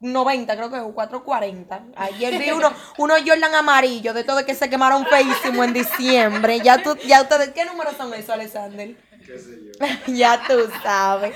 4.90, 0.00 0.56
creo 0.56 0.70
que 0.70 0.76
es, 0.76 0.82
o 0.82 0.94
4.40. 0.94 1.92
Ayer 1.96 2.38
vi 2.38 2.50
uno, 2.50 2.72
uno 2.98 3.14
Jordan 3.24 3.54
amarillo, 3.54 4.14
de 4.14 4.24
todo 4.24 4.44
que 4.44 4.54
se 4.54 4.70
quemaron 4.70 5.06
feísimo 5.06 5.62
en 5.64 5.72
diciembre. 5.72 6.60
Ya 6.60 6.82
tú, 6.82 6.96
ya 7.06 7.22
ustedes, 7.22 7.50
¿qué 7.50 7.64
números 7.64 7.94
son 7.96 8.12
esos, 8.14 8.30
Alexander? 8.30 8.96
qué 9.26 9.38
sé 9.38 9.58
yo. 10.06 10.12
ya 10.14 10.42
tú 10.46 10.54
sabes. 10.82 11.34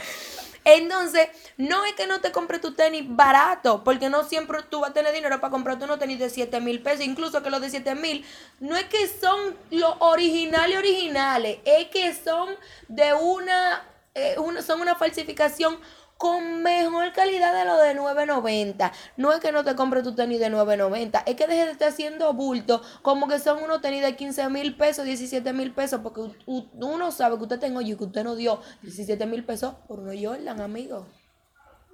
Entonces, 0.66 1.28
no 1.58 1.84
es 1.84 1.92
que 1.92 2.06
no 2.06 2.22
te 2.22 2.32
compres 2.32 2.62
tu 2.62 2.72
tenis 2.72 3.04
barato, 3.06 3.84
porque 3.84 4.08
no 4.08 4.24
siempre 4.24 4.60
tú 4.70 4.80
vas 4.80 4.90
a 4.90 4.94
tener 4.94 5.12
dinero 5.12 5.38
para 5.38 5.50
comprarte 5.50 5.84
unos 5.84 5.98
tenis 5.98 6.18
de 6.18 6.30
7 6.30 6.58
mil 6.62 6.82
pesos, 6.82 7.04
incluso 7.04 7.42
que 7.42 7.50
los 7.50 7.60
de 7.60 7.68
7 7.68 7.94
mil, 7.94 8.24
no 8.60 8.74
es 8.74 8.84
que 8.84 9.06
son 9.06 9.54
los 9.70 9.94
originales 9.98 10.78
originales, 10.78 11.58
es 11.66 11.88
que 11.88 12.14
son 12.14 12.48
de 12.88 13.12
una, 13.12 13.82
eh, 14.14 14.36
una 14.38 14.62
son 14.62 14.80
una 14.80 14.94
falsificación 14.94 15.78
con 16.18 16.62
mejor 16.62 17.12
calidad 17.12 17.54
de 17.54 17.64
lo 17.64 17.76
de 17.78 17.96
9.90. 17.96 18.92
No 19.16 19.32
es 19.32 19.40
que 19.40 19.52
no 19.52 19.64
te 19.64 19.74
compres 19.74 20.02
tu 20.02 20.14
tenis 20.14 20.40
de 20.40 20.50
9.90, 20.50 21.22
es 21.26 21.36
que 21.36 21.46
dejes 21.46 21.66
de 21.66 21.72
estar 21.72 21.88
haciendo 21.88 22.32
bulto 22.32 22.82
como 23.02 23.28
que 23.28 23.38
son 23.38 23.62
unos 23.62 23.80
tenis 23.80 24.02
de 24.02 24.16
15 24.16 24.48
mil 24.48 24.76
pesos, 24.76 25.04
17 25.04 25.52
mil 25.52 25.72
pesos, 25.72 26.00
porque 26.02 26.20
uno 26.46 27.10
sabe 27.10 27.36
que 27.36 27.42
usted 27.42 27.58
tenga 27.58 27.82
y 27.82 27.96
que 27.96 28.04
usted 28.04 28.24
no 28.24 28.36
dio 28.36 28.60
17 28.82 29.26
mil 29.26 29.44
pesos 29.44 29.74
por 29.86 30.00
unos 30.00 30.14
Jordan, 30.20 30.60
amigo. 30.60 31.06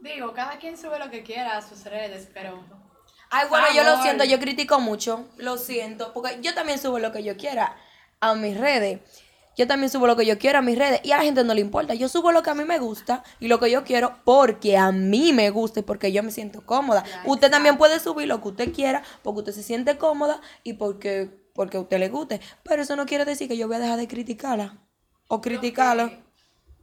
Digo, 0.00 0.32
cada 0.32 0.58
quien 0.58 0.76
sube 0.76 0.98
lo 0.98 1.10
que 1.10 1.22
quiera 1.22 1.56
a 1.56 1.62
sus 1.62 1.84
redes, 1.84 2.28
pero 2.32 2.64
Ay, 3.32 3.46
bueno, 3.48 3.66
yo 3.74 3.84
lo 3.84 4.02
siento, 4.02 4.24
yo 4.24 4.40
critico 4.40 4.80
mucho, 4.80 5.28
lo 5.36 5.56
siento, 5.56 6.12
porque 6.12 6.38
yo 6.40 6.52
también 6.52 6.80
subo 6.80 6.98
lo 6.98 7.12
que 7.12 7.22
yo 7.22 7.36
quiera 7.36 7.76
a 8.18 8.34
mis 8.34 8.58
redes. 8.58 9.00
Yo 9.60 9.66
también 9.66 9.90
subo 9.90 10.06
lo 10.06 10.16
que 10.16 10.24
yo 10.24 10.38
quiero 10.38 10.58
a 10.58 10.62
mis 10.62 10.78
redes 10.78 11.02
y 11.04 11.12
a 11.12 11.18
la 11.18 11.22
gente 11.22 11.44
no 11.44 11.52
le 11.52 11.60
importa. 11.60 11.92
Yo 11.92 12.08
subo 12.08 12.32
lo 12.32 12.42
que 12.42 12.48
a 12.48 12.54
mí 12.54 12.64
me 12.64 12.78
gusta 12.78 13.22
y 13.40 13.48
lo 13.48 13.60
que 13.60 13.70
yo 13.70 13.84
quiero 13.84 14.14
porque 14.24 14.78
a 14.78 14.90
mí 14.90 15.34
me 15.34 15.50
gusta 15.50 15.80
y 15.80 15.82
porque 15.82 16.12
yo 16.12 16.22
me 16.22 16.30
siento 16.30 16.64
cómoda. 16.64 17.04
Usted 17.26 17.50
también 17.50 17.76
puede 17.76 18.00
subir 18.00 18.26
lo 18.26 18.40
que 18.40 18.48
usted 18.48 18.72
quiera 18.72 19.02
porque 19.22 19.40
usted 19.40 19.52
se 19.52 19.62
siente 19.62 19.98
cómoda 19.98 20.40
y 20.64 20.72
porque, 20.72 21.28
porque 21.54 21.76
a 21.76 21.80
usted 21.80 21.98
le 21.98 22.08
guste. 22.08 22.40
Pero 22.62 22.80
eso 22.80 22.96
no 22.96 23.04
quiere 23.04 23.26
decir 23.26 23.48
que 23.48 23.58
yo 23.58 23.66
voy 23.66 23.76
a 23.76 23.80
dejar 23.80 23.98
de 23.98 24.08
criticarla 24.08 24.78
o 25.28 25.42
criticarlo. 25.42 26.04
Lo 26.04 26.08
que- 26.08 26.29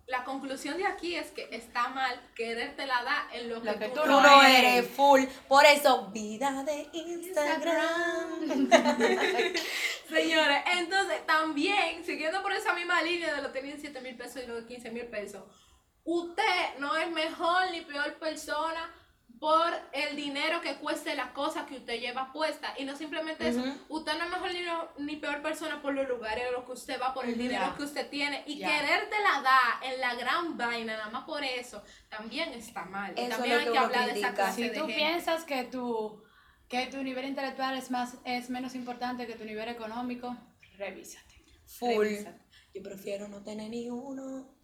La 0.08 0.24
conclusión 0.24 0.78
de 0.78 0.86
aquí 0.86 1.16
es 1.16 1.32
que 1.32 1.50
está 1.52 1.90
mal 1.90 2.18
quererte 2.34 2.86
la 2.86 3.04
da 3.04 3.28
en 3.34 3.50
lo 3.50 3.62
que, 3.62 3.72
Lo 3.72 3.78
que 3.78 3.90
tú, 3.90 4.06
no 4.06 4.22
no 4.22 4.42
eres. 4.42 4.60
eres 4.60 4.90
full. 4.92 5.24
Por 5.50 5.66
eso, 5.66 6.08
vida 6.14 6.64
de 6.64 6.88
Instagram. 6.94 8.70
Señores, 10.10 10.60
entonces 10.78 11.26
también, 11.26 12.06
siguiendo 12.06 12.42
por 12.42 12.54
esa 12.54 12.74
misma 12.74 13.02
línea 13.02 13.36
de 13.36 13.42
los 13.42 13.52
tenis 13.52 13.76
de 13.76 13.82
7 13.82 14.00
mil 14.02 14.16
pesos 14.16 14.42
y 14.44 14.48
los 14.48 14.62
de 14.62 14.68
15 14.68 14.92
mil 14.92 15.08
pesos, 15.08 15.44
usted 16.06 16.78
no 16.80 16.96
es 16.96 17.12
mejor 17.12 17.70
ni 17.72 17.82
peor 17.82 18.14
persona 18.16 18.90
por 19.40 19.72
el 19.94 20.16
dinero 20.16 20.62
que 20.62 20.76
cueste 20.78 21.16
las 21.16 21.32
cosas 21.32 21.66
que 21.68 21.76
usted 21.78 22.00
lleva 22.00 22.32
puesta. 22.34 22.74
Y 22.78 22.86
no 22.86 22.96
simplemente 22.96 23.48
eso, 23.48 23.60
Ujú. 23.60 23.72
usted 23.90 24.18
no 24.18 24.24
es 24.26 24.30
mejor 24.32 24.54
ni, 24.54 24.62
no- 24.64 24.90
ni 24.98 25.16
peor 25.18 25.42
persona 25.42 25.82
por 25.82 25.94
los 25.94 26.08
lugares 26.08 26.46
a 26.48 26.52
los 26.52 26.64
que 26.66 26.72
usted 26.72 27.00
va, 27.00 27.14
por 27.14 27.26
el 27.26 27.38
dinero 27.38 27.76
que 27.78 27.84
usted 27.84 28.10
tiene. 28.10 28.44
Y 28.48 28.58
Ya. 28.60 28.68
quererte 28.68 29.16
la 29.22 29.42
da 29.42 29.60
en 29.84 30.00
la 30.02 30.16
gran 30.16 30.58
vaina, 30.58 30.98
nada 30.98 31.10
más 31.12 31.26
por 31.26 31.44
eso, 31.44 31.84
también 32.10 32.50
está 32.54 32.86
mal. 32.86 33.14
Y 33.16 33.22
Eso 33.22 33.30
también 33.38 33.58
hay 33.60 33.66
que 33.66 33.72
que 33.74 33.78
hablar 33.78 34.14
de 34.14 34.20
esa 34.20 34.34
clase 34.34 34.56
si 34.56 34.64
de 34.64 34.70
tú 34.70 34.80
gente. 34.82 34.96
piensas 34.96 35.44
que 35.44 35.64
tu, 35.66 36.24
que 36.68 36.88
tu 36.88 37.04
nivel 37.04 37.26
intelectual 37.26 37.78
es, 37.78 37.92
más, 37.92 38.18
es 38.26 38.50
menos 38.50 38.74
importante 38.76 39.28
que 39.28 39.36
tu 39.36 39.46
nivel 39.46 39.70
económico, 39.70 40.36
revísate. 40.78 41.44
Full. 41.66 42.06
Revísate. 42.06 42.42
Yo 42.74 42.82
prefiero 42.84 43.28
no 43.28 43.44
tener 43.44 43.70
ni 43.70 43.90
uno 43.90 44.57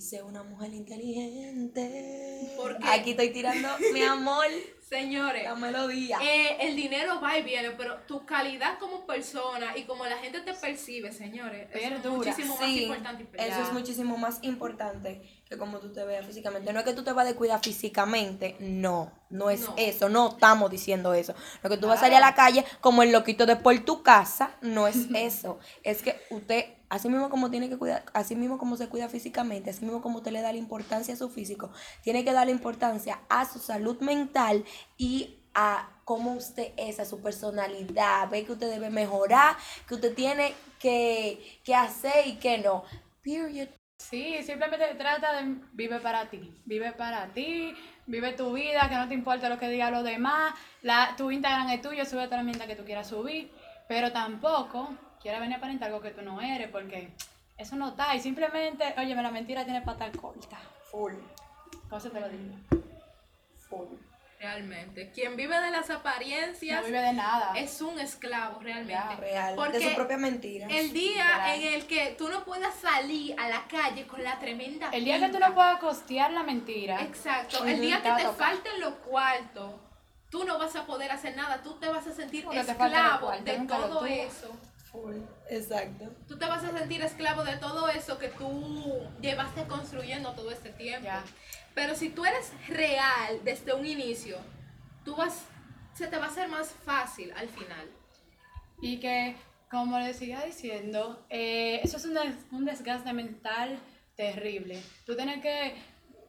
ser 0.00 0.24
una 0.24 0.42
mujer 0.42 0.72
inteligente. 0.72 2.54
¿Por 2.56 2.78
qué? 2.78 2.88
Aquí 2.88 3.10
estoy 3.10 3.30
tirando, 3.30 3.68
mi 3.92 4.02
amor, 4.02 4.46
Señores, 4.92 5.44
la 5.44 5.54
melodía. 5.54 6.18
Eh, 6.22 6.58
el 6.60 6.76
dinero 6.76 7.18
va 7.18 7.38
y 7.38 7.42
viene, 7.42 7.70
pero 7.70 8.00
tu 8.06 8.26
calidad 8.26 8.78
como 8.78 9.06
persona 9.06 9.74
y 9.74 9.84
como 9.84 10.04
la 10.04 10.18
gente 10.18 10.42
te 10.42 10.52
percibe, 10.52 11.12
señores, 11.12 11.70
eso 11.72 11.94
es 11.94 12.04
muchísimo 12.04 12.58
más 12.58 12.68
importante. 12.68 13.26
eso 13.38 13.62
es 13.62 13.72
muchísimo 13.72 14.16
más 14.18 14.38
importante 14.42 15.41
que 15.52 15.58
como 15.58 15.78
tú 15.78 15.92
te 15.92 16.04
veas 16.04 16.24
físicamente. 16.26 16.72
No 16.72 16.78
es 16.80 16.84
que 16.84 16.92
tú 16.94 17.04
te 17.04 17.12
vas 17.12 17.24
a 17.24 17.28
descuidar 17.28 17.60
físicamente, 17.62 18.56
no, 18.60 19.12
no 19.30 19.50
es 19.50 19.60
No. 19.60 19.74
eso, 19.76 20.08
no 20.08 20.28
estamos 20.30 20.70
diciendo 20.70 21.12
eso. 21.14 21.34
Lo 21.62 21.70
que 21.70 21.76
tú 21.76 21.86
vas 21.86 21.98
a 21.98 22.02
salir 22.02 22.16
a 22.16 22.20
la 22.20 22.34
calle 22.34 22.64
como 22.80 23.02
el 23.02 23.12
loquito 23.12 23.46
de 23.46 23.56
por 23.56 23.78
tu 23.80 24.02
casa, 24.02 24.54
no 24.62 24.86
es 24.88 24.96
eso. 25.14 25.58
es 25.82 26.02
que 26.02 26.20
usted, 26.30 26.64
así 26.88 27.08
mismo 27.08 27.28
como 27.30 27.50
tiene 27.50 27.68
que 27.68 27.76
cuidar, 27.78 28.04
así 28.14 28.34
mismo 28.34 28.58
como 28.58 28.76
se 28.76 28.88
cuida 28.88 29.08
físicamente, 29.08 29.70
así 29.70 29.84
mismo 29.84 30.00
como 30.02 30.18
usted 30.18 30.32
le 30.32 30.40
da 30.40 30.52
la 30.52 30.58
importancia 30.58 31.14
a 31.14 31.16
su 31.16 31.28
físico, 31.28 31.70
tiene 32.02 32.24
que 32.24 32.32
darle 32.32 32.52
importancia 32.52 33.20
a 33.28 33.44
su 33.44 33.58
salud 33.58 34.00
mental 34.00 34.64
y 34.96 35.38
a 35.54 35.90
cómo 36.04 36.32
usted 36.32 36.72
es, 36.78 36.98
a 36.98 37.04
su 37.04 37.20
personalidad, 37.20 38.28
ve 38.30 38.44
que 38.44 38.52
usted 38.52 38.70
debe 38.70 38.88
mejorar, 38.90 39.56
que 39.86 39.94
usted 39.94 40.14
tiene 40.14 40.54
que, 40.78 41.60
que 41.62 41.74
hacer 41.74 42.26
y 42.26 42.36
que 42.36 42.58
no. 42.58 42.84
Period. 43.22 43.68
Sí, 44.10 44.42
simplemente 44.42 44.94
trata 44.94 45.32
de 45.40 45.56
vive 45.72 46.00
para 46.00 46.28
ti, 46.28 46.52
vive 46.64 46.92
para 46.92 47.28
ti, 47.28 47.74
vive 48.06 48.32
tu 48.32 48.52
vida, 48.52 48.88
que 48.88 48.96
no 48.96 49.06
te 49.06 49.14
importe 49.14 49.48
lo 49.48 49.58
que 49.58 49.68
digan 49.68 49.92
los 49.92 50.02
demás, 50.02 50.54
la, 50.82 51.14
tu 51.16 51.30
Instagram 51.30 51.70
es 51.70 51.80
tuyo, 51.80 52.04
sube 52.04 52.24
toda 52.24 52.38
la 52.38 52.42
mierda 52.42 52.66
que 52.66 52.74
tú 52.74 52.84
quieras 52.84 53.08
subir, 53.08 53.52
pero 53.88 54.10
tampoco 54.10 54.90
quieras 55.20 55.40
venir 55.40 55.54
a 55.54 55.58
aparentar 55.58 55.88
algo 55.88 56.00
que 56.00 56.10
tú 56.10 56.20
no 56.20 56.40
eres, 56.42 56.68
porque 56.68 57.10
eso 57.56 57.76
no 57.76 57.90
está, 57.90 58.14
y 58.16 58.20
simplemente, 58.20 58.92
oye, 58.98 59.14
la 59.14 59.30
mentira 59.30 59.64
tiene 59.64 59.82
pata 59.82 60.10
corta, 60.10 60.58
Full. 60.90 61.14
¿cómo 61.88 62.00
se 62.00 62.10
te 62.10 62.20
lo 62.20 62.28
digo? 62.28 62.54
Full. 63.68 64.11
Realmente. 64.42 65.10
Quien 65.12 65.36
vive 65.36 65.56
de 65.60 65.70
las 65.70 65.88
apariencias 65.90 66.80
No 66.80 66.86
vive 66.86 67.00
de 67.00 67.12
nada. 67.12 67.52
es 67.56 67.80
un 67.80 67.98
esclavo, 68.00 68.58
realmente. 68.60 68.92
Ya, 68.92 69.16
Real. 69.16 69.54
Porque 69.54 69.78
de 69.78 69.88
su 69.90 69.94
propia 69.94 70.16
mentira. 70.16 70.66
el 70.68 70.92
día 70.92 71.54
en 71.54 71.74
el 71.74 71.86
que 71.86 72.16
tú 72.18 72.28
no 72.28 72.44
puedas 72.44 72.74
salir 72.74 73.38
a 73.38 73.48
la 73.48 73.68
calle 73.68 74.06
con 74.08 74.24
la 74.24 74.40
tremenda 74.40 74.90
El 74.92 75.04
día 75.04 75.20
que 75.20 75.26
tú 75.26 75.32
pinta. 75.34 75.48
no 75.48 75.54
puedas 75.54 75.78
costear 75.78 76.32
la 76.32 76.42
mentira, 76.42 77.00
Exacto. 77.02 77.64
El 77.64 77.80
día 77.80 78.02
que 78.02 78.10
te 78.10 78.28
falten 78.30 78.80
los 78.80 78.94
cuartos, 78.94 79.74
tú 80.28 80.42
no 80.44 80.58
vas 80.58 80.74
a 80.74 80.86
poder 80.86 81.12
hacer 81.12 81.36
nada. 81.36 81.62
Tú 81.62 81.78
te 81.78 81.88
vas 81.88 82.04
a 82.08 82.12
sentir 82.12 82.44
Porque 82.44 82.58
esclavo 82.60 83.26
cuartos, 83.26 83.44
de 83.44 83.58
todo 83.68 84.06
eso. 84.06 84.56
Exacto. 85.48 86.04
Tú 86.26 86.36
te 86.36 86.46
vas 86.46 86.64
a 86.64 86.76
sentir 86.76 87.00
esclavo 87.02 87.44
de 87.44 87.56
todo 87.56 87.88
eso 87.88 88.18
que 88.18 88.28
tú 88.28 89.00
llevaste 89.20 89.62
construyendo 89.64 90.32
todo 90.32 90.50
este 90.50 90.70
tiempo. 90.70 91.04
Ya. 91.06 91.22
Pero 91.74 91.94
si 91.94 92.10
tú 92.10 92.24
eres 92.24 92.52
real 92.68 93.40
desde 93.44 93.74
un 93.74 93.86
inicio, 93.86 94.38
tú 95.04 95.16
vas, 95.16 95.44
se 95.94 96.06
te 96.06 96.18
va 96.18 96.26
a 96.26 96.28
hacer 96.28 96.48
más 96.48 96.72
fácil 96.84 97.32
al 97.36 97.48
final. 97.48 97.90
Y 98.80 98.98
que, 98.98 99.36
como 99.70 99.98
les 99.98 100.16
siga 100.16 100.44
diciendo, 100.44 101.24
eh, 101.30 101.80
eso 101.82 101.96
es 101.96 102.04
un, 102.04 102.18
un 102.50 102.64
desgaste 102.64 103.12
mental 103.12 103.78
terrible. 104.16 104.82
Tú 105.06 105.16
tienes 105.16 105.40
que 105.40 105.74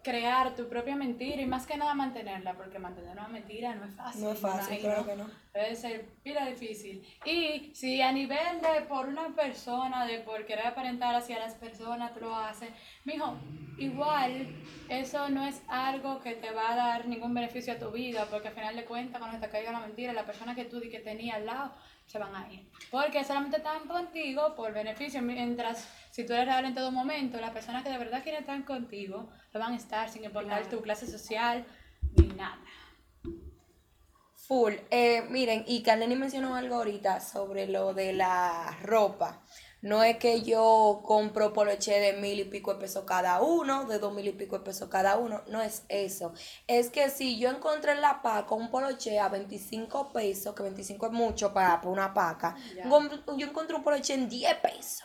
crear 0.04 0.56
tu 0.56 0.68
propia 0.68 0.96
mentira 0.96 1.42
y 1.42 1.46
más 1.46 1.66
que 1.66 1.78
nada 1.78 1.94
mantenerla, 1.94 2.54
porque 2.54 2.78
mantener 2.78 3.14
una 3.14 3.28
mentira 3.28 3.74
no 3.76 3.86
es 3.86 3.96
fácil. 3.96 4.22
No 4.22 4.32
es 4.32 4.40
fácil, 4.40 4.80
claro 4.80 5.06
que 5.06 5.16
no. 5.16 5.30
Debe 5.54 5.76
ser 5.76 6.06
pila 6.24 6.46
difícil. 6.46 7.06
Y 7.26 7.74
si 7.74 8.02
a 8.02 8.12
nivel 8.12 8.60
de 8.62 8.82
por 8.88 9.08
una 9.08 9.30
persona, 9.36 10.06
de 10.06 10.20
por 10.20 10.46
querer 10.46 10.68
aparentar 10.68 11.16
hacia 11.16 11.40
las 11.40 11.54
personas, 11.56 12.14
tú 12.14 12.22
lo 12.22 12.36
haces, 12.36 12.70
mijo, 13.06 13.38
igual 13.78 14.48
eso 14.90 15.30
no 15.30 15.46
es 15.46 15.62
algo 15.68 16.20
que 16.20 16.34
te 16.34 16.52
va 16.52 16.74
a 16.74 16.76
dar 16.76 17.08
ningún 17.08 17.34
beneficio 17.34 17.74
a 17.74 17.80
tu 17.80 17.92
vida, 17.92 18.28
porque 18.30 18.50
al 18.50 18.54
final 18.56 18.76
de 18.76 18.86
cuentas, 18.86 19.20
cuando 19.20 19.40
te 19.40 19.50
caiga 19.50 19.72
la 19.72 19.80
mentira, 19.80 20.12
la 20.14 20.26
persona 20.26 20.56
que 20.56 20.66
tú 20.66 20.80
di 20.80 20.90
que 20.90 21.00
tenía 21.00 21.36
al 21.36 21.46
lado 21.46 21.74
se 22.06 22.20
van 22.20 22.36
a 22.36 22.52
ir. 22.52 22.70
Porque 22.92 23.24
solamente 23.24 23.58
están 23.58 23.88
contigo 23.88 24.56
por 24.56 24.72
beneficio, 24.74 25.22
mientras 25.22 25.88
si 26.12 26.26
tú 26.26 26.34
eres 26.34 26.46
real 26.46 26.66
en 26.66 26.76
todo 26.76 26.92
momento, 26.92 27.40
las 27.40 27.52
personas 27.52 27.84
que 27.84 27.90
de 27.90 27.98
verdad 27.98 28.22
quieren 28.24 28.42
estar 28.42 28.64
contigo, 28.66 29.30
lo 29.52 29.60
van 29.60 29.74
a 29.74 29.78
estar 29.78 30.10
sin 30.10 30.24
importar 30.24 30.62
Claro. 30.62 30.78
tu 30.78 30.84
clase 30.84 31.08
social 31.08 31.66
ni 32.18 32.28
nada. 32.28 32.60
Full. 34.48 34.74
Eh, 34.92 35.24
miren, 35.30 35.64
y 35.68 35.82
Carleni 35.84 36.16
mencionó 36.16 36.56
algo 36.56 36.76
ahorita 36.76 37.22
sobre 37.22 37.68
lo 37.68 37.94
de 37.94 38.14
la 38.14 38.78
ropa. 38.82 39.42
No 39.84 40.02
es 40.02 40.18
que 40.18 40.44
yo 40.44 41.02
compro 41.04 41.52
poloche 41.52 42.00
de 42.00 42.14
mil 42.14 42.40
y 42.40 42.46
pico 42.46 42.74
de 42.74 42.80
pesos 42.80 43.04
cada 43.06 43.42
uno, 43.42 43.84
de 43.84 44.00
dos 44.00 44.14
mil 44.14 44.26
y 44.26 44.32
pico 44.32 44.58
de 44.58 44.64
pesos 44.64 44.88
cada 44.88 45.18
uno. 45.18 45.42
No 45.48 45.62
es 45.62 45.84
eso. 45.90 46.34
Es 46.68 46.90
que 46.90 47.10
si 47.10 47.38
yo 47.38 47.50
encontré 47.50 47.92
en 47.92 48.00
la 48.00 48.22
paca 48.22 48.56
un 48.56 48.72
poloche 48.72 49.20
a 49.20 49.28
25 49.28 50.14
pesos, 50.14 50.56
que 50.56 50.64
25 50.64 51.08
es 51.08 51.12
mucho 51.12 51.54
para, 51.54 51.82
para 51.82 51.92
una 51.92 52.14
paca, 52.14 52.56
yo 53.38 53.46
encontré 53.46 53.76
un 53.76 53.84
poloche 53.84 54.14
en 54.14 54.30
10 54.30 54.56
pesos. 54.60 55.04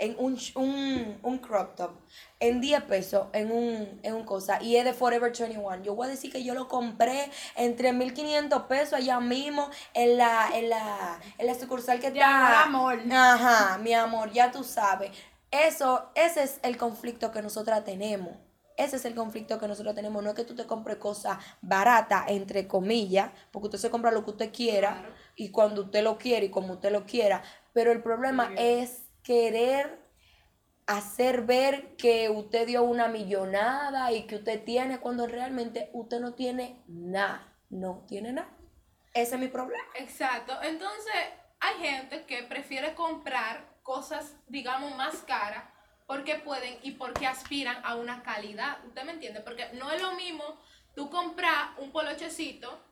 En 0.00 0.16
un, 0.18 0.38
un, 0.54 1.18
un 1.22 1.38
crop 1.38 1.76
top, 1.76 1.90
en 2.40 2.60
10 2.60 2.82
pesos, 2.84 3.26
en 3.34 3.52
un, 3.52 4.00
en 4.02 4.14
un 4.14 4.24
cosa, 4.24 4.60
y 4.62 4.76
es 4.76 4.84
de 4.84 4.94
Forever 4.94 5.30
21. 5.30 5.82
Yo 5.82 5.94
voy 5.94 6.06
a 6.06 6.10
decir 6.10 6.32
que 6.32 6.42
yo 6.42 6.54
lo 6.54 6.68
compré 6.68 7.30
en 7.54 7.76
3.500 7.76 8.66
pesos 8.66 8.94
allá 8.94 9.20
mismo, 9.20 9.68
en 9.94 10.16
la, 10.16 10.48
en 10.54 10.70
la, 10.70 11.20
en 11.36 11.46
la 11.46 11.54
sucursal 11.54 12.00
que 12.00 12.06
está. 12.08 12.62
amor. 12.62 12.98
Ajá, 13.12 13.78
mi 13.78 13.92
amor, 13.92 14.32
ya 14.32 14.50
tú 14.50 14.64
sabes. 14.64 15.10
Eso, 15.50 16.10
ese 16.14 16.44
es 16.44 16.60
el 16.62 16.76
conflicto 16.78 17.30
que 17.30 17.42
nosotras 17.42 17.84
tenemos. 17.84 18.34
Ese 18.78 18.96
es 18.96 19.04
el 19.04 19.14
conflicto 19.14 19.58
que 19.58 19.68
nosotros 19.68 19.94
tenemos. 19.94 20.22
No 20.22 20.30
es 20.30 20.34
que 20.36 20.44
tú 20.44 20.54
te 20.54 20.64
compres 20.66 20.96
cosas 20.96 21.36
baratas, 21.60 22.24
entre 22.28 22.66
comillas, 22.66 23.30
porque 23.50 23.66
usted 23.66 23.78
se 23.78 23.90
compra 23.90 24.10
lo 24.12 24.24
que 24.24 24.30
usted 24.30 24.50
quiera 24.52 24.92
Claro. 25.00 25.14
y 25.36 25.50
cuando 25.50 25.82
usted 25.82 26.02
lo 26.02 26.16
quiere 26.16 26.46
y 26.46 26.50
como 26.50 26.72
usted 26.74 26.90
lo 26.90 27.04
quiera. 27.04 27.42
Pero 27.74 27.92
el 27.92 28.02
problema 28.02 28.50
es 28.56 29.09
querer 29.22 30.00
hacer 30.86 31.42
ver 31.42 31.96
que 31.96 32.28
usted 32.28 32.66
dio 32.66 32.82
una 32.82 33.08
millonada 33.08 34.12
y 34.12 34.26
que 34.26 34.36
usted 34.36 34.64
tiene 34.64 34.98
cuando 34.98 35.26
realmente 35.26 35.90
usted 35.92 36.18
no 36.20 36.34
tiene 36.34 36.82
nada. 36.88 37.46
No 37.68 38.04
tiene 38.08 38.32
nada. 38.32 38.50
Ese 39.14 39.34
es 39.34 39.40
mi 39.40 39.48
problema. 39.48 39.84
Exacto. 39.94 40.60
Entonces, 40.62 41.14
hay 41.60 41.74
gente 41.76 42.24
que 42.26 42.42
prefiere 42.42 42.94
comprar 42.94 43.78
cosas, 43.82 44.36
digamos, 44.48 44.96
más 44.96 45.16
caras 45.18 45.64
porque 46.06 46.36
pueden 46.36 46.76
y 46.82 46.92
porque 46.92 47.28
aspiran 47.28 47.84
a 47.84 47.94
una 47.94 48.24
calidad. 48.24 48.84
¿Usted 48.84 49.04
me 49.04 49.12
entiende? 49.12 49.40
Porque 49.42 49.68
no 49.74 49.92
es 49.92 50.02
lo 50.02 50.12
mismo 50.14 50.42
tú 50.96 51.08
comprar 51.08 51.74
un 51.78 51.92
polochecito 51.92 52.84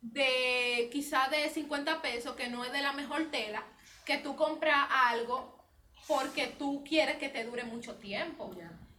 de 0.00 0.88
quizá 0.90 1.28
de 1.28 1.50
50 1.50 2.00
pesos 2.00 2.34
que 2.34 2.48
no 2.48 2.64
es 2.64 2.72
de 2.72 2.80
la 2.80 2.94
mejor 2.94 3.30
tela, 3.30 3.62
que 4.06 4.16
tú 4.18 4.36
compras 4.36 4.86
algo 4.90 5.55
porque 6.06 6.48
tú 6.58 6.84
quieres 6.84 7.16
que 7.16 7.28
te 7.28 7.44
dure 7.44 7.64
mucho 7.64 7.94
tiempo. 7.96 8.50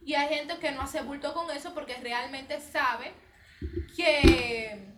Y 0.04 0.14
hay 0.14 0.28
gente 0.28 0.58
que 0.58 0.72
no 0.72 0.82
hace 0.82 1.02
bulto 1.02 1.32
con 1.34 1.50
eso 1.50 1.74
porque 1.74 1.96
realmente 1.96 2.60
sabe 2.60 3.12
que 3.96 4.94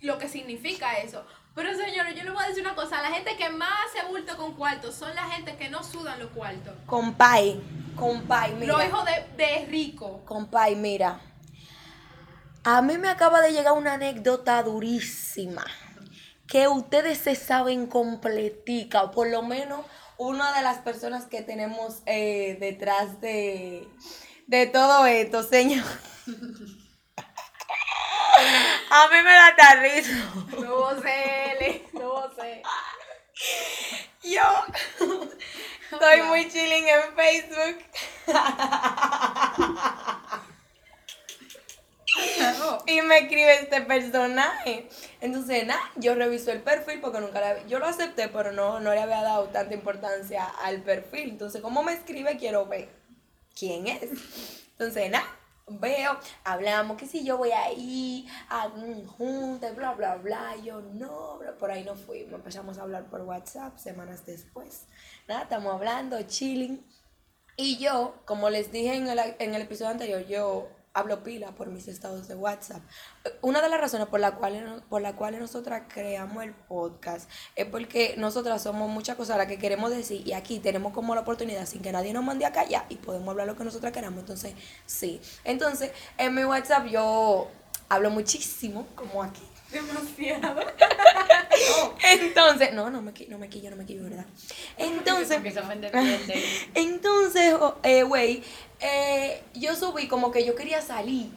lo 0.00 0.18
que 0.18 0.28
significa 0.28 0.94
eso. 0.98 1.24
Pero 1.54 1.74
señores, 1.74 2.14
yo 2.14 2.22
les 2.22 2.32
voy 2.32 2.44
a 2.44 2.48
decir 2.48 2.62
una 2.62 2.74
cosa, 2.74 3.00
la 3.00 3.10
gente 3.10 3.36
que 3.36 3.48
más 3.48 3.70
hace 3.88 4.06
bulto 4.06 4.36
con 4.36 4.54
cuartos 4.54 4.94
son 4.94 5.14
la 5.14 5.24
gente 5.30 5.56
que 5.56 5.70
no 5.70 5.82
sudan 5.82 6.18
los 6.18 6.30
cuartos. 6.30 6.74
Compay, 6.84 7.60
compay, 7.96 8.54
mira. 8.54 8.74
Los 8.74 8.84
hijos 8.84 9.04
de, 9.06 9.44
de 9.44 9.66
rico. 9.66 10.22
Compay, 10.26 10.76
mira. 10.76 11.20
A 12.62 12.82
mí 12.82 12.98
me 12.98 13.08
acaba 13.08 13.40
de 13.40 13.52
llegar 13.52 13.72
una 13.72 13.94
anécdota 13.94 14.62
durísima. 14.62 15.64
Que 16.48 16.68
ustedes 16.68 17.18
se 17.18 17.34
saben 17.34 17.86
completica, 17.86 19.02
o 19.02 19.10
por 19.10 19.28
lo 19.28 19.42
menos 19.42 19.84
una 20.18 20.52
de 20.52 20.62
las 20.62 20.78
personas 20.78 21.26
que 21.26 21.42
tenemos 21.42 22.02
eh, 22.06 22.56
detrás 22.60 23.20
de, 23.20 23.88
de 24.46 24.66
todo 24.66 25.06
esto, 25.06 25.42
señor. 25.42 25.84
A 28.90 29.08
mí 29.08 29.16
me 29.22 29.32
da 29.32 29.74
risa. 29.80 30.12
No 30.60 31.00
sé, 31.00 31.82
no 31.92 32.34
sé. 32.34 32.62
Yo 34.22 34.42
estoy 35.92 36.22
muy 36.22 36.48
chilling 36.48 36.86
en 36.88 37.14
Facebook. 37.14 37.78
Y 42.86 43.02
me 43.02 43.18
escribe 43.18 43.60
este 43.60 43.82
personaje. 43.82 44.88
Entonces, 45.20 45.66
nada, 45.66 45.80
yo 45.96 46.14
reviso 46.14 46.50
el 46.52 46.62
perfil 46.62 47.00
porque 47.00 47.20
nunca 47.20 47.40
la 47.40 47.66
Yo 47.66 47.78
lo 47.78 47.86
acepté, 47.86 48.28
pero 48.28 48.52
no, 48.52 48.80
no 48.80 48.92
le 48.92 49.00
había 49.00 49.22
dado 49.22 49.44
tanta 49.48 49.74
importancia 49.74 50.44
al 50.44 50.82
perfil. 50.82 51.30
Entonces, 51.30 51.60
como 51.60 51.82
me 51.82 51.92
escribe, 51.92 52.36
quiero 52.36 52.66
ver 52.66 52.88
quién 53.54 53.86
es. 53.86 54.10
Entonces, 54.72 55.10
nada, 55.10 55.26
veo, 55.66 56.18
hablamos 56.44 56.96
que 56.96 57.06
si 57.06 57.24
yo 57.24 57.38
voy 57.38 57.50
ahí 57.50 58.28
a 58.48 58.66
un 58.66 59.06
junte, 59.06 59.72
bla, 59.72 59.92
bla, 59.92 60.16
bla. 60.16 60.56
Yo, 60.62 60.80
no, 60.80 61.38
bla, 61.38 61.56
por 61.56 61.70
ahí 61.70 61.84
no 61.84 61.94
fuimos. 61.94 62.34
Empezamos 62.34 62.78
a 62.78 62.82
hablar 62.82 63.06
por 63.06 63.22
WhatsApp 63.22 63.76
semanas 63.78 64.24
después. 64.26 64.86
Nada, 65.28 65.42
estamos 65.42 65.74
hablando, 65.74 66.20
chilling. 66.22 66.84
Y 67.56 67.78
yo, 67.78 68.14
como 68.26 68.50
les 68.50 68.70
dije 68.70 68.94
en 68.94 69.08
el, 69.08 69.18
en 69.38 69.54
el 69.54 69.62
episodio 69.62 69.90
anterior, 69.90 70.26
yo 70.26 70.68
hablo 70.96 71.22
pila 71.22 71.52
por 71.52 71.68
mis 71.68 71.88
estados 71.88 72.26
de 72.26 72.34
WhatsApp. 72.34 72.80
Una 73.42 73.60
de 73.60 73.68
las 73.68 73.78
razones 73.78 74.06
por 74.06 74.18
las 74.18 74.32
cuales 74.32 74.64
por 74.88 75.02
la 75.02 75.14
cuales 75.14 75.40
nosotras 75.40 75.82
creamos 75.92 76.42
el 76.42 76.54
podcast 76.54 77.28
es 77.54 77.66
porque 77.66 78.14
nosotras 78.16 78.62
somos 78.62 78.88
muchas 78.88 79.14
cosas 79.14 79.36
las 79.36 79.46
que 79.46 79.58
queremos 79.58 79.90
decir 79.90 80.26
y 80.26 80.32
aquí 80.32 80.58
tenemos 80.58 80.94
como 80.94 81.14
la 81.14 81.20
oportunidad 81.20 81.66
sin 81.66 81.82
que 81.82 81.92
nadie 81.92 82.14
nos 82.14 82.24
mande 82.24 82.46
a 82.46 82.52
callar 82.52 82.86
y 82.88 82.96
podemos 82.96 83.28
hablar 83.28 83.46
lo 83.46 83.56
que 83.56 83.64
nosotras 83.64 83.92
queramos. 83.92 84.20
Entonces, 84.20 84.54
sí. 84.86 85.20
Entonces, 85.44 85.92
en 86.16 86.34
mi 86.34 86.44
WhatsApp 86.44 86.86
yo 86.86 87.48
hablo 87.90 88.08
muchísimo, 88.10 88.86
como 88.94 89.22
aquí. 89.22 89.42
Demasiado. 89.70 90.60
Entonces, 92.02 92.72
no, 92.72 92.90
no 92.90 93.02
me, 93.02 93.12
no 93.28 93.38
me 93.38 93.48
quillo, 93.48 93.70
no 93.70 93.76
me 93.76 93.84
quillo, 93.84 94.04
¿verdad? 94.04 94.26
Entonces, 94.78 95.28
entonces, 96.74 97.54
o- 97.54 97.76
eh, 97.82 98.02
güey, 98.04 98.42
eh, 98.80 99.42
yo 99.54 99.74
subí 99.74 100.06
como 100.08 100.30
que 100.30 100.44
yo 100.44 100.54
quería 100.54 100.80
salir. 100.82 101.30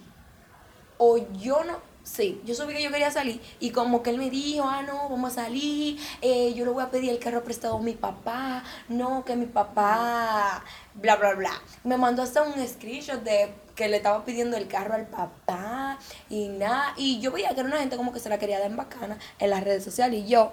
O 0.98 1.18
yo 1.40 1.64
no, 1.64 1.80
sí, 2.04 2.42
yo 2.46 2.54
subí 2.54 2.74
que 2.74 2.84
yo 2.84 2.92
quería 2.92 3.10
salir. 3.12 3.42
Y 3.60 3.72
como 3.72 4.04
que 4.04 4.10
él 4.10 4.18
me 4.18 4.30
dijo, 4.30 4.66
ah, 4.68 4.82
no, 4.84 5.08
vamos 5.10 5.32
a 5.38 5.44
salir. 5.46 5.98
eh, 6.22 6.54
yo 6.54 6.66
le 6.66 6.72
voy 6.72 6.84
a 6.84 6.92
pedir 6.92 7.10
el 7.12 7.20
carro 7.20 7.44
prestado 7.44 7.78
a 7.78 7.82
mi 7.82 7.94
papá. 7.94 8.64
No, 8.90 9.24
que 9.24 9.36
mi 9.38 9.46
papá, 9.46 10.64
bla, 10.94 11.16
bla, 11.16 11.34
bla. 11.36 11.52
Me 11.86 11.96
mandó 11.98 12.22
hasta 12.22 12.42
un 12.44 12.68
screenshot 12.68 13.24
de 13.24 13.54
que 13.80 13.88
le 13.88 13.96
estaba 13.96 14.26
pidiendo 14.26 14.58
el 14.58 14.68
carro 14.68 14.94
al 14.94 15.08
papá 15.08 15.98
y 16.30 16.50
nada. 16.50 16.94
Y 16.98 17.22
yo 17.22 17.32
veía 17.32 17.54
que 17.54 17.62
era 17.62 17.70
una 17.70 17.78
gente 17.78 17.96
como 17.96 18.12
que 18.12 18.20
se 18.20 18.28
la 18.28 18.38
quería 18.38 18.60
dar 18.60 18.70
en 18.70 18.76
bacana 18.76 19.18
en 19.40 19.50
las 19.50 19.64
redes 19.64 19.86
sociales. 19.86 20.26
Y 20.26 20.28
yo, 20.28 20.52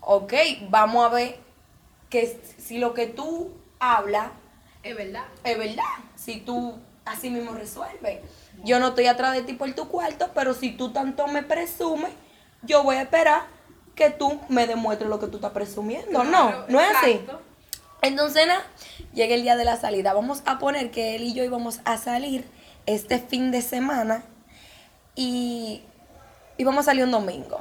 ok, 0.00 0.32
vamos 0.70 1.06
a 1.06 1.14
ver 1.14 1.38
que 2.10 2.42
si 2.58 2.78
lo 2.78 2.92
que 2.92 3.06
tú 3.06 3.52
hablas 3.78 4.32
Es 4.82 4.96
verdad. 4.96 5.22
es 5.44 5.56
verdad, 5.56 5.84
si 6.16 6.40
tú 6.40 6.74
así 7.04 7.30
mismo 7.30 7.52
resuelves. 7.52 8.22
Yo 8.64 8.80
no 8.80 8.88
estoy 8.88 9.06
atrás 9.06 9.34
de 9.34 9.42
ti 9.42 9.52
por 9.52 9.72
tu 9.72 9.86
cuarto, 9.86 10.30
pero 10.34 10.52
si 10.52 10.72
tú 10.72 10.90
tanto 10.90 11.28
me 11.28 11.44
presumes, 11.44 12.10
yo 12.62 12.82
voy 12.82 12.96
a 12.96 13.02
esperar 13.02 13.42
que 13.94 14.10
tú 14.10 14.40
me 14.48 14.66
demuestres 14.66 15.08
lo 15.08 15.20
que 15.20 15.28
tú 15.28 15.36
estás 15.36 15.52
presumiendo. 15.52 16.24
no, 16.24 16.66
no 16.66 16.80
es 16.80 16.96
así. 16.96 17.20
Entonces, 18.02 18.48
nada, 18.48 18.66
llega 19.12 19.36
el 19.36 19.42
día 19.42 19.54
de 19.56 19.64
la 19.64 19.76
salida. 19.76 20.12
Vamos 20.12 20.42
a 20.44 20.58
poner 20.58 20.90
que 20.90 21.14
él 21.14 21.22
y 21.22 21.34
yo 21.34 21.44
íbamos 21.44 21.80
a 21.84 21.98
salir 21.98 22.44
este 22.86 23.18
fin 23.18 23.50
de 23.50 23.62
semana 23.62 24.24
y 25.14 25.82
íbamos 26.58 26.80
a 26.80 26.90
salir 26.90 27.04
un 27.04 27.10
domingo. 27.10 27.60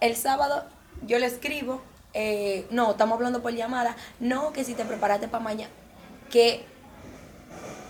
El 0.00 0.16
sábado 0.16 0.64
yo 1.06 1.18
le 1.18 1.26
escribo, 1.26 1.82
eh, 2.14 2.66
no, 2.70 2.92
estamos 2.92 3.16
hablando 3.16 3.42
por 3.42 3.52
llamada, 3.52 3.96
no, 4.20 4.52
que 4.52 4.64
si 4.64 4.74
te 4.74 4.84
preparaste 4.84 5.28
para 5.28 5.44
mañana, 5.44 5.70
que 6.30 6.64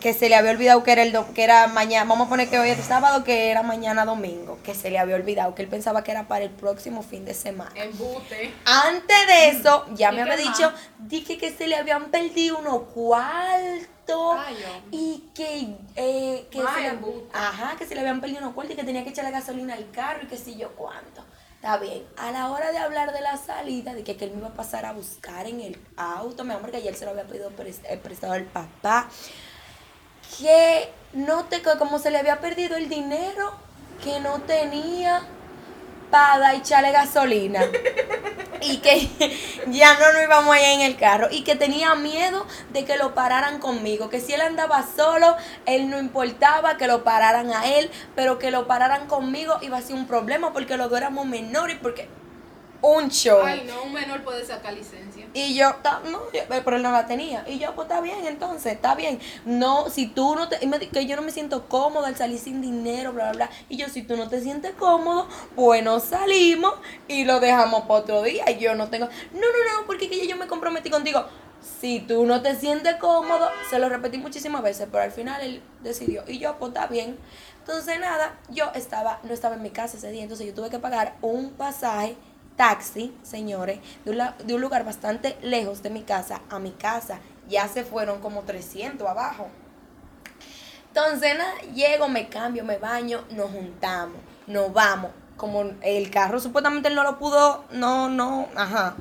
que 0.01 0.13
se 0.15 0.29
le 0.29 0.37
había 0.37 0.51
olvidado 0.53 0.83
que 0.83 0.93
era 0.93 1.03
el 1.03 1.13
do- 1.13 1.33
que 1.35 1.43
era 1.45 1.67
mañana, 1.67 2.05
vamos 2.09 2.27
a 2.27 2.31
poner 2.31 2.49
que 2.49 2.59
hoy 2.59 2.71
es 2.71 2.85
sábado, 2.85 3.25
que 3.25 3.51
era 3.51 3.63
mañana 3.63 4.05
domingo, 4.05 4.59
que 4.63 4.75
se 4.75 4.91
le 4.91 4.99
había 4.99 5.17
olvidado, 5.17 5.55
que 5.55 5.63
él 5.63 5.69
pensaba 5.69 6.05
que 6.05 6.11
era 6.13 6.29
para 6.29 6.45
el 6.45 6.51
próximo 6.51 7.03
fin 7.03 7.25
de 7.25 7.35
semana. 7.35 7.73
Embute. 7.75 8.53
Antes 8.65 9.27
de 9.27 9.49
eso, 9.49 9.87
ya 9.95 10.13
¿Y 10.13 10.17
me 10.17 10.23
había 10.23 10.37
dicho, 10.37 10.73
dije 10.99 11.39
que 11.39 11.51
se 11.57 11.67
le 11.67 11.77
habían 11.77 12.07
perdido 12.11 12.59
unos 12.59 12.83
cuartos 12.93 14.37
Ay, 14.39 14.57
y 14.93 15.25
que, 15.35 15.77
eh, 15.97 16.47
que 16.51 16.61
Más 16.63 16.75
se 16.75 16.81
le, 16.83 16.99
ajá, 17.33 17.77
que 17.77 17.87
se 17.87 17.95
le 17.95 18.01
habían 18.03 18.21
perdido 18.21 18.41
unos 18.41 18.55
cuartos 18.55 18.75
y 18.75 18.77
que 18.77 18.85
tenía 18.85 19.03
que 19.03 19.11
echarle 19.11 19.31
gasolina 19.33 19.75
al 19.75 19.91
carro 19.91 20.21
y 20.23 20.27
que 20.27 20.37
sé 20.37 20.57
yo 20.57 20.71
cuánto. 20.77 21.25
Está 21.57 21.79
bien. 21.79 22.05
A 22.19 22.31
la 22.31 22.51
hora 22.51 22.71
de 22.71 22.79
hablar 22.79 23.13
de 23.13 23.21
la 23.23 23.37
salida, 23.37 23.95
de 23.95 24.05
que, 24.05 24.17
que 24.17 24.27
él 24.27 24.31
me 24.33 24.39
iba 24.39 24.49
a 24.49 24.55
pasar 24.55 24.85
a 24.85 24.93
buscar 24.93 25.47
en 25.47 25.61
el 25.61 25.77
auto, 25.97 26.45
mi 26.45 26.53
amor, 26.53 26.71
que 26.71 26.77
ayer 26.77 26.95
se 26.95 27.05
lo 27.05 27.11
había 27.13 27.25
pedido 27.25 27.51
eh, 27.59 27.97
prestado 28.01 28.35
al 28.35 28.45
papá, 28.45 29.09
que 30.39 30.91
no 31.13 31.45
te, 31.45 31.63
que 31.63 31.79
como 31.79 31.99
se 31.99 32.11
le 32.11 32.19
había 32.19 32.41
perdido 32.41 32.77
el 32.77 32.89
dinero, 32.89 33.55
que 34.03 34.21
no 34.21 34.41
tenía 34.43 35.23
para 36.11 36.55
echarle 36.55 36.93
gasolina. 36.93 37.61
y 38.61 38.79
que 38.79 39.09
ya 39.69 39.99
no 39.99 40.13
nos 40.13 40.23
íbamos 40.23 40.55
allá 40.55 40.73
en 40.73 40.81
el 40.81 40.97
carro 40.97 41.29
y 41.31 41.43
que 41.43 41.57
tenía 41.57 41.95
miedo 41.95 42.47
de 42.73 42.85
que 42.85 42.97
lo 42.97 43.15
pararan 43.15 43.59
conmigo, 43.59 44.09
que 44.09 44.21
si 44.21 44.35
él 44.35 44.41
andaba 44.41 44.85
solo, 44.97 45.37
él 45.67 45.91
no 45.91 45.99
importaba 45.99 46.77
que 46.77 46.87
lo 46.87 47.05
pararan 47.05 47.51
a 47.53 47.67
él, 47.67 47.91
pero 48.15 48.39
que 48.39 48.51
lo 48.51 48.67
pararan 48.67 49.07
conmigo 49.07 49.59
iba 49.63 49.79
a 49.79 49.83
ser 49.83 49.97
un 49.97 50.07
problema 50.07 50.53
porque 50.53 50.77
los 50.77 50.91
dos 50.91 50.99
éramos 50.99 51.27
menores 51.27 51.77
porque 51.81 52.09
un 52.83 53.09
show. 53.11 53.41
Ay, 53.43 53.65
no, 53.67 53.85
un 53.85 53.93
menor 53.93 54.23
puede 54.23 54.45
sacar 54.45 54.73
licencia. 54.75 55.16
Y 55.37 55.55
yo, 55.55 55.69
no, 56.11 56.23
pero 56.49 56.77
él 56.77 56.83
no 56.83 56.91
la 56.91 57.07
tenía. 57.07 57.45
Y 57.47 57.59
yo, 57.59 57.75
pues 57.75 57.91
está 57.91 58.01
bien, 58.01 58.27
entonces, 58.27 58.73
está 58.73 58.95
bien. 58.95 59.21
No, 59.45 59.91
si 59.91 60.07
tú 60.07 60.35
no 60.35 60.49
te, 60.49 60.65
y 60.65 60.67
me 60.67 60.79
que 60.79 61.05
yo 61.05 61.15
no 61.15 61.21
me 61.21 61.31
siento 61.31 61.69
cómoda 61.69 62.09
al 62.09 62.17
salir 62.17 62.39
sin 62.39 62.63
dinero, 62.63 63.13
bla, 63.13 63.33
bla, 63.33 63.33
bla. 63.33 63.51
Y 63.69 63.77
yo, 63.77 63.91
si 63.91 64.03
tú 64.03 64.17
no 64.17 64.31
te 64.31 64.41
sientes 64.41 64.73
cómodo, 64.79 65.29
bueno, 65.55 66.01
salimos 66.01 66.73
y 67.07 67.27
lo 67.27 67.39
dejamos 67.39 67.83
para 67.83 68.01
otro 68.01 68.23
día. 68.23 68.51
Y 68.51 68.61
yo 68.61 68.75
no 68.75 68.89
tengo, 68.89 69.09
no, 69.35 69.41
no, 69.41 69.81
no, 69.81 69.87
porque 69.87 70.09
que 70.09 70.27
yo 70.27 70.39
me 70.39 70.47
comprometí 70.47 70.89
contigo. 70.89 71.27
Si 71.83 72.01
tú 72.01 72.25
no 72.25 72.41
te 72.41 72.57
sientes 72.57 72.97
cómodo, 72.97 73.51
se 73.69 73.79
lo 73.79 73.91
repetí 73.91 74.17
muchísimas 74.17 74.63
veces, 74.63 74.89
pero 74.91 75.05
al 75.05 75.13
final 75.13 75.43
él 75.43 75.63
decidió. 75.83 76.25
Y 76.27 76.39
yo, 76.39 76.57
pues 76.59 76.71
está 76.71 76.87
bien. 76.87 77.19
Entonces, 77.59 78.01
nada, 78.01 78.39
yo 78.49 78.71
estaba, 78.75 79.21
no 79.23 79.35
estaba 79.35 79.57
en 79.57 79.63
mi 79.63 79.71
casa 79.71 79.99
ese 79.99 80.11
día, 80.11 80.23
entonces 80.23 80.47
yo 80.47 80.55
tuve 80.55 80.71
que 80.71 80.79
pagar 80.79 81.17
un 81.21 81.51
pasaje 81.51 82.17
taxi, 82.57 83.17
señores, 83.23 83.81
de 84.05 84.55
un, 84.55 84.61
lugar 84.61 84.85
bastante 84.85 85.37
lejos 85.43 85.83
de 85.83 85.91
mi 85.91 86.03
casa 86.03 86.41
a 86.51 86.59
mi 86.59 86.73
casa. 86.73 87.21
Ya 87.49 87.69
se 87.69 87.85
fueron 87.85 88.21
como 88.21 88.43
300 88.43 89.07
abajo. 89.07 89.49
Entonces, 90.89 91.37
llego, 91.75 92.09
me 92.09 92.29
cambio, 92.29 92.65
me 92.65 92.79
baño, 92.79 93.25
nos 93.31 93.51
juntamos, 93.51 94.19
nos 94.47 94.73
vamos. 94.73 95.11
Como 95.37 95.65
el 95.83 96.11
carro 96.11 96.41
supuestamente 96.41 96.91
no 96.91 97.05
lo 97.05 97.19
pudo, 97.19 97.65
no, 97.71 98.09
no, 98.09 98.49
ajá. 98.55 98.97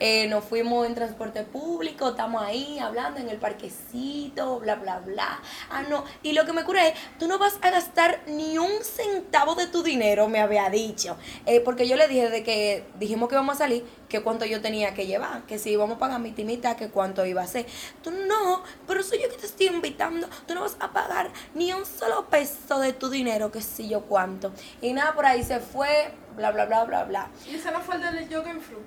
Eh, 0.00 0.28
nos 0.28 0.44
fuimos 0.44 0.86
en 0.86 0.94
transporte 0.94 1.42
público, 1.42 2.10
estamos 2.10 2.42
ahí 2.42 2.78
hablando 2.78 3.18
en 3.18 3.28
el 3.28 3.38
parquecito, 3.38 4.60
bla, 4.60 4.76
bla, 4.76 5.00
bla. 5.00 5.40
Ah, 5.70 5.82
no. 5.88 6.04
Y 6.22 6.32
lo 6.32 6.44
que 6.44 6.52
me 6.52 6.62
cura 6.62 6.86
es, 6.86 6.94
tú 7.18 7.26
no 7.26 7.38
vas 7.38 7.58
a 7.62 7.70
gastar 7.70 8.20
ni 8.26 8.58
un 8.58 8.70
centavo 8.82 9.54
de 9.54 9.66
tu 9.66 9.82
dinero, 9.82 10.28
me 10.28 10.40
había 10.40 10.70
dicho. 10.70 11.16
Eh, 11.46 11.60
porque 11.60 11.88
yo 11.88 11.96
le 11.96 12.06
dije 12.06 12.30
de 12.30 12.44
que 12.44 12.84
dijimos 12.98 13.28
que 13.28 13.34
íbamos 13.34 13.56
a 13.56 13.58
salir, 13.58 13.84
que 14.08 14.22
cuánto 14.22 14.44
yo 14.44 14.60
tenía 14.60 14.94
que 14.94 15.06
llevar, 15.06 15.42
que 15.42 15.58
si 15.58 15.70
íbamos 15.70 15.96
a 15.96 15.98
pagar 15.98 16.20
mi 16.20 16.32
timita, 16.32 16.76
que 16.76 16.88
cuánto 16.88 17.24
iba 17.26 17.42
a 17.42 17.46
ser. 17.46 17.66
Tú 18.02 18.10
no, 18.10 18.62
pero 18.86 19.02
soy 19.02 19.20
yo 19.22 19.28
que 19.28 19.36
te 19.36 19.46
estoy 19.46 19.66
invitando. 19.66 20.28
Tú 20.46 20.54
no 20.54 20.62
vas 20.62 20.76
a 20.80 20.92
pagar 20.92 21.30
ni 21.54 21.72
un 21.72 21.84
solo 21.84 22.26
peso 22.26 22.80
de 22.80 22.92
tu 22.92 23.10
dinero, 23.10 23.52
que 23.52 23.60
si 23.60 23.88
yo 23.88 24.02
cuánto. 24.02 24.52
Y 24.80 24.92
nada, 24.92 25.14
por 25.14 25.26
ahí 25.26 25.42
se 25.42 25.60
fue, 25.60 26.12
bla, 26.36 26.50
bla, 26.50 26.66
bla, 26.66 26.84
bla, 26.84 27.04
bla. 27.04 27.28
Y 27.46 27.56
ese 27.56 27.70
no 27.70 27.80
fue 27.80 27.96
el 27.96 28.02
del 28.02 28.28
yoga 28.28 28.54
flu. 28.60 28.78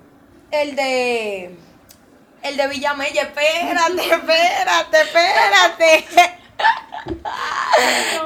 El 0.50 0.76
de. 0.76 1.56
El 2.42 2.56
de 2.56 2.68
Villamella, 2.68 3.22
espérate, 3.22 4.02
espérate, 4.14 5.00
espérate. 5.00 6.41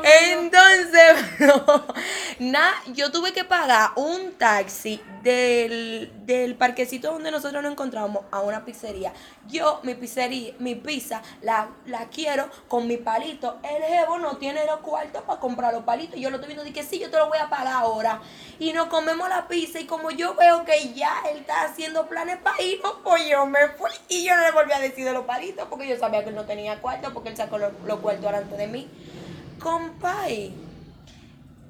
Entonces, 0.02 1.14
no, 2.38 2.60
yo 2.92 3.10
tuve 3.10 3.32
que 3.32 3.44
pagar 3.44 3.90
un 3.96 4.34
taxi 4.34 5.00
del, 5.22 6.12
del 6.24 6.54
parquecito 6.54 7.10
donde 7.10 7.30
nosotros 7.30 7.62
nos 7.62 7.72
encontramos 7.72 8.24
a 8.30 8.40
una 8.40 8.64
pizzería. 8.64 9.12
Yo, 9.48 9.80
mi 9.82 9.94
pizzería, 9.94 10.54
mi 10.58 10.74
pizza, 10.74 11.22
la, 11.42 11.68
la 11.86 12.06
quiero 12.08 12.48
con 12.68 12.86
mi 12.86 12.96
palito. 12.96 13.58
El 13.62 13.82
jevo 13.82 14.18
no 14.18 14.36
tiene 14.36 14.64
los 14.66 14.80
cuartos 14.80 15.22
para 15.22 15.40
comprar 15.40 15.72
los 15.72 15.84
palitos. 15.84 16.20
Yo 16.20 16.30
lo 16.30 16.36
estoy 16.36 16.54
viendo 16.54 16.68
y 16.68 16.72
que 16.72 16.84
sí, 16.84 16.98
yo 16.98 17.10
te 17.10 17.16
lo 17.16 17.28
voy 17.28 17.38
a 17.38 17.48
pagar 17.48 17.74
ahora. 17.74 18.20
Y 18.58 18.72
nos 18.72 18.86
comemos 18.86 19.28
la 19.28 19.48
pizza 19.48 19.80
y 19.80 19.86
como 19.86 20.10
yo 20.10 20.34
veo 20.34 20.64
que 20.64 20.92
ya 20.94 21.12
él 21.30 21.38
está 21.38 21.62
haciendo 21.62 22.06
planes 22.06 22.36
para 22.38 22.60
irnos, 22.62 22.94
pues 23.02 23.26
yo 23.28 23.46
me 23.46 23.68
fui. 23.68 23.90
Y 24.08 24.24
yo 24.24 24.36
no 24.36 24.42
le 24.42 24.52
volví 24.52 24.72
a 24.72 24.78
decir 24.78 25.04
de 25.04 25.12
los 25.12 25.24
palitos 25.24 25.66
porque 25.68 25.88
yo 25.88 25.98
sabía 25.98 26.22
que 26.22 26.30
él 26.30 26.36
no 26.36 26.44
tenía 26.44 26.80
cuartos 26.80 27.12
porque 27.12 27.30
él 27.30 27.36
sacó 27.36 27.58
los, 27.58 27.72
los 27.84 27.98
cuartos 28.00 28.25
delante 28.30 28.56
de 28.56 28.66
mí. 28.66 28.88
Compay. 29.60 30.54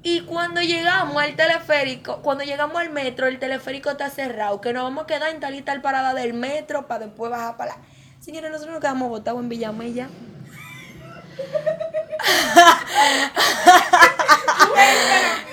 Y 0.03 0.21
cuando 0.21 0.61
llegamos 0.61 1.21
al 1.21 1.35
teleférico, 1.35 2.23
cuando 2.23 2.45
llegamos 2.45 2.81
al 2.81 2.91
metro, 2.91 3.27
el 3.27 3.41
teleférico 3.41 3.91
está 3.91 4.09
cerrado, 4.09 4.61
que 4.61 4.73
nos 4.73 4.85
vamos 4.85 5.05
a 5.05 5.07
quedar 5.09 5.31
en 5.31 5.41
tal 5.41 5.55
y 5.57 5.63
tal 5.63 5.81
parada 5.83 6.15
del 6.15 6.33
metro 6.33 6.87
para 6.87 7.07
después 7.07 7.31
bajar 7.31 7.57
para 7.57 7.73
la... 7.73 7.79
Señores, 8.21 8.51
nosotros 8.51 8.75
nos 8.75 8.81
quedamos 8.81 9.09
botados 9.09 9.41
en 9.41 9.49
Villamella. 9.49 10.09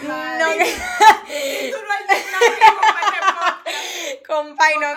No, 0.03 0.45
que 0.57 0.75
compay, 4.27 4.73
no, 4.79 4.87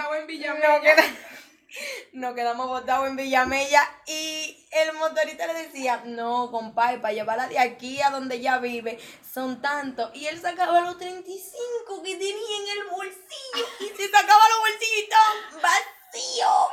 nos 2.12 2.34
quedamos 2.34 2.68
botados 2.68 3.06
en 3.08 3.16
Villamella 3.16 3.82
y 4.06 4.66
el 4.70 4.92
motorista 4.94 5.46
le 5.46 5.54
decía, 5.54 6.02
no, 6.04 6.50
compay, 6.50 7.00
para 7.00 7.14
llevarla 7.14 7.48
de 7.48 7.58
aquí 7.58 8.00
a 8.02 8.10
donde 8.10 8.36
ella 8.36 8.58
vive 8.58 8.98
son 9.32 9.60
tantos. 9.60 10.10
Y 10.14 10.26
él 10.26 10.40
sacaba 10.40 10.80
los 10.80 10.98
35 10.98 12.02
que 12.02 12.14
tenía 12.16 12.32
en 12.34 12.78
el 12.78 12.84
bolsillo 12.90 13.66
y 13.80 13.88
se 13.96 14.08
sacaba 14.08 14.48
los 14.48 14.58
bolsillos 14.60 14.96
y 14.96 15.02
estaban 15.02 15.62
vacíos. 15.62 16.68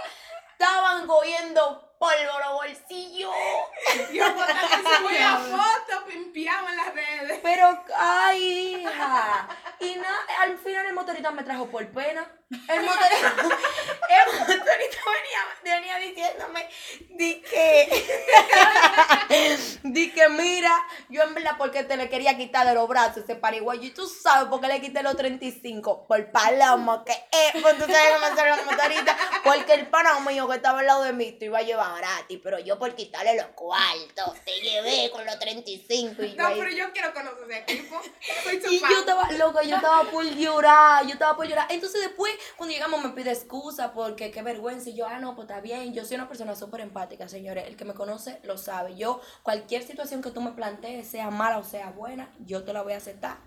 Estaban 0.54 1.08
cogiendo 1.08 1.94
polvo 2.00 2.40
los 2.40 2.54
bolsillos. 2.54 3.32
Yo 4.14 4.36
por 4.36 4.46
se 4.48 5.02
voy 5.02 5.18
a 5.18 5.38
foto 5.38 6.06
pimpiado 6.06 6.70
en 6.70 6.78
las 6.78 6.94
redes. 6.94 7.40
Pero, 7.42 7.84
ay, 7.98 8.76
hija. 8.76 9.48
Y 9.80 9.96
nada, 9.96 10.20
al 10.42 10.58
final 10.58 10.86
el 10.86 10.94
motorista 10.94 11.32
me 11.32 11.44
trajo 11.44 11.68
por 11.68 11.86
pena. 11.92 12.30
El 12.68 12.82
motorista, 12.84 13.34
el 14.10 14.40
motorista 14.40 15.02
venía, 15.06 15.42
venía 15.64 15.98
diciéndome, 15.98 16.70
di 17.10 17.42
que, 17.42 18.06
di 19.84 20.12
que 20.12 20.30
mira, 20.30 20.76
yo 21.10 21.24
en 21.24 21.34
verdad 21.34 21.56
porque 21.58 21.84
te 21.84 21.98
le 21.98 22.10
quería 22.10 22.38
quitar 22.38 22.66
de 22.68 22.74
los 22.74 22.88
brazos 22.88 23.18
ese 23.24 23.36
pariguayo. 23.36 23.82
Y 23.84 23.92
tú 23.92 24.08
sabes 24.08 24.50
por 24.50 24.62
qué 24.62 24.68
le 24.68 24.82
quité 24.82 25.02
los 25.04 25.16
35. 25.18 26.08
Por 26.08 26.32
palomo, 26.32 27.04
que 27.04 27.12
es, 27.12 27.62
pues 27.62 27.78
tú 27.78 27.86
sabes 27.86 28.14
cómo 28.20 28.36
son 28.36 28.50
los 28.50 28.66
motoristas. 28.66 29.18
Porque 29.44 29.74
el 29.74 29.88
pana 29.88 30.20
mío 30.20 30.48
que 30.48 30.56
estaba 30.56 30.80
al 30.80 30.86
lado 30.86 31.04
de 31.04 31.14
mí 31.14 31.32
te 31.34 31.46
iba 31.46 31.60
a 31.60 31.64
llevar 31.64 31.98
gratis, 31.98 32.40
pero 32.44 32.60
yo 32.60 32.78
por 32.80 32.94
quitarle 32.96 33.36
los 33.36 33.48
cuartos, 33.56 34.36
te 34.46 34.60
llevé 34.62 35.10
con 35.12 35.26
los 35.26 35.38
35 35.40 36.24
y 36.24 36.30
yo 36.32 36.36
No, 36.36 36.48
ahí- 36.48 36.60
pero 36.60 36.72
yo 36.72 36.92
quiero 36.94 37.14
conocer 37.14 37.44
ese 37.52 37.60
equipo. 37.60 38.02
Soy 38.44 38.62
su 38.62 38.72
y 38.72 38.80
fan. 38.80 38.92
yo 38.92 39.00
estaba, 39.00 39.32
loca, 39.32 39.64
yo 39.64 39.76
estaba 39.76 40.04
por 40.12 40.26
llorar, 40.26 41.06
yo 41.06 41.14
estaba 41.14 41.36
por 41.36 41.48
llorar. 41.48 41.68
Entonces 41.70 42.02
después, 42.02 42.34
cuando 42.58 42.74
llegamos, 42.74 43.04
me 43.04 43.10
pide 43.10 43.32
excusa 43.32 43.94
porque 43.94 44.32
qué 44.32 44.42
vergüenza. 44.42 44.90
Y 44.90 44.96
yo, 44.96 45.08
ah, 45.08 45.20
no, 45.20 45.36
pues 45.36 45.48
está 45.48 45.62
bien. 45.62 45.94
Yo 45.94 46.06
soy 46.06 46.16
una 46.16 46.28
persona 46.28 46.56
súper 46.56 46.82
empática, 46.82 47.28
señores. 47.28 47.66
El 47.68 47.76
que 47.76 47.86
me 47.86 47.94
conoce 47.94 48.40
lo 48.44 48.58
sabe. 48.58 48.96
Yo, 48.96 49.22
cualquier 49.44 49.84
situación 49.84 50.22
que 50.22 50.32
tú 50.32 50.42
me 50.42 50.52
plantees, 50.52 51.08
sea 51.08 51.30
mala 51.30 51.58
o 51.58 51.64
sea 51.64 51.92
buena, 51.92 52.32
yo 52.46 52.64
te 52.64 52.74
la 52.74 52.82
voy 52.82 52.94
a 52.94 52.98
aceptar. 52.98 53.38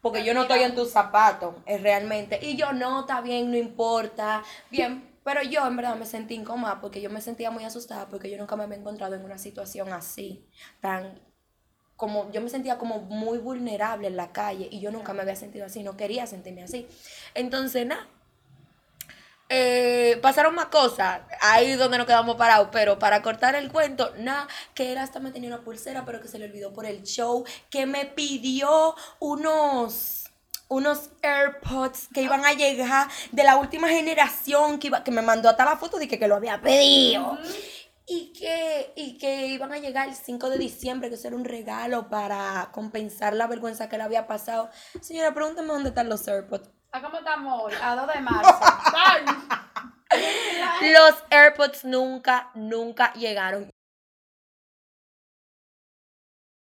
Porque 0.00 0.24
yo 0.24 0.34
no 0.34 0.42
estoy 0.42 0.60
en 0.60 0.74
tus 0.74 0.90
zapatos, 0.90 1.54
es 1.64 1.80
realmente. 1.80 2.38
Y 2.42 2.56
yo, 2.56 2.72
no, 2.72 3.00
está 3.00 3.20
bien, 3.20 3.50
no 3.50 3.56
importa. 3.56 4.42
Bien, 4.68 5.08
pero 5.24 5.42
yo 5.42 5.66
en 5.66 5.76
verdad 5.76 5.96
me 5.96 6.06
sentí 6.06 6.34
incómoda 6.34 6.80
porque 6.80 7.00
yo 7.00 7.08
me 7.08 7.20
sentía 7.20 7.50
muy 7.50 7.64
asustada 7.64 8.08
porque 8.08 8.28
yo 8.28 8.36
nunca 8.38 8.56
me 8.56 8.64
había 8.64 8.78
encontrado 8.78 9.14
en 9.14 9.24
una 9.24 9.38
situación 9.38 9.92
así, 9.92 10.44
tan 10.80 11.20
como 11.96 12.32
yo 12.32 12.40
me 12.40 12.48
sentía 12.48 12.78
como 12.78 12.98
muy 13.02 13.38
vulnerable 13.38 14.08
en 14.08 14.16
la 14.16 14.32
calle 14.32 14.66
y 14.68 14.80
yo 14.80 14.90
nunca 14.90 15.12
me 15.12 15.22
había 15.22 15.36
sentido 15.36 15.66
así, 15.66 15.84
no 15.84 15.96
quería 15.96 16.26
sentirme 16.26 16.64
así. 16.64 16.88
Entonces, 17.34 17.86
nada. 17.86 18.08
Eh, 19.54 20.18
pasaron 20.22 20.54
más 20.54 20.66
cosas 20.66 21.20
ahí 21.42 21.74
donde 21.74 21.98
nos 21.98 22.06
quedamos 22.06 22.36
parados, 22.36 22.68
pero 22.72 22.98
para 22.98 23.20
cortar 23.20 23.54
el 23.54 23.70
cuento, 23.70 24.10
nada, 24.16 24.48
que 24.72 24.92
él 24.92 24.98
hasta 24.98 25.20
me 25.20 25.30
tenía 25.30 25.50
una 25.50 25.62
pulsera, 25.62 26.06
pero 26.06 26.22
que 26.22 26.28
se 26.28 26.38
le 26.38 26.46
olvidó 26.46 26.72
por 26.72 26.86
el 26.86 27.02
show, 27.02 27.44
que 27.68 27.84
me 27.84 28.06
pidió 28.06 28.94
unos 29.18 30.20
unos 30.68 31.10
AirPods 31.20 32.08
que 32.14 32.22
iban 32.22 32.46
a 32.46 32.54
llegar 32.54 33.06
de 33.30 33.44
la 33.44 33.56
última 33.56 33.88
generación, 33.88 34.78
que, 34.78 34.86
iba, 34.86 35.04
que 35.04 35.10
me 35.10 35.20
mandó 35.20 35.50
hasta 35.50 35.66
la 35.66 35.76
foto 35.76 35.98
de 35.98 36.08
que, 36.08 36.18
que 36.18 36.26
lo 36.26 36.36
había 36.36 36.62
pedido. 36.62 37.38
y 38.06 38.32
que, 38.32 38.90
y 38.96 39.18
que 39.18 39.48
iban 39.48 39.70
a 39.72 39.78
llegar 39.78 40.08
el 40.08 40.14
5 40.14 40.48
de 40.48 40.56
diciembre, 40.56 41.10
que 41.10 41.16
eso 41.16 41.28
era 41.28 41.36
un 41.36 41.44
regalo 41.44 42.08
para 42.08 42.70
compensar 42.72 43.34
la 43.34 43.48
vergüenza 43.48 43.90
que 43.90 43.98
le 43.98 44.04
había 44.04 44.26
pasado. 44.26 44.70
Señora, 45.02 45.34
pregúntame 45.34 45.68
dónde 45.68 45.90
están 45.90 46.08
los 46.08 46.26
AirPods. 46.26 46.70
¿A 46.94 47.00
cómo 47.00 47.16
estamos 47.16 47.62
hoy? 47.62 47.72
A 47.80 47.96
2 47.96 48.06
de 48.06 48.20
marzo. 48.20 48.60
Los 50.82 51.24
AirPods 51.30 51.84
nunca, 51.86 52.50
nunca 52.54 53.14
llegaron. 53.14 53.70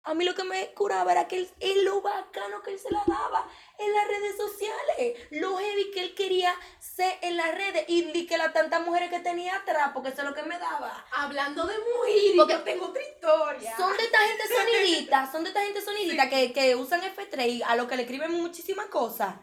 A 0.02 0.14
mí 0.14 0.24
lo 0.24 0.34
que 0.34 0.42
me 0.42 0.72
curaba 0.74 1.12
era 1.12 1.28
que 1.28 1.38
él, 1.38 1.50
él 1.60 1.84
lo 1.84 2.00
bacano 2.00 2.60
que 2.62 2.72
él 2.72 2.78
se 2.78 2.90
la 2.90 3.04
daba 3.06 3.48
en 3.78 3.92
las 3.92 4.08
redes 4.08 4.36
sociales. 4.36 5.28
Lo 5.30 5.58
heavy 5.58 5.92
que 5.92 6.00
él 6.00 6.14
quería 6.16 6.52
ser 6.80 7.18
en 7.22 7.36
las 7.36 7.54
redes. 7.54 7.84
Y 7.86 8.10
di 8.10 8.26
que 8.26 8.36
las 8.36 8.52
tantas 8.52 8.84
mujeres 8.84 9.10
que 9.10 9.20
tenía 9.20 9.54
atrás, 9.54 9.90
porque 9.94 10.08
eso 10.08 10.22
es 10.22 10.28
lo 10.28 10.34
que 10.34 10.42
me 10.42 10.58
daba. 10.58 11.06
Hablando 11.12 11.66
de 11.66 11.74
mujeres, 11.78 12.32
Porque 12.36 12.52
yo 12.52 12.62
tengo 12.64 12.86
otra 12.86 13.02
historia. 13.02 13.76
Son 13.76 13.96
de 13.96 14.02
esta 14.02 14.18
gente 14.18 14.44
sonidita, 14.48 15.30
son 15.30 15.44
de 15.44 15.50
esta 15.50 15.62
gente 15.62 15.80
sonidita 15.84 16.28
que, 16.28 16.52
que 16.52 16.74
usan 16.74 17.02
F3 17.02 17.48
y 17.48 17.62
a 17.62 17.76
lo 17.76 17.86
que 17.86 17.94
le 17.94 18.02
escriben 18.02 18.32
muchísimas 18.32 18.86
cosas. 18.86 19.36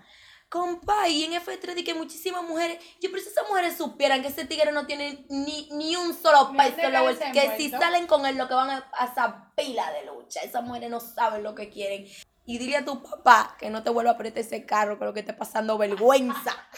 Compa, 0.54 1.08
y 1.08 1.24
en 1.24 1.34
F3 1.34 1.74
di 1.74 1.84
que 1.84 1.96
muchísimas 1.96 2.44
mujeres, 2.44 2.78
yo 3.02 3.10
pero 3.10 3.24
si 3.24 3.30
esas 3.30 3.50
mujeres 3.50 3.76
supieran 3.76 4.22
que 4.22 4.28
ese 4.28 4.46
tigre 4.46 4.72
no 4.72 4.86
tiene 4.86 5.26
ni, 5.28 5.68
ni 5.72 5.96
un 5.96 6.14
solo 6.14 6.52
peso 6.56 6.80
en 6.80 6.94
la 6.94 7.02
bolsa, 7.02 7.32
que 7.32 7.58
si 7.58 7.72
salen 7.72 8.06
con 8.06 8.24
él 8.28 8.38
lo 8.38 8.48
que 8.48 8.54
van 8.54 8.70
a, 8.70 8.88
esa 9.04 9.50
pila 9.56 9.92
de 9.94 10.06
lucha, 10.06 10.42
esas 10.42 10.62
mujeres 10.62 10.92
no 10.92 11.00
saben 11.00 11.42
lo 11.42 11.56
que 11.56 11.72
quieren. 11.72 12.06
Y 12.46 12.60
dile 12.60 12.78
a 12.78 12.86
tu 12.86 13.02
papá 13.02 13.56
que 13.58 13.72
no 13.72 13.82
te 13.82 13.90
vuelva 13.90 14.12
a 14.12 14.14
apretar 14.14 14.44
ese 14.44 14.64
carro, 14.64 15.00
que 15.00 15.06
lo 15.06 15.14
que 15.16 15.22
esté 15.22 15.34
pasando 15.34 15.76
vergüenza. 15.80 16.56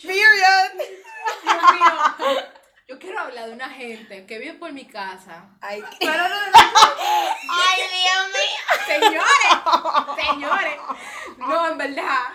Period. 0.00 0.72
Dios 1.42 1.62
mío. 1.72 2.57
Yo 2.88 2.98
quiero 2.98 3.20
hablar 3.20 3.48
de 3.48 3.52
una 3.52 3.68
gente 3.68 4.24
que 4.24 4.38
vive 4.38 4.54
por 4.54 4.72
mi 4.72 4.86
casa. 4.86 5.50
Ay, 5.60 5.84
Pero 6.00 6.26
no, 6.26 6.34
ay, 6.54 7.82
Dios 7.92 8.28
mío. 8.32 8.64
Señores, 8.86 10.26
señores. 10.26 10.80
No, 11.36 11.68
en 11.68 11.76
verdad. 11.76 12.28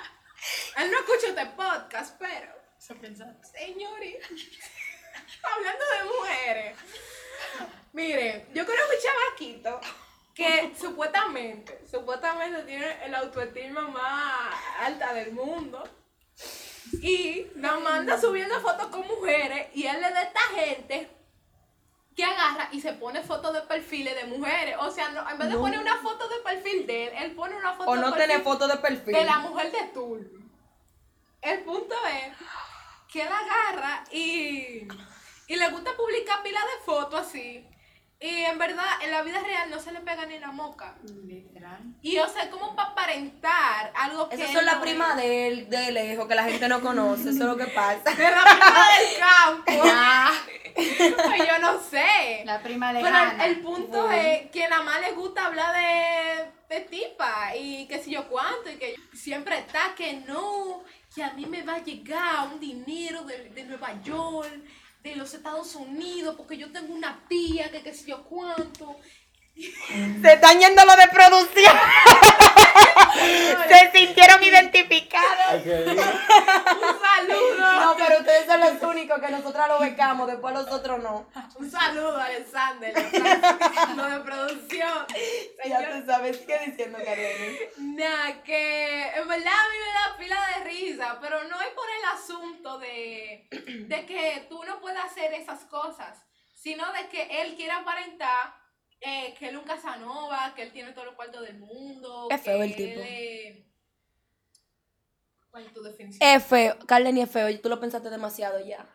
Él 0.77 0.91
no 0.91 0.99
escucha 0.99 1.29
este 1.29 1.45
podcast, 1.47 2.15
pero. 2.19 2.51
Señores. 2.77 4.29
Hablando 5.43 5.85
de 5.85 6.03
mujeres. 6.03 6.77
Mire, 7.93 8.45
yo 8.53 8.63
conozco 8.63 8.91
un 8.91 9.01
chavaquito 9.01 9.81
que 10.35 10.71
supuestamente, 10.79 11.81
supuestamente 11.89 12.61
tiene 12.63 13.03
el 13.05 13.15
autoestima 13.15 13.87
más 13.87 14.53
alta 14.81 15.13
del 15.15 15.31
mundo. 15.31 15.83
Y 17.01 17.47
nos 17.55 17.81
manda 17.81 18.19
subiendo 18.19 18.59
fotos 18.61 18.87
con 18.87 19.07
mujeres 19.07 19.67
y 19.73 19.85
él 19.87 19.95
es 20.03 20.13
de 20.13 20.21
esta 20.21 20.39
gente 20.55 21.09
que 22.15 22.23
agarra 22.23 22.69
y 22.71 22.79
se 22.79 22.93
pone 22.93 23.23
fotos 23.23 23.53
de 23.53 23.61
perfiles 23.61 24.15
de 24.15 24.25
mujeres. 24.25 24.75
O 24.79 24.91
sea, 24.91 25.09
no, 25.09 25.27
en 25.29 25.37
vez 25.37 25.47
de 25.49 25.55
No. 25.55 25.61
poner 25.61 25.79
una 25.79 25.97
foto 25.97 26.27
de 26.29 26.37
perfil 26.37 26.85
de 26.85 27.07
él, 27.07 27.13
él 27.23 27.31
pone 27.35 27.55
una 27.55 27.73
foto 27.73 27.89
O 27.89 27.95
de 27.95 28.01
perfil 28.01 28.41
foto 28.43 28.67
de 28.67 28.77
perfil. 28.77 29.13
de 29.15 29.25
la 29.25 29.39
mujer 29.39 29.71
de 29.71 29.83
turno. 29.93 30.43
El 31.41 31.59
punto 31.63 31.95
es 32.07 32.33
que 33.11 33.21
él 33.23 33.27
agarra 33.27 34.03
y, 34.11 34.87
y 35.47 35.55
le 35.55 35.69
gusta 35.71 35.95
publicar 35.97 36.41
pilas 36.43 36.63
de 36.63 36.85
fotos 36.85 37.19
así. 37.21 37.67
Y 38.23 38.45
en 38.45 38.57
verdad, 38.57 38.85
en 39.01 39.11
la 39.11 39.21
vida 39.21 39.41
real 39.43 39.69
no 39.69 39.81
se 39.81 39.91
le 39.91 39.99
pega 39.99 40.25
ni 40.25 40.39
la 40.39 40.51
moca. 40.51 40.95
Literal. 41.25 41.81
Y 42.01 42.17
o 42.19 42.29
sea, 42.29 42.49
como 42.49 42.73
para 42.73 42.91
aparentar 42.91 43.91
algo 43.93 44.29
que. 44.29 44.37
Esas 44.37 44.53
son 44.53 44.65
las 44.65 44.75
no 44.75 44.81
primas 44.81 45.09
es. 45.09 45.15
de 45.17 45.47
él, 45.47 45.69
de 45.69 45.91
lejos, 45.91 46.25
que 46.25 46.35
la 46.35 46.45
gente 46.45 46.69
no 46.69 46.79
conoce, 46.79 47.31
eso 47.31 47.31
es 47.31 47.39
lo 47.39 47.57
que 47.57 47.67
pasa. 47.67 48.11
De 48.15 48.31
la 48.31 48.45
prima 48.45 48.87
del 48.97 49.19
campo. 49.19 49.83
Ah, 49.95 50.31
Pues 50.73 51.47
yo 51.47 51.59
no 51.59 51.79
sé. 51.81 52.43
La 52.45 52.63
prima 52.63 52.93
de 52.93 53.01
Pero 53.01 53.17
el, 53.43 53.59
punto 53.59 54.09
es 54.09 54.49
que 54.51 54.69
nada 54.69 54.83
más 54.83 55.01
le 55.01 55.11
gusta 55.11 55.47
hablar 55.47 55.75
de, 55.75 56.75
de 56.75 56.81
tipa 56.85 57.55
y 57.57 57.85
que 57.87 57.99
si 58.01 58.11
yo 58.11 58.27
cuánto 58.29 58.71
y 58.71 58.77
que 58.77 58.95
siempre 59.13 59.59
está 59.59 59.93
que 59.95 60.13
no, 60.13 60.83
que 61.13 61.23
a 61.23 61.33
mí 61.33 61.45
me 61.45 61.61
va 61.61 61.75
a 61.75 61.83
llegar 61.83 62.47
un 62.53 62.59
dinero 62.59 63.23
de, 63.23 63.49
de 63.49 63.63
Nueva 63.65 64.01
York, 64.01 64.63
de 65.03 65.15
los 65.17 65.33
Estados 65.33 65.75
Unidos, 65.75 66.35
porque 66.37 66.57
yo 66.57 66.71
tengo 66.71 66.93
una 66.93 67.25
tía 67.27 67.69
que 67.69 67.83
que 67.83 67.93
si 67.93 68.05
yo 68.05 68.23
cuánto. 68.23 68.97
se 69.55 70.33
están 70.33 70.59
yendo 70.59 70.85
lo 70.85 70.95
de 70.95 71.07
producción. 71.09 71.75
se 73.69 73.91
sintieron 73.91 74.43
identificados. 74.43 75.65
Un 75.65 76.99
saludo. 77.01 77.81
No, 77.81 77.95
pero 77.97 78.19
ustedes 78.19 78.45
son 78.45 78.59
los 78.59 78.81
únicos 78.83 79.19
que 79.19 79.29
nosotras 79.29 79.67
lo 79.67 79.79
becamos, 79.79 80.27
después 80.27 80.53
los 80.53 80.67
otros 80.71 81.01
no. 81.01 81.27
Un 81.55 81.71
saludo, 81.71 82.17
Alexander, 82.17 82.93
lo 83.95 84.09
de 84.09 84.19
producción. 84.19 85.05
Ya 85.65 85.91
tú 85.91 86.05
sabes, 86.05 86.37
sigue 86.37 86.59
diciendo, 86.65 86.99
Karen. 87.03 87.57
Nah, 87.77 88.43
que 88.43 89.11
en 89.15 89.27
verdad 89.27 89.53
a 89.53 89.69
mí 89.69 89.77
me 89.79 89.93
da 89.93 90.17
pila 90.17 90.47
de 90.47 90.63
risa, 90.65 91.17
pero 91.21 91.43
no 91.43 91.61
es 91.61 91.69
por 91.69 91.85
el 91.89 92.05
asunto 92.19 92.79
de, 92.79 93.47
de 93.87 94.05
que 94.05 94.45
tú 94.49 94.63
no 94.63 94.79
puedas 94.79 95.05
hacer 95.05 95.33
esas 95.33 95.65
cosas, 95.65 96.17
sino 96.53 96.91
de 96.93 97.07
que 97.09 97.41
él 97.41 97.55
quiere 97.55 97.71
aparentar 97.71 98.62
eh, 99.05 99.35
que 99.37 99.49
él 99.49 99.55
es 99.55 99.61
un 99.61 99.67
Casanova, 99.67 100.53
que 100.55 100.63
él 100.63 100.71
tiene 100.71 100.91
todos 100.93 101.05
los 101.07 101.15
cuartos 101.15 101.41
del 101.41 101.59
mundo. 101.59 102.27
Es 102.31 102.37
que 102.41 102.43
feo 102.51 102.63
el 102.63 102.71
él 102.71 102.75
tipo. 102.75 103.01
es- 103.03 103.63
¿Cuál 105.51 105.65
es 105.67 105.73
tu 105.73 105.83
definición? 105.83 106.29
Es 106.29 106.43
feo, 106.43 106.77
Carlen 106.87 107.17
es 107.17 107.29
feo, 107.29 107.49
y 107.49 107.59
tú 107.59 107.69
lo 107.69 107.79
pensaste 107.79 108.09
demasiado 108.09 108.59
ya. 108.65 108.87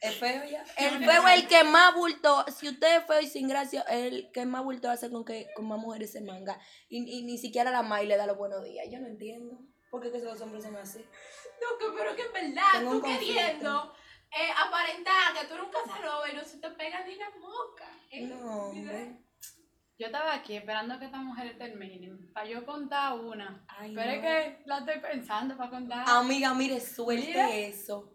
Es 0.00 0.14
feo 0.16 0.44
ya. 0.48 0.64
El 0.76 1.04
feo 1.04 1.26
es 1.28 1.34
el 1.42 1.48
que 1.48 1.64
más 1.64 1.92
bulto, 1.94 2.44
si 2.56 2.68
usted 2.68 2.98
es 2.98 3.04
feo 3.06 3.20
y 3.20 3.26
sin 3.26 3.48
gracia, 3.48 3.82
el 3.82 4.30
que 4.32 4.46
más 4.46 4.62
bulto 4.64 4.88
hace 4.88 5.10
con 5.10 5.24
que 5.24 5.48
con 5.54 5.66
más 5.66 5.78
mujeres 5.78 6.12
se 6.12 6.20
manga. 6.22 6.58
Y, 6.88 7.18
y 7.18 7.24
ni 7.24 7.36
siquiera 7.36 7.70
la 7.70 7.82
May 7.82 8.06
le 8.06 8.16
da 8.16 8.26
los 8.26 8.38
buenos 8.38 8.64
días. 8.64 8.86
Yo 8.90 9.00
no 9.00 9.06
entiendo. 9.08 9.58
¿Por 9.90 10.00
qué 10.02 10.10
que 10.12 10.18
esos 10.18 10.40
hombres 10.40 10.62
son 10.64 10.76
así? 10.76 10.98
No, 11.60 11.78
que, 11.78 11.96
pero 11.98 12.14
que 12.14 12.22
en 12.22 12.32
verdad, 12.54 12.62
Tengo 12.74 12.92
tú 12.92 13.02
queriendo 13.02 13.92
eh, 14.30 14.50
aparentar 14.66 15.34
que 15.34 15.46
tú 15.46 15.54
eres 15.54 15.66
un 15.66 15.72
Casanova 15.72 16.30
y 16.30 16.36
no 16.36 16.44
se 16.44 16.58
te 16.58 16.70
pega 16.70 17.04
ni 17.04 17.14
la 17.16 17.30
moca. 17.40 17.90
¿eh? 18.10 18.26
No. 18.26 18.72
Yo 19.98 20.06
estaba 20.06 20.34
aquí 20.34 20.54
esperando 20.54 20.96
que 20.98 21.06
estas 21.06 21.22
mujeres 21.22 21.58
terminen. 21.58 22.32
Para 22.32 22.46
yo 22.46 22.64
contar 22.64 23.14
una. 23.14 23.64
Ay, 23.66 23.92
Pero 23.94 24.10
es 24.10 24.20
que 24.20 24.62
la 24.64 24.78
estoy 24.78 25.00
pensando 25.00 25.56
para 25.56 25.70
contar. 25.70 26.04
Amiga, 26.08 26.54
mire, 26.54 26.78
suelte 26.80 27.26
Mira. 27.26 27.50
eso. 27.50 28.14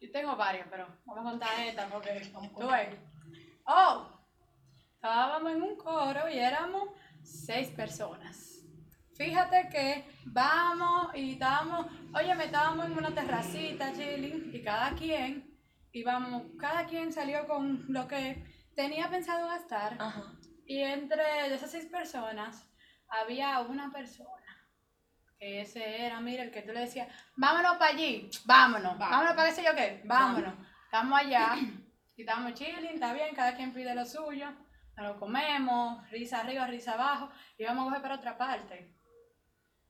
Yo 0.00 0.12
tengo 0.12 0.36
varias, 0.36 0.68
pero 0.70 0.86
vamos 1.04 1.26
a 1.26 1.30
contar 1.30 1.60
esta 1.60 1.88
porque 1.88 2.30
tú 2.56 2.68
ves. 2.68 2.96
Oh, 3.66 4.06
estábamos 4.94 5.52
en 5.52 5.62
un 5.62 5.76
coro 5.76 6.28
y 6.28 6.38
éramos 6.38 6.90
seis 7.22 7.68
personas. 7.70 8.60
Fíjate 9.16 9.68
que 9.70 10.04
vamos 10.26 11.14
y 11.14 11.32
estábamos, 11.32 11.86
oye, 12.14 12.34
me 12.34 12.44
estábamos 12.44 12.86
en 12.86 12.98
una 12.98 13.14
terracita 13.14 13.92
chilling 13.92 14.50
y 14.52 14.62
cada 14.62 14.92
quien 14.94 15.53
íbamos, 15.94 16.42
cada 16.58 16.86
quien 16.86 17.12
salió 17.12 17.46
con 17.46 17.84
lo 17.88 18.06
que 18.06 18.44
tenía 18.74 19.08
pensado 19.08 19.48
gastar. 19.48 19.96
Ajá. 19.98 20.32
Y 20.66 20.80
entre 20.80 21.54
esas 21.54 21.70
seis 21.70 21.86
personas 21.86 22.66
había 23.08 23.60
una 23.60 23.90
persona 23.92 24.30
que 25.38 25.60
ese 25.62 26.06
era, 26.06 26.20
mira, 26.20 26.42
el 26.42 26.50
que 26.50 26.62
tú 26.62 26.72
le 26.72 26.80
decías, 26.80 27.08
vámonos 27.36 27.76
para 27.76 27.92
allí, 27.92 28.30
vámonos, 28.44 28.94
Va. 29.00 29.08
vámonos 29.10 29.34
para 29.34 29.48
qué 29.48 29.54
sé 29.54 29.64
yo 29.64 29.74
qué, 29.74 30.02
vámonos. 30.04 30.54
Estamos 30.86 31.18
allá 31.18 31.54
y 32.16 32.22
estamos 32.22 32.54
chilling, 32.54 32.94
está 32.94 33.12
bien, 33.12 33.34
cada 33.34 33.54
quien 33.54 33.72
pide 33.72 33.94
lo 33.94 34.04
suyo, 34.06 34.46
nos 34.96 35.06
lo 35.06 35.20
comemos, 35.20 36.08
risa 36.10 36.40
arriba, 36.40 36.66
risa 36.66 36.94
abajo, 36.94 37.30
y 37.58 37.64
vamos 37.64 37.82
a 37.82 37.88
coger 37.88 38.02
para 38.02 38.14
otra 38.16 38.38
parte. 38.38 38.94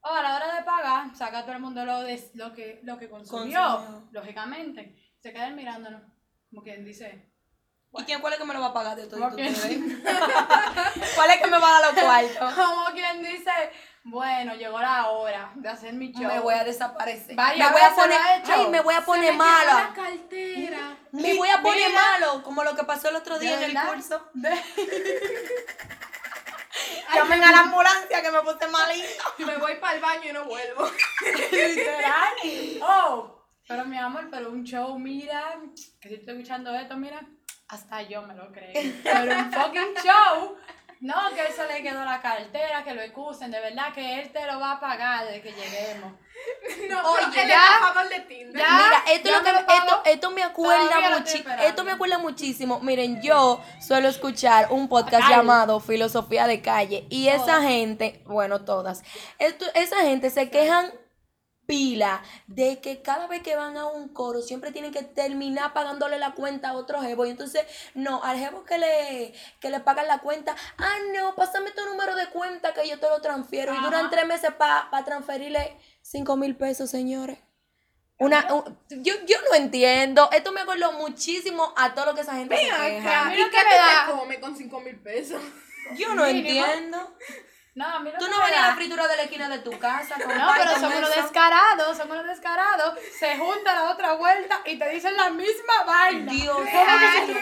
O 0.00 0.08
a 0.12 0.22
la 0.22 0.36
hora 0.36 0.54
de 0.56 0.62
pagar, 0.64 1.14
saca 1.16 1.42
todo 1.42 1.52
el 1.52 1.60
mundo 1.62 1.84
lo, 1.84 2.00
de, 2.02 2.30
lo, 2.34 2.52
que, 2.52 2.80
lo 2.82 2.98
que 2.98 3.08
consumió, 3.08 3.60
Consumió. 3.62 4.08
lógicamente. 4.12 5.03
Se 5.24 5.32
quedan 5.32 5.56
mirándonos, 5.56 6.02
como 6.50 6.62
quien 6.62 6.84
dice, 6.84 7.32
¿Y 7.96 8.04
quién 8.04 8.20
cuál 8.20 8.34
es 8.34 8.38
que 8.38 8.44
me 8.44 8.52
lo 8.52 8.60
va 8.60 8.66
a 8.66 8.74
pagar 8.74 8.94
de 8.94 9.06
todo? 9.06 9.20
¿Cómo 9.20 9.34
que 9.34 9.44
¿Cuál 11.14 11.30
es 11.30 11.40
que 11.40 11.46
me 11.46 11.58
va 11.58 11.66
a 11.66 11.80
dar 11.80 11.94
los 11.94 12.04
cuartos? 12.04 12.52
Como 12.52 12.84
quien 12.92 13.22
dice, 13.22 13.50
bueno, 14.02 14.54
llegó 14.54 14.78
la 14.82 15.08
hora 15.08 15.50
de 15.54 15.66
hacer 15.66 15.94
mi 15.94 16.12
show. 16.12 16.26
Me 16.26 16.40
voy 16.40 16.52
a 16.52 16.64
desaparecer. 16.64 17.34
Vaya, 17.36 17.64
me 17.64 17.72
voy 17.72 17.80
a 17.80 17.94
poner, 17.94 18.20
ay, 18.20 18.68
me 18.68 18.82
voy 18.82 18.94
a 18.94 19.00
poner 19.00 19.32
me 19.32 19.38
la 19.38 19.94
cartera. 19.94 20.98
Me 21.12 21.32
voy 21.32 21.48
a 21.48 21.62
poner 21.62 21.88
Mira. 21.88 22.02
malo, 22.02 22.42
como 22.42 22.62
lo 22.62 22.76
que 22.76 22.84
pasó 22.84 23.08
el 23.08 23.16
otro 23.16 23.38
día 23.38 23.56
¿De 23.56 23.64
en 23.64 23.78
el 23.78 23.82
curso. 23.82 24.28
Llamen 27.14 27.44
a 27.44 27.50
la 27.50 27.60
ambulancia 27.60 28.20
que 28.20 28.30
me 28.30 28.42
puse 28.42 28.68
malito. 28.68 29.24
Me 29.38 29.56
voy 29.56 29.76
para 29.76 29.94
el 29.94 30.02
baño 30.02 30.28
y 30.28 30.32
no 30.34 30.44
vuelvo. 30.44 30.86
Literal. 31.50 32.34
Oh, 32.82 33.33
pero 33.68 33.84
mi 33.84 33.98
amor, 33.98 34.28
pero 34.30 34.50
un 34.50 34.64
show, 34.64 34.98
mira, 34.98 35.56
que 36.00 36.08
si 36.08 36.14
estoy 36.16 36.34
escuchando 36.34 36.74
esto, 36.74 36.96
mira, 36.96 37.20
hasta 37.68 38.02
yo 38.02 38.22
me 38.22 38.34
lo 38.34 38.52
creí. 38.52 39.00
Pero 39.02 39.36
un 39.38 39.52
fucking 39.52 39.94
show, 40.02 40.56
No, 41.00 41.14
que 41.34 41.42
él 41.42 41.52
se 41.52 41.66
le 41.66 41.82
quedó 41.82 42.02
la 42.02 42.22
cartera, 42.22 42.82
que 42.82 42.94
lo 42.94 43.02
excusen, 43.02 43.50
de 43.50 43.60
verdad 43.60 43.92
que 43.92 44.20
él 44.20 44.30
te 44.32 44.46
lo 44.46 44.58
va 44.58 44.72
a 44.72 44.80
pagar 44.80 45.26
desde 45.26 45.42
que 45.42 45.52
lleguemos. 45.52 46.12
No, 46.88 47.10
Oye, 47.12 47.26
pero 47.34 47.48
ya- 47.48 48.04
de 48.08 48.20
Tinder. 48.20 48.56
ya- 48.56 48.76
Mira, 48.78 49.02
esto, 49.12 49.28
ya 49.28 49.38
lo 49.38 49.44
que, 49.44 49.52
me 49.52 49.58
esto, 49.58 50.02
esto 50.06 50.30
me 50.30 50.42
acuerda 50.42 51.00
muchi- 51.18 51.44
esto 51.66 51.84
me 51.84 51.92
acuerda 51.92 52.18
muchísimo. 52.18 52.80
Miren, 52.80 53.20
yo 53.20 53.62
suelo 53.80 54.08
escuchar 54.08 54.68
un 54.70 54.88
podcast 54.88 55.24
Ay. 55.26 55.36
llamado 55.36 55.78
Filosofía 55.80 56.46
de 56.46 56.62
Calle 56.62 57.06
y 57.10 57.28
esa 57.28 57.44
Todas. 57.44 57.62
gente, 57.64 58.22
bueno, 58.24 58.64
todas, 58.64 59.02
esto- 59.38 59.66
esa 59.74 60.00
gente 60.02 60.30
se 60.30 60.48
quejan 60.48 60.90
pila 61.66 62.22
de 62.46 62.80
que 62.80 63.02
cada 63.02 63.26
vez 63.26 63.42
que 63.42 63.56
van 63.56 63.76
a 63.76 63.86
un 63.86 64.08
coro 64.08 64.42
siempre 64.42 64.72
tienen 64.72 64.92
que 64.92 65.02
terminar 65.02 65.72
pagándole 65.72 66.18
la 66.18 66.32
cuenta 66.34 66.70
a 66.70 66.72
otro 66.74 67.00
jevo 67.00 67.26
y 67.26 67.30
entonces 67.30 67.64
no, 67.94 68.22
al 68.22 68.38
jevo 68.38 68.64
que 68.64 68.78
le, 68.78 69.34
que 69.60 69.70
le 69.70 69.80
pagan 69.80 70.06
la 70.06 70.18
cuenta, 70.18 70.54
ah 70.78 70.96
no, 71.14 71.34
pásame 71.34 71.70
tu 71.72 71.84
número 71.86 72.14
de 72.16 72.28
cuenta 72.28 72.72
que 72.74 72.88
yo 72.88 72.98
te 72.98 73.08
lo 73.08 73.20
transfiero 73.20 73.74
y 73.74 73.80
duran 73.82 74.10
tres 74.10 74.26
meses 74.26 74.52
para 74.52 75.04
transferirle 75.04 75.76
cinco 76.02 76.36
mil 76.36 76.56
pesos, 76.56 76.90
señores. 76.90 77.38
Una, 78.18 78.46
un- 78.54 78.78
yo, 79.02 79.14
yo 79.26 79.36
no 79.50 79.56
entiendo. 79.56 80.30
Esto 80.32 80.52
me 80.52 80.60
acordó 80.60 80.92
muchísimo 80.92 81.74
a 81.76 81.94
todo 81.94 82.06
lo 82.06 82.14
que 82.14 82.20
esa 82.20 82.34
gente 82.34 82.56
se 82.56 82.62
queja. 82.62 83.22
acá, 83.22 83.30
mí 83.30 83.34
¿y 83.34 83.38
lo 83.38 83.50
qué 83.50 83.58
te 83.58 84.40
con 84.40 84.56
5 84.56 84.80
mil 84.80 85.00
pesos? 85.00 85.42
Yo 85.96 86.14
no 86.14 86.24
Mínimo. 86.24 86.64
entiendo. 86.64 87.16
No, 87.74 87.86
a 87.86 87.98
mí 88.00 88.10
lo 88.12 88.18
Tú 88.18 88.28
no 88.28 88.38
venías 88.38 88.62
a 88.62 88.68
la 88.68 88.74
fritura 88.76 89.08
de 89.08 89.16
la 89.16 89.22
esquina 89.24 89.48
de 89.48 89.58
tu 89.58 89.76
casa. 89.78 90.14
con 90.24 90.36
No, 90.36 90.52
pero 90.56 90.74
somos 90.74 91.10
eso? 91.10 91.22
descarados, 91.22 91.96
somos 91.96 92.16
unos 92.16 92.26
descarados. 92.26 92.98
Se 93.18 93.36
junta 93.36 93.74
la 93.74 93.90
otra 93.90 94.14
vuelta 94.14 94.60
y 94.64 94.78
te 94.78 94.88
dicen 94.90 95.16
la 95.16 95.30
misma 95.30 95.84
vaina. 95.84 96.32
Dios 96.32 96.56
que 96.58 97.34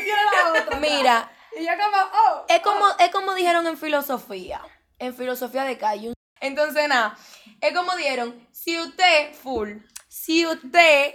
si. 0.71 0.77
Mira, 0.81 1.31
Y 1.59 1.67
yo 1.67 1.73
como, 1.73 1.97
oh. 2.15 2.45
es 2.49 2.61
como, 2.61 2.85
oh. 2.87 2.97
es 2.99 3.11
como 3.11 3.35
dijeron 3.35 3.67
en 3.67 3.77
filosofía. 3.77 4.63
En 4.99 5.15
filosofía 5.15 5.65
de 5.65 5.77
calle. 5.77 6.13
Entonces, 6.41 6.89
nada, 6.89 7.17
es 7.61 7.75
como 7.75 7.95
dijeron, 7.95 8.49
si 8.53 8.79
usted, 8.81 9.35
full, 9.35 9.79
si 10.09 10.47
usted 10.47 11.15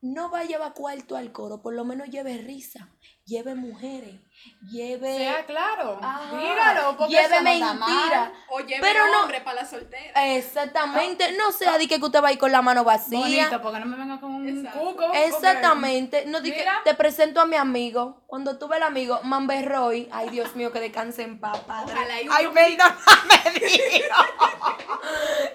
no 0.00 0.30
va 0.30 0.40
a 0.40 0.44
llevar 0.44 0.74
cuarto 0.74 1.16
al 1.16 1.32
coro, 1.32 1.62
por 1.62 1.74
lo 1.74 1.84
menos 1.84 2.08
lleve 2.08 2.38
risa, 2.38 2.90
lleve 3.24 3.54
mujeres, 3.54 4.20
lleve... 4.62 5.16
Sea 5.16 5.44
claro. 5.46 5.98
Ajá, 6.02 6.36
Dígalo, 6.36 6.96
porque 6.96 7.14
lleve 7.14 7.40
mentira. 7.40 8.32
O 8.48 8.60
lleve 8.60 8.80
Pero 8.80 9.06
no- 9.08 9.22
hombre 9.22 9.40
para 9.40 9.62
la 9.62 9.68
soltera. 9.68 10.34
Exactamente, 10.36 11.32
no 11.36 11.52
sea 11.52 11.78
de 11.78 11.86
que 11.88 11.96
usted 11.96 12.22
va 12.22 12.28
a 12.28 12.32
ir 12.32 12.38
con 12.38 12.52
la 12.52 12.62
mano 12.62 12.84
vacía. 12.84 13.18
Bonito, 13.20 13.62
porque 13.62 13.80
no 13.80 13.86
me 13.86 13.96
venga 13.96 14.20
con 14.20 14.34
un 14.34 14.48
Exacto. 14.48 14.78
cuco. 14.80 15.12
Exactamente, 15.14 16.24
no 16.26 16.40
di 16.40 16.52
que 16.52 16.64
te 16.84 16.94
presento 16.94 17.40
a 17.40 17.46
mi 17.46 17.56
amigo. 17.56 18.22
Cuando 18.26 18.58
tuve 18.58 18.76
el 18.78 18.82
amigo 18.82 19.20
Mamberroy, 19.22 20.08
ay 20.12 20.30
Dios 20.30 20.54
mío, 20.56 20.72
que 20.72 20.80
descanse 20.80 21.22
en 21.22 21.38
paz, 21.38 21.58
padre. 21.60 21.94
Ojalá 21.94 22.20
y 22.22 22.28
Ay, 22.30 22.46
perdóname, 22.48 23.60
Dios. 23.60 24.08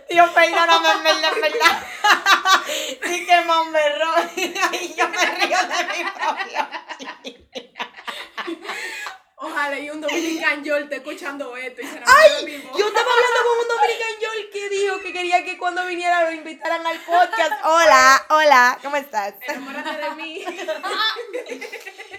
Dios, 0.10 0.30
perdóname, 0.32 0.90
en 0.92 1.04
verdad, 1.04 1.32
en 1.36 1.42
verdad. 1.42 1.84
Sí 3.04 3.26
que 3.26 3.42
Mamberroy. 3.42 4.30
Ay, 4.72 4.96
yo 4.98 5.10
me 5.10 5.26
río 5.26 5.58
de 5.58 5.84
mi 5.84 6.04
propio. 6.12 6.68
Ojalá 9.38 9.80
y 9.80 9.90
un 9.90 10.02
dominican 10.52 10.64
yo 10.64 10.78
esté 10.78 10.96
escuchando 10.98 11.56
esto 11.56 11.82
y 11.82 11.86
se 11.86 11.98
enamore 11.98 12.36
de 12.40 12.46
mi 12.46 12.58
voz. 12.66 12.78
Yo 12.78 12.88
estaba 12.88 13.08
hablando 13.12 13.50
con 13.50 13.60
un 13.60 13.68
dominican 13.68 14.22
Yol 14.22 14.50
que 14.52 14.70
dijo 14.70 15.00
que 15.00 15.14
quería 15.14 15.44
que 15.44 15.58
cuando 15.58 15.86
viniera 15.86 16.24
lo 16.24 16.32
invitaran 16.32 16.86
al 16.86 16.98
podcast. 17.00 17.66
Hola, 17.66 18.26
hola, 18.30 18.80
¿cómo 18.82 18.96
estás? 18.98 19.36
Enamórate 19.42 19.98
de 19.98 20.10
mí. 20.16 20.44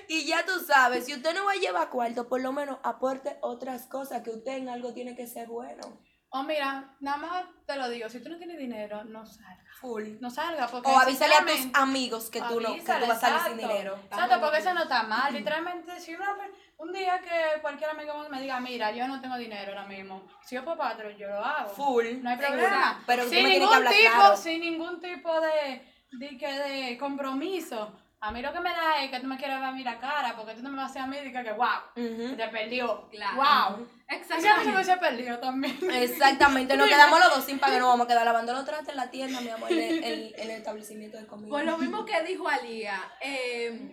Y 0.08 0.26
ya 0.26 0.44
tú 0.44 0.60
sabes, 0.60 1.06
si 1.06 1.14
usted 1.14 1.34
no 1.34 1.44
va 1.44 1.52
a 1.52 1.56
llevar 1.56 1.88
cuarto, 1.88 2.28
por 2.28 2.40
lo 2.40 2.52
menos 2.52 2.78
aporte 2.82 3.38
otras 3.40 3.86
cosas 3.86 4.22
que 4.22 4.30
usted 4.30 4.58
en 4.58 4.68
algo 4.68 4.92
tiene 4.92 5.16
que 5.16 5.26
ser 5.26 5.48
bueno. 5.48 6.02
O 6.34 6.42
mira, 6.42 6.96
nada 7.00 7.16
más 7.18 7.44
te 7.66 7.76
lo 7.76 7.90
digo, 7.90 8.08
si 8.08 8.22
tú 8.22 8.30
no 8.30 8.38
tienes 8.38 8.58
dinero, 8.58 9.04
no 9.04 9.26
salga. 9.26 9.64
Full. 9.80 10.18
No 10.20 10.30
salga 10.30 10.66
porque 10.66 10.88
O 10.88 10.98
avísale 10.98 11.34
a 11.34 11.44
tus 11.44 11.68
amigos 11.74 12.30
que 12.30 12.40
tú 12.40 12.58
no, 12.58 12.74
que 12.74 12.80
tú 12.80 13.06
vas 13.06 13.10
a 13.10 13.20
salir 13.20 13.40
sin 13.48 13.58
dinero. 13.58 13.98
Exacto, 14.04 14.40
porque 14.40 14.58
eso 14.58 14.72
no 14.72 14.84
está 14.84 15.02
mal. 15.02 15.32
Literalmente, 15.32 16.00
si 16.00 16.14
una, 16.14 16.34
un 16.82 16.92
día 16.92 17.20
que 17.20 17.60
cualquier 17.60 17.90
amigo 17.90 18.26
me 18.28 18.40
diga, 18.40 18.58
mira, 18.60 18.90
yo 18.90 19.06
no 19.06 19.20
tengo 19.20 19.36
dinero 19.36 19.72
ahora 19.72 19.86
mismo, 19.86 20.26
si 20.44 20.56
yo 20.56 20.64
puedo 20.64 20.76
pagártelo, 20.76 21.10
yo 21.10 21.28
lo 21.28 21.38
hago. 21.44 21.70
Full. 21.70 22.22
No 22.22 22.30
hay 22.30 22.36
problema. 22.36 23.02
Pero 23.06 23.22
sin 23.28 23.44
que 23.44 23.58
ningún 23.58 23.74
hablar 23.74 23.92
tipo, 23.92 24.12
claro. 24.14 24.36
sin 24.36 24.60
ningún 24.60 25.00
tipo 25.00 25.40
de, 25.40 25.82
de, 26.12 26.36
que 26.38 26.52
de 26.52 26.98
compromiso. 26.98 27.96
A 28.24 28.30
mí 28.30 28.40
lo 28.40 28.52
que 28.52 28.60
me 28.60 28.70
da 28.70 29.02
es 29.02 29.10
que 29.10 29.18
tú 29.18 29.26
me 29.26 29.36
quieras 29.36 29.58
ver 29.60 29.68
a 29.68 29.72
mí 29.72 29.82
la 29.82 29.98
cara, 29.98 30.36
porque 30.36 30.54
tú 30.54 30.62
no 30.62 30.70
me 30.70 30.76
vas 30.76 30.86
a 30.86 30.90
hacer 30.90 31.02
a 31.02 31.06
mí 31.06 31.16
de 31.18 31.32
que, 31.32 31.52
wow, 31.52 32.36
te 32.36 32.48
perdió. 32.48 33.08
Claro. 33.10 33.36
Wow. 33.36 33.78
Y 33.78 33.80
mí 33.80 33.88
se 34.06 34.14
me 34.14 34.36
Exactamente. 34.38 34.70
hubiese 34.74 34.96
perdido 34.98 35.38
también. 35.40 35.78
Exactamente, 35.92 36.76
nos 36.76 36.88
quedamos 36.88 37.18
los 37.18 37.34
dos 37.34 37.44
sin 37.44 37.58
pagar, 37.58 37.80
nos 37.80 37.88
vamos 37.88 38.04
a 38.06 38.08
quedar 38.08 38.24
lavando 38.24 38.52
los 38.52 38.64
trastes 38.64 38.90
en 38.90 38.96
la 38.96 39.10
tienda, 39.10 39.40
mi 39.40 39.48
amor, 39.48 39.72
en 39.72 39.78
el, 39.78 40.04
en- 40.04 40.32
el 40.40 40.50
establecimiento 40.50 41.16
de 41.18 41.26
comida. 41.26 41.48
Por 41.50 41.64
lo 41.64 41.78
mismo 41.78 42.04
que 42.04 42.22
dijo 42.22 42.48
Alía, 42.48 43.00
eh, 43.20 43.92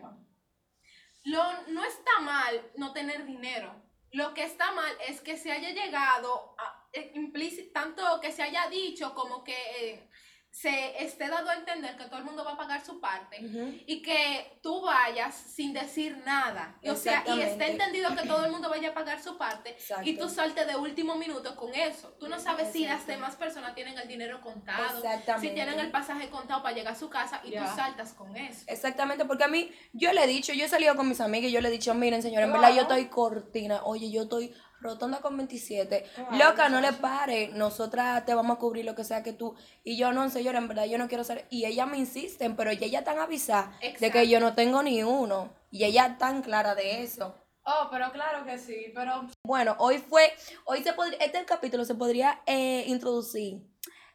lo, 1.24 1.44
no 1.68 1.84
está 1.84 2.20
mal 2.22 2.72
no 2.76 2.94
tener 2.94 3.26
dinero. 3.26 3.74
Lo 4.12 4.34
que 4.34 4.44
está 4.44 4.72
mal 4.72 4.92
es 5.08 5.22
que 5.22 5.38
se 5.38 5.52
haya 5.52 5.70
llegado, 5.70 6.56
a, 6.58 6.88
eh, 6.94 7.12
implíci- 7.16 7.72
tanto 7.72 8.20
que 8.22 8.32
se 8.32 8.42
haya 8.42 8.68
dicho 8.68 9.14
como 9.14 9.44
que 9.44 9.54
eh, 9.80 10.09
se 10.52 11.04
esté 11.04 11.28
dado 11.28 11.50
a 11.50 11.56
entender 11.56 11.96
que 11.96 12.06
todo 12.06 12.18
el 12.18 12.26
mundo 12.26 12.44
va 12.44 12.54
a 12.54 12.58
pagar 12.58 12.84
su 12.84 13.00
parte 13.00 13.38
y 13.86 14.02
que 14.02 14.60
tú 14.62 14.82
vayas 14.82 15.36
sin 15.36 15.74
decir 15.74 16.18
nada. 16.26 16.78
O 16.86 16.96
sea, 16.96 17.24
y 17.28 17.42
esté 17.42 17.72
entendido 17.72 18.16
que 18.16 18.28
todo 18.28 18.46
el 18.46 18.52
mundo 18.52 18.70
vaya 18.70 18.90
a 18.90 18.94
pagar 18.94 19.22
su 19.22 19.38
parte 19.38 19.72
Exacto. 19.72 20.10
y 20.10 20.18
tú 20.18 20.28
saltes 20.28 20.68
de 20.68 20.76
último 20.76 21.16
minuto 21.16 21.56
con 21.56 21.74
eso. 21.74 22.10
Tú 22.20 22.28
no 22.28 22.40
sabes 22.40 22.72
si 22.72 22.86
las 22.86 23.06
demás 23.08 23.36
personas 23.36 23.76
tienen 23.76 23.98
el 23.98 24.08
dinero 24.08 24.42
contado, 24.42 24.98
Exactamente. 24.98 25.48
si 25.48 25.54
tienen 25.54 25.80
el 25.80 25.92
pasaje 25.92 26.30
contado 26.30 26.64
para 26.64 26.76
llegar 26.76 26.94
a 26.94 27.00
su 27.00 27.10
casa 27.10 27.42
y 27.44 27.52
tú 27.52 27.64
saltas 27.76 28.14
con 28.14 28.36
eso. 28.36 28.64
Exactamente, 28.68 29.26
porque 29.26 29.44
a 29.44 29.48
mí, 29.48 29.72
yo 29.94 30.12
le 30.14 30.24
he 30.24 30.28
dicho, 30.28 30.54
yo 30.54 30.66
he 30.66 30.70
salido 30.70 30.96
con 30.96 31.08
mis 31.08 31.22
amigas 31.22 31.50
y 31.50 31.54
yo 31.54 31.62
le 31.62 31.70
he 31.70 31.72
dicho, 31.72 31.94
miren 31.94 32.22
señora, 32.22 32.46
en 32.46 32.54
verdad 32.54 32.74
yo 32.74 32.82
estoy 32.82 33.06
cortina, 33.08 33.82
oye, 33.84 34.12
yo 34.12 34.24
estoy 34.24 34.54
rotonda 34.82 35.20
con 35.20 35.38
27, 35.38 36.06
Claro, 36.16 36.38
loca, 36.38 36.70
no 36.70 36.82
le 36.82 36.94
pare, 36.94 37.50
nosotras 37.50 38.26
te 38.26 38.34
vamos 38.34 38.58
a 38.58 38.60
cubrir 38.60 38.86
lo 38.86 38.96
que 38.96 39.04
sea 39.04 39.24
que 39.24 39.34
tú, 39.34 39.56
y 39.84 39.98
yo 39.98 40.12
no, 40.12 40.30
señora, 40.30 40.58
en 40.58 40.68
verdad 40.68 40.86
yo 40.86 40.98
no 40.98 41.08
quiero 41.08 41.24
ser, 41.24 41.46
y 41.50 41.66
ellas 41.66 41.88
me 41.88 41.98
insisten, 41.98 42.56
pero 42.56 42.72
ella 42.72 42.88
ya 42.88 43.04
tan 43.04 43.20
avisada 43.20 43.78
de 44.00 44.12
que 44.12 44.28
yo 44.28 44.40
no 44.40 44.56
tengo 44.56 44.82
ni 44.84 45.04
uno, 45.04 45.54
y 45.72 45.84
ella 45.84 46.18
tan 46.18 46.42
clara 46.42 46.76
de 46.76 47.04
eso. 47.04 47.36
Oh, 47.64 47.88
pero 47.92 48.12
claro 48.12 48.46
que 48.46 48.58
sí, 48.58 48.92
pero 48.96 49.28
Bueno, 49.44 49.76
hoy 49.80 50.00
fue, 50.00 50.34
hoy 50.66 50.82
se 50.84 50.94
podría, 50.94 51.20
este 51.20 51.46
capítulo 51.46 51.86
se 51.86 51.94
podría 51.94 52.42
eh, 52.48 52.84
introducir 52.88 53.62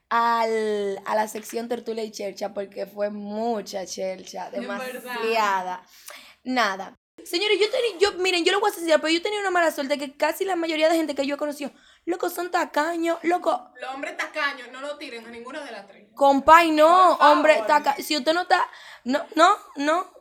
al, 0.08 1.00
a 1.04 1.14
la 1.14 1.28
sección 1.28 1.68
tertulia 1.68 2.02
y 2.04 2.10
chercha 2.10 2.52
porque 2.52 2.86
fue 2.86 3.10
mucha 3.10 3.86
chercha, 3.86 4.50
demasiada. 4.50 5.82
Nada. 6.42 6.98
Señores, 7.24 7.58
yo 7.58 7.70
tenía, 7.70 7.98
yo, 7.98 8.12
miren, 8.18 8.44
yo 8.44 8.52
lo 8.52 8.60
voy 8.60 8.70
a 8.70 8.74
decir, 8.74 8.94
pero 9.00 9.08
yo 9.08 9.22
tenía 9.22 9.40
una 9.40 9.50
mala 9.50 9.70
suerte 9.70 9.98
que 9.98 10.16
casi 10.16 10.44
la 10.44 10.56
mayoría 10.56 10.88
de 10.88 10.96
gente 10.96 11.14
que 11.14 11.26
yo 11.26 11.34
he 11.36 11.38
conocido, 11.38 11.72
loco, 12.04 12.28
son 12.30 12.50
tacaños, 12.50 13.18
loco, 13.22 13.70
Los 13.80 13.94
hombres 13.94 14.16
tacaños 14.16 14.70
no 14.70 14.80
lo 14.80 14.96
tiren 14.98 15.26
a 15.26 15.30
ninguna 15.30 15.64
de 15.64 15.72
las 15.72 15.86
tres. 15.86 16.08
compay, 16.14 16.70
no, 16.70 17.14
hombre, 17.14 17.62
taca, 17.66 17.96
si 17.96 18.16
usted 18.16 18.34
no 18.34 18.42
está, 18.42 18.64
no, 19.04 19.24
no, 19.34 19.56
no. 19.76 20.12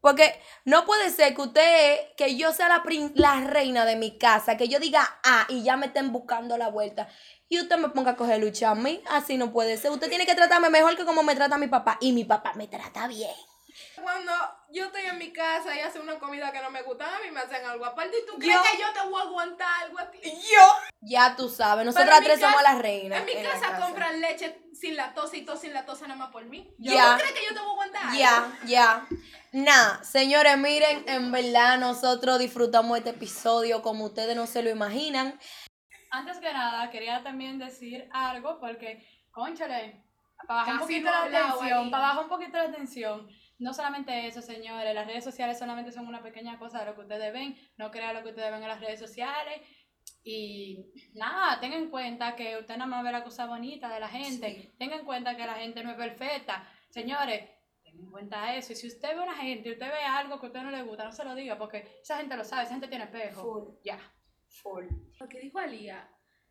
Porque 0.00 0.38
no 0.66 0.84
puede 0.84 1.08
ser 1.08 1.34
que 1.34 1.40
usted, 1.40 1.96
que 2.18 2.36
yo 2.36 2.52
sea 2.52 2.68
la, 2.68 2.82
prin- 2.82 3.12
la 3.14 3.40
reina 3.40 3.86
de 3.86 3.96
mi 3.96 4.18
casa, 4.18 4.54
que 4.58 4.68
yo 4.68 4.78
diga 4.78 5.00
ah 5.24 5.46
y 5.48 5.62
ya 5.62 5.78
me 5.78 5.86
estén 5.86 6.12
buscando 6.12 6.58
la 6.58 6.68
vuelta. 6.68 7.08
Y 7.48 7.58
usted 7.58 7.78
me 7.78 7.88
ponga 7.88 8.10
a 8.10 8.16
coger 8.16 8.38
lucha 8.38 8.68
a 8.70 8.74
mí. 8.74 9.02
Así 9.08 9.38
no 9.38 9.50
puede 9.50 9.78
ser. 9.78 9.92
Usted 9.92 10.10
tiene 10.10 10.26
que 10.26 10.34
tratarme 10.34 10.68
mejor 10.68 10.94
que 10.94 11.06
como 11.06 11.22
me 11.22 11.34
trata 11.34 11.56
mi 11.56 11.68
papá. 11.68 11.96
Y 12.02 12.12
mi 12.12 12.24
papá 12.26 12.52
me 12.54 12.68
trata 12.68 13.06
bien. 13.08 13.30
Cuando 14.02 14.32
yo 14.70 14.86
estoy 14.86 15.02
en 15.02 15.18
mi 15.18 15.32
casa 15.32 15.74
y 15.76 15.80
hacen 15.80 16.02
una 16.02 16.18
comida 16.18 16.50
que 16.52 16.60
no 16.60 16.70
me 16.70 16.82
gusta, 16.82 17.16
a 17.16 17.20
mí 17.20 17.30
me 17.30 17.40
hacen 17.40 17.64
algo 17.64 17.84
aparte. 17.84 18.18
¿Y 18.18 18.26
tú 18.26 18.38
crees 18.38 18.54
Yo- 18.54 18.62
que 18.62 18.78
yo 18.82 18.92
te 18.92 19.08
voy 19.08 19.20
a 19.20 19.24
aguantar 19.24 19.68
algo 19.84 19.98
a 19.98 20.10
ti? 20.10 20.20
Yo. 20.22 20.66
Ya 21.00 21.36
tú 21.36 21.48
sabes, 21.48 21.84
nosotras 21.86 22.20
tres 22.24 22.40
somos 22.40 22.62
las 22.62 22.78
reinas. 22.78 23.20
En 23.20 23.26
mi 23.26 23.42
casa, 23.42 23.78
compran 23.78 24.20
leche 24.20 24.58
sin 24.72 24.96
lactosa 24.96 25.36
y 25.36 25.44
todo 25.44 25.56
sin 25.56 25.72
lactosa 25.72 26.06
nada 26.08 26.18
más 26.18 26.30
por 26.30 26.44
mí. 26.46 26.74
Ya. 26.78 27.12
¿Tú 27.16 27.22
crees 27.22 27.32
que 27.38 27.46
yo 27.46 27.54
te 27.54 27.60
voy 27.60 27.68
a 27.68 27.72
aguantar? 27.72 28.16
Ya, 28.16 28.58
ya. 28.66 29.06
Nah, 29.52 30.02
señores, 30.02 30.58
miren, 30.58 31.04
en 31.08 31.30
verdad 31.30 31.78
nosotros 31.78 32.38
disfrutamos 32.40 32.98
este 32.98 33.10
episodio 33.10 33.82
como 33.82 34.06
ustedes 34.06 34.34
no 34.34 34.46
se 34.46 34.62
lo 34.62 34.70
imaginan. 34.70 35.38
antes 36.10 36.38
que 36.38 36.52
nada 36.52 36.90
quería 36.90 37.22
también 37.24 37.58
decir 37.58 38.08
algo 38.12 38.58
porque, 38.60 39.04
conchale, 39.32 40.00
para 40.46 40.60
bajar 40.60 40.74
un 40.74 40.80
poquito 40.80 41.10
no 41.10 41.28
la 41.28 41.48
tensión, 41.52 41.90
para 41.90 42.02
bajar 42.06 42.22
un 42.22 42.28
poquito 42.28 42.56
la 42.56 42.70
tensión. 42.72 43.28
No 43.58 43.72
solamente 43.72 44.26
eso, 44.26 44.42
señores, 44.42 44.94
las 44.94 45.06
redes 45.06 45.24
sociales 45.24 45.58
solamente 45.58 45.92
son 45.92 46.06
una 46.06 46.22
pequeña 46.22 46.58
cosa 46.58 46.80
de 46.80 46.86
lo 46.86 46.94
que 46.94 47.02
ustedes 47.02 47.32
ven, 47.32 47.56
no 47.76 47.90
crean 47.90 48.14
lo 48.14 48.22
que 48.22 48.30
ustedes 48.30 48.50
ven 48.50 48.62
en 48.62 48.68
las 48.68 48.80
redes 48.80 48.98
sociales. 48.98 49.60
Y 50.22 50.92
nada, 51.14 51.60
tengan 51.60 51.84
en 51.84 51.90
cuenta 51.90 52.34
que 52.34 52.56
usted 52.56 52.76
nada 52.76 52.86
más 52.86 53.04
ve 53.04 53.12
la 53.12 53.24
cosa 53.24 53.46
bonita 53.46 53.92
de 53.92 54.00
la 54.00 54.08
gente. 54.08 54.54
Sí. 54.54 54.74
Tengan 54.78 55.00
en 55.00 55.06
cuenta 55.06 55.36
que 55.36 55.46
la 55.46 55.54
gente 55.54 55.84
no 55.84 55.90
es 55.90 55.96
perfecta. 55.96 56.66
Señores, 56.90 57.48
tengan 57.82 58.04
en 58.04 58.10
cuenta 58.10 58.56
eso. 58.56 58.72
Y 58.72 58.76
si 58.76 58.86
usted 58.88 59.14
ve 59.14 59.20
a 59.20 59.24
una 59.24 59.36
gente 59.36 59.68
y 59.68 59.72
usted 59.72 59.86
ve 59.86 60.04
algo 60.04 60.40
que 60.40 60.46
a 60.46 60.48
usted 60.48 60.62
no 60.62 60.70
le 60.70 60.82
gusta, 60.82 61.04
no 61.04 61.12
se 61.12 61.24
lo 61.24 61.34
diga, 61.34 61.58
porque 61.58 61.98
esa 62.02 62.16
gente 62.16 62.36
lo 62.36 62.44
sabe, 62.44 62.62
esa 62.62 62.72
gente 62.72 62.88
tiene 62.88 63.04
espejo. 63.04 63.42
Full. 63.42 63.74
Ya. 63.84 63.98
Full. 64.48 64.86
Lo 65.20 65.28
que 65.28 65.40
dijo 65.40 65.58
Alía, 65.58 66.08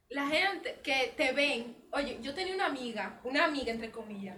la 0.09 0.27
gente 0.27 0.79
que 0.83 1.13
te 1.17 1.31
ven, 1.31 1.87
oye, 1.91 2.19
yo 2.21 2.33
tenía 2.33 2.53
una 2.53 2.67
amiga, 2.67 3.19
una 3.23 3.45
amiga 3.45 3.71
entre 3.71 3.91
comillas, 3.91 4.37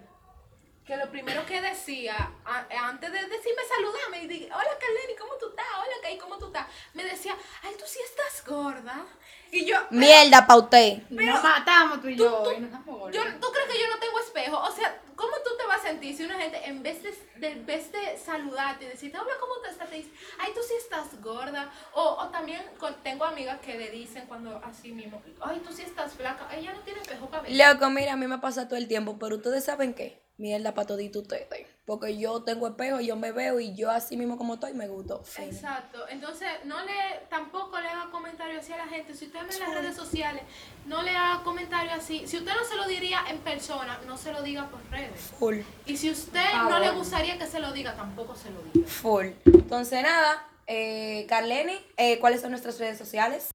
que 0.85 0.95
lo 0.97 1.09
primero 1.09 1.43
que 1.47 1.61
decía, 1.61 2.15
a- 2.45 2.65
antes 2.87 3.11
de 3.11 3.19
decirme 3.27 3.61
saludame, 3.75 4.23
y 4.23 4.27
dije, 4.27 4.45
hola 4.53 4.69
Carleni, 4.79 5.15
¿cómo 5.19 5.33
tú 5.39 5.49
estás? 5.49 5.65
Hola 5.77 5.95
Kay, 6.03 6.17
¿cómo 6.19 6.37
tú 6.37 6.45
estás? 6.47 6.67
Me 6.93 7.03
decía, 7.03 7.35
ay, 7.63 7.73
tú 7.77 7.85
sí 7.87 7.99
estás 8.05 8.45
gorda. 8.45 9.03
Y 9.51 9.65
yo, 9.65 9.77
Mierda 9.89 10.45
pa' 10.45 10.57
usted. 10.57 10.99
Nos 11.09 11.41
matamos 11.43 12.01
tú 12.01 12.09
y 12.09 12.15
yo. 12.17 12.43
tú- 12.43 12.51
y 12.51 12.59
nos 12.59 12.71
damos 12.71 12.99
golpes. 12.99 13.15
yo, 13.15 13.23
¿tú 13.39 13.47
crees 13.51 13.67
que 13.69 13.79
yo 13.79 13.87
no 13.89 13.99
tengo 13.99 14.19
espejo? 14.19 14.57
O 14.59 14.71
sea, 14.71 15.01
¿cómo 15.15 15.31
tú 15.43 15.51
te 15.57 15.65
vas 15.65 15.79
a 15.79 15.83
sentir 15.87 16.15
si 16.15 16.23
una 16.23 16.37
gente 16.39 16.59
en 16.65 16.83
vez 16.83 17.01
de, 17.01 17.11
de- 17.37 17.51
en 17.51 17.65
vez 17.65 17.91
de 17.91 18.17
saludarte 18.17 18.85
y 18.85 18.87
decirte, 18.89 19.17
hola, 19.17 19.33
¿cómo 19.39 19.53
te 19.63 19.69
estás? 19.69 19.89
Te 19.89 19.95
dice, 19.95 20.11
ay, 20.39 20.51
tú 20.53 20.61
sí 20.67 20.73
estás 20.77 21.19
gorda. 21.21 21.71
O, 21.93 22.03
o 22.03 22.29
también 22.29 22.61
con- 22.77 23.01
tengo 23.01 23.25
amigas 23.25 23.59
que 23.61 23.75
le 23.77 23.89
dicen 23.89 24.25
cuando 24.27 24.61
así 24.63 24.91
mismo, 24.91 25.21
ay, 25.41 25.59
tú 25.65 25.73
sí 25.73 25.81
estás 25.83 26.13
flaca. 26.13 26.47
Ella 26.55 26.73
no 26.73 26.81
tiene 26.81 27.01
espejo 27.01 27.27
para 27.29 27.43
ver. 27.43 27.53
Loco, 27.55 27.89
mira, 27.89 28.13
a 28.13 28.17
mí 28.17 28.27
me 28.27 28.37
pasa 28.39 28.67
todo 28.67 28.77
el 28.77 28.87
tiempo, 28.87 29.17
pero 29.17 29.37
ustedes 29.37 29.63
saben 29.65 29.93
qué, 29.93 30.24
mierda 30.37 30.73
para 30.73 30.87
todito 30.87 31.19
ustedes. 31.19 31.47
Porque 31.85 32.17
yo 32.17 32.41
tengo 32.43 32.67
espejo, 32.67 32.99
yo 32.99 33.15
me 33.15 33.31
veo 33.31 33.59
y 33.59 33.75
yo 33.75 33.91
así 33.91 34.17
mismo 34.17 34.37
como 34.37 34.55
estoy 34.55 34.73
me 34.73 34.87
gusto. 34.87 35.23
Fin. 35.23 35.45
Exacto, 35.45 35.99
entonces 36.09 36.47
no 36.65 36.83
le, 36.83 36.91
tampoco 37.29 37.79
le 37.79 37.87
haga 37.87 38.09
comentarios 38.11 38.63
así 38.63 38.73
a 38.73 38.77
la 38.77 38.87
gente. 38.87 39.13
Si 39.13 39.25
usted 39.25 39.39
ve 39.47 39.53
en 39.53 39.59
las 39.59 39.73
redes 39.73 39.95
sociales, 39.95 40.41
no 40.87 41.03
le 41.03 41.11
haga 41.15 41.43
comentarios 41.43 41.93
así. 41.93 42.27
Si 42.27 42.37
usted 42.37 42.51
no 42.53 42.65
se 42.65 42.75
lo 42.75 42.87
diría 42.87 43.19
en 43.29 43.37
persona, 43.39 43.99
no 44.07 44.17
se 44.17 44.31
lo 44.31 44.41
diga 44.41 44.67
por 44.69 44.79
redes. 44.89 45.19
Full, 45.39 45.59
Y 45.85 45.97
si 45.97 46.09
usted 46.09 46.53
no 46.69 46.79
le 46.79 46.89
gustaría 46.91 47.37
que 47.37 47.45
se 47.45 47.59
lo 47.59 47.71
diga, 47.71 47.93
tampoco 47.95 48.35
se 48.35 48.49
lo 48.49 48.61
diga. 48.73 48.87
full. 48.87 49.27
Entonces 49.45 50.01
nada, 50.01 50.47
eh, 50.67 51.25
Carleni, 51.29 51.77
eh, 51.97 52.19
¿cuáles 52.19 52.41
son 52.41 52.49
nuestras 52.49 52.79
redes 52.79 52.97
sociales? 52.97 53.51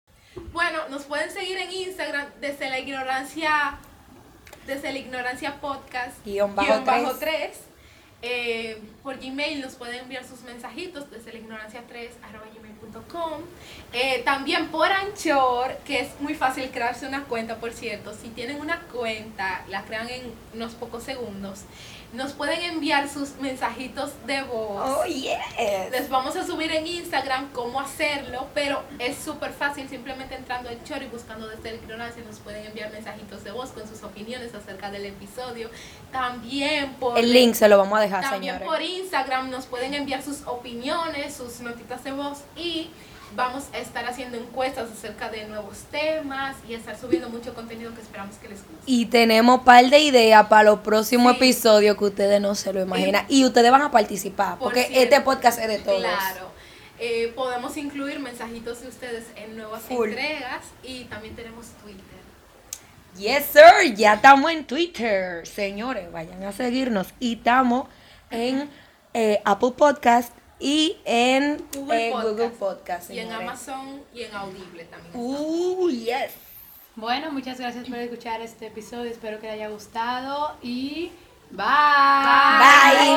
Bueno, 0.52 0.88
nos 0.88 1.02
pueden 1.04 1.30
seguir 1.32 1.58
en 1.58 1.72
Instagram 1.72 2.28
desde 2.40 2.70
la 2.70 2.78
ignorancia, 2.78 3.80
desde 4.70 4.92
la 4.92 4.98
ignorancia 5.00 5.60
podcast, 5.60 6.24
Guión 6.24 6.54
bajo 6.54 6.84
tres. 6.84 7.18
3. 7.18 7.60
Eh, 8.22 8.78
por 9.02 9.18
Gmail 9.18 9.60
nos 9.62 9.74
pueden 9.74 10.00
enviar 10.00 10.24
sus 10.24 10.42
mensajitos 10.42 11.10
desde 11.10 11.32
la 11.32 11.38
ignorancia 11.38 11.82
3 11.88 12.12
arroba 12.22 12.44
gmail.com. 12.54 13.42
Eh, 13.92 14.22
también 14.24 14.68
por 14.68 14.86
Anchor, 14.92 15.76
que 15.84 16.00
es 16.00 16.20
muy 16.20 16.34
fácil 16.34 16.70
crearse 16.70 17.08
una 17.08 17.24
cuenta, 17.24 17.56
por 17.56 17.72
cierto. 17.72 18.14
Si 18.14 18.28
tienen 18.28 18.60
una 18.60 18.82
cuenta, 18.92 19.64
la 19.68 19.84
crean 19.84 20.08
en 20.08 20.32
unos 20.54 20.74
pocos 20.74 21.02
segundos. 21.02 21.62
Nos 22.12 22.32
pueden 22.32 22.60
enviar 22.62 23.08
sus 23.08 23.36
mensajitos 23.36 24.10
de 24.26 24.42
voz. 24.42 24.82
Oh, 24.84 25.04
yes. 25.04 25.38
Les 25.92 26.08
vamos 26.08 26.34
a 26.34 26.44
subir 26.44 26.72
en 26.72 26.86
Instagram 26.86 27.50
cómo 27.52 27.80
hacerlo, 27.80 28.48
pero 28.52 28.82
es 28.98 29.16
súper 29.16 29.52
fácil, 29.52 29.88
simplemente 29.88 30.34
entrando 30.34 30.70
en 30.70 30.82
Chor 30.82 31.02
y 31.02 31.06
buscando 31.06 31.46
desde 31.48 31.70
la 31.70 31.76
ignorancia 31.76 32.22
nos 32.26 32.38
pueden 32.38 32.66
enviar 32.66 32.90
mensajitos 32.90 33.44
de 33.44 33.52
voz 33.52 33.70
con 33.70 33.86
sus 33.88 34.02
opiniones 34.02 34.54
acerca 34.54 34.90
del 34.90 35.06
episodio. 35.06 35.70
También 36.10 36.94
por 36.94 37.16
El 37.16 37.32
link 37.32 37.54
se 37.54 37.68
lo 37.68 37.78
vamos 37.78 37.98
a 37.98 38.02
dejar, 38.02 38.22
también 38.22 38.56
señores. 38.56 38.68
por 38.68 38.82
Instagram 38.82 39.50
nos 39.50 39.66
pueden 39.66 39.94
enviar 39.94 40.22
sus 40.22 40.42
opiniones, 40.46 41.34
sus 41.34 41.60
notitas 41.60 42.02
de 42.02 42.12
voz 42.12 42.40
y 42.56 42.90
vamos 43.36 43.64
a 43.72 43.78
estar 43.78 44.04
haciendo 44.06 44.36
encuestas 44.36 44.90
acerca 44.90 45.28
de 45.30 45.44
nuevos 45.46 45.78
temas 45.90 46.56
y 46.68 46.74
a 46.74 46.78
estar 46.78 46.98
subiendo 46.98 47.28
mucho 47.28 47.54
contenido 47.54 47.94
que 47.94 48.00
esperamos 48.00 48.36
que 48.36 48.48
les 48.48 48.58
guste. 48.58 48.82
Y 48.86 49.06
tenemos 49.06 49.60
par 49.62 49.84
de 49.88 49.98
ideas 50.00 50.46
para 50.48 50.64
los 50.64 50.80
próximos 50.80 51.32
Sí. 51.32 51.36
episodios 51.44 51.96
que 51.96 52.04
ustedes 52.04 52.40
no 52.40 52.54
se 52.54 52.72
lo 52.72 52.80
imaginan. 52.82 53.24
Y 53.28 53.44
ustedes 53.44 53.70
van 53.70 53.82
a 53.82 53.90
participar, 53.90 54.58
Por 54.58 54.68
porque 54.68 54.84
cierto, 54.84 55.00
este 55.02 55.20
podcast 55.20 55.58
es 55.60 55.68
de 55.68 55.78
todos. 55.78 56.00
Claro. 56.00 56.50
Eh, 56.98 57.32
podemos 57.34 57.76
incluir 57.78 58.18
mensajitos 58.20 58.82
de 58.82 58.88
ustedes 58.88 59.24
en 59.36 59.56
nuevas 59.56 59.82
Full. 59.84 60.08
entregas 60.10 60.64
y 60.82 61.04
también 61.04 61.34
tenemos 61.34 61.66
Twitter. 61.82 62.04
Yes, 63.16 63.46
sir. 63.52 63.94
Ya 63.96 64.14
estamos 64.14 64.50
en 64.50 64.64
Twitter. 64.66 65.46
Señores, 65.46 66.10
vayan 66.12 66.42
a 66.44 66.52
seguirnos. 66.52 67.08
Y 67.18 67.34
estamos 67.36 67.88
en 68.30 68.68
eh, 69.14 69.40
Apple 69.44 69.72
Podcast 69.76 70.32
y 70.60 70.98
en 71.04 71.64
Google 71.74 72.08
eh, 72.08 72.12
Podcast. 72.12 72.28
Google 72.28 72.48
Podcast. 72.50 73.10
Y 73.10 73.18
en. 73.18 73.32
Amazon 73.32 74.02
y 74.14 74.22
en 74.22 74.34
Audible 74.34 74.84
también. 74.84 75.12
Uh, 75.14 75.90
yes. 75.90 76.32
Bueno, 76.96 77.32
muchas 77.32 77.58
gracias 77.58 77.88
por 77.88 77.96
escuchar 77.98 78.42
este 78.42 78.66
episodio. 78.66 79.10
Espero 79.10 79.40
que 79.40 79.46
les 79.46 79.54
haya 79.54 79.68
gustado. 79.68 80.56
Y 80.62 81.10
bye. 81.50 81.64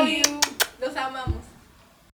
Bye. 0.03 0.39
Los 0.79 0.95
amamos. 0.95 1.52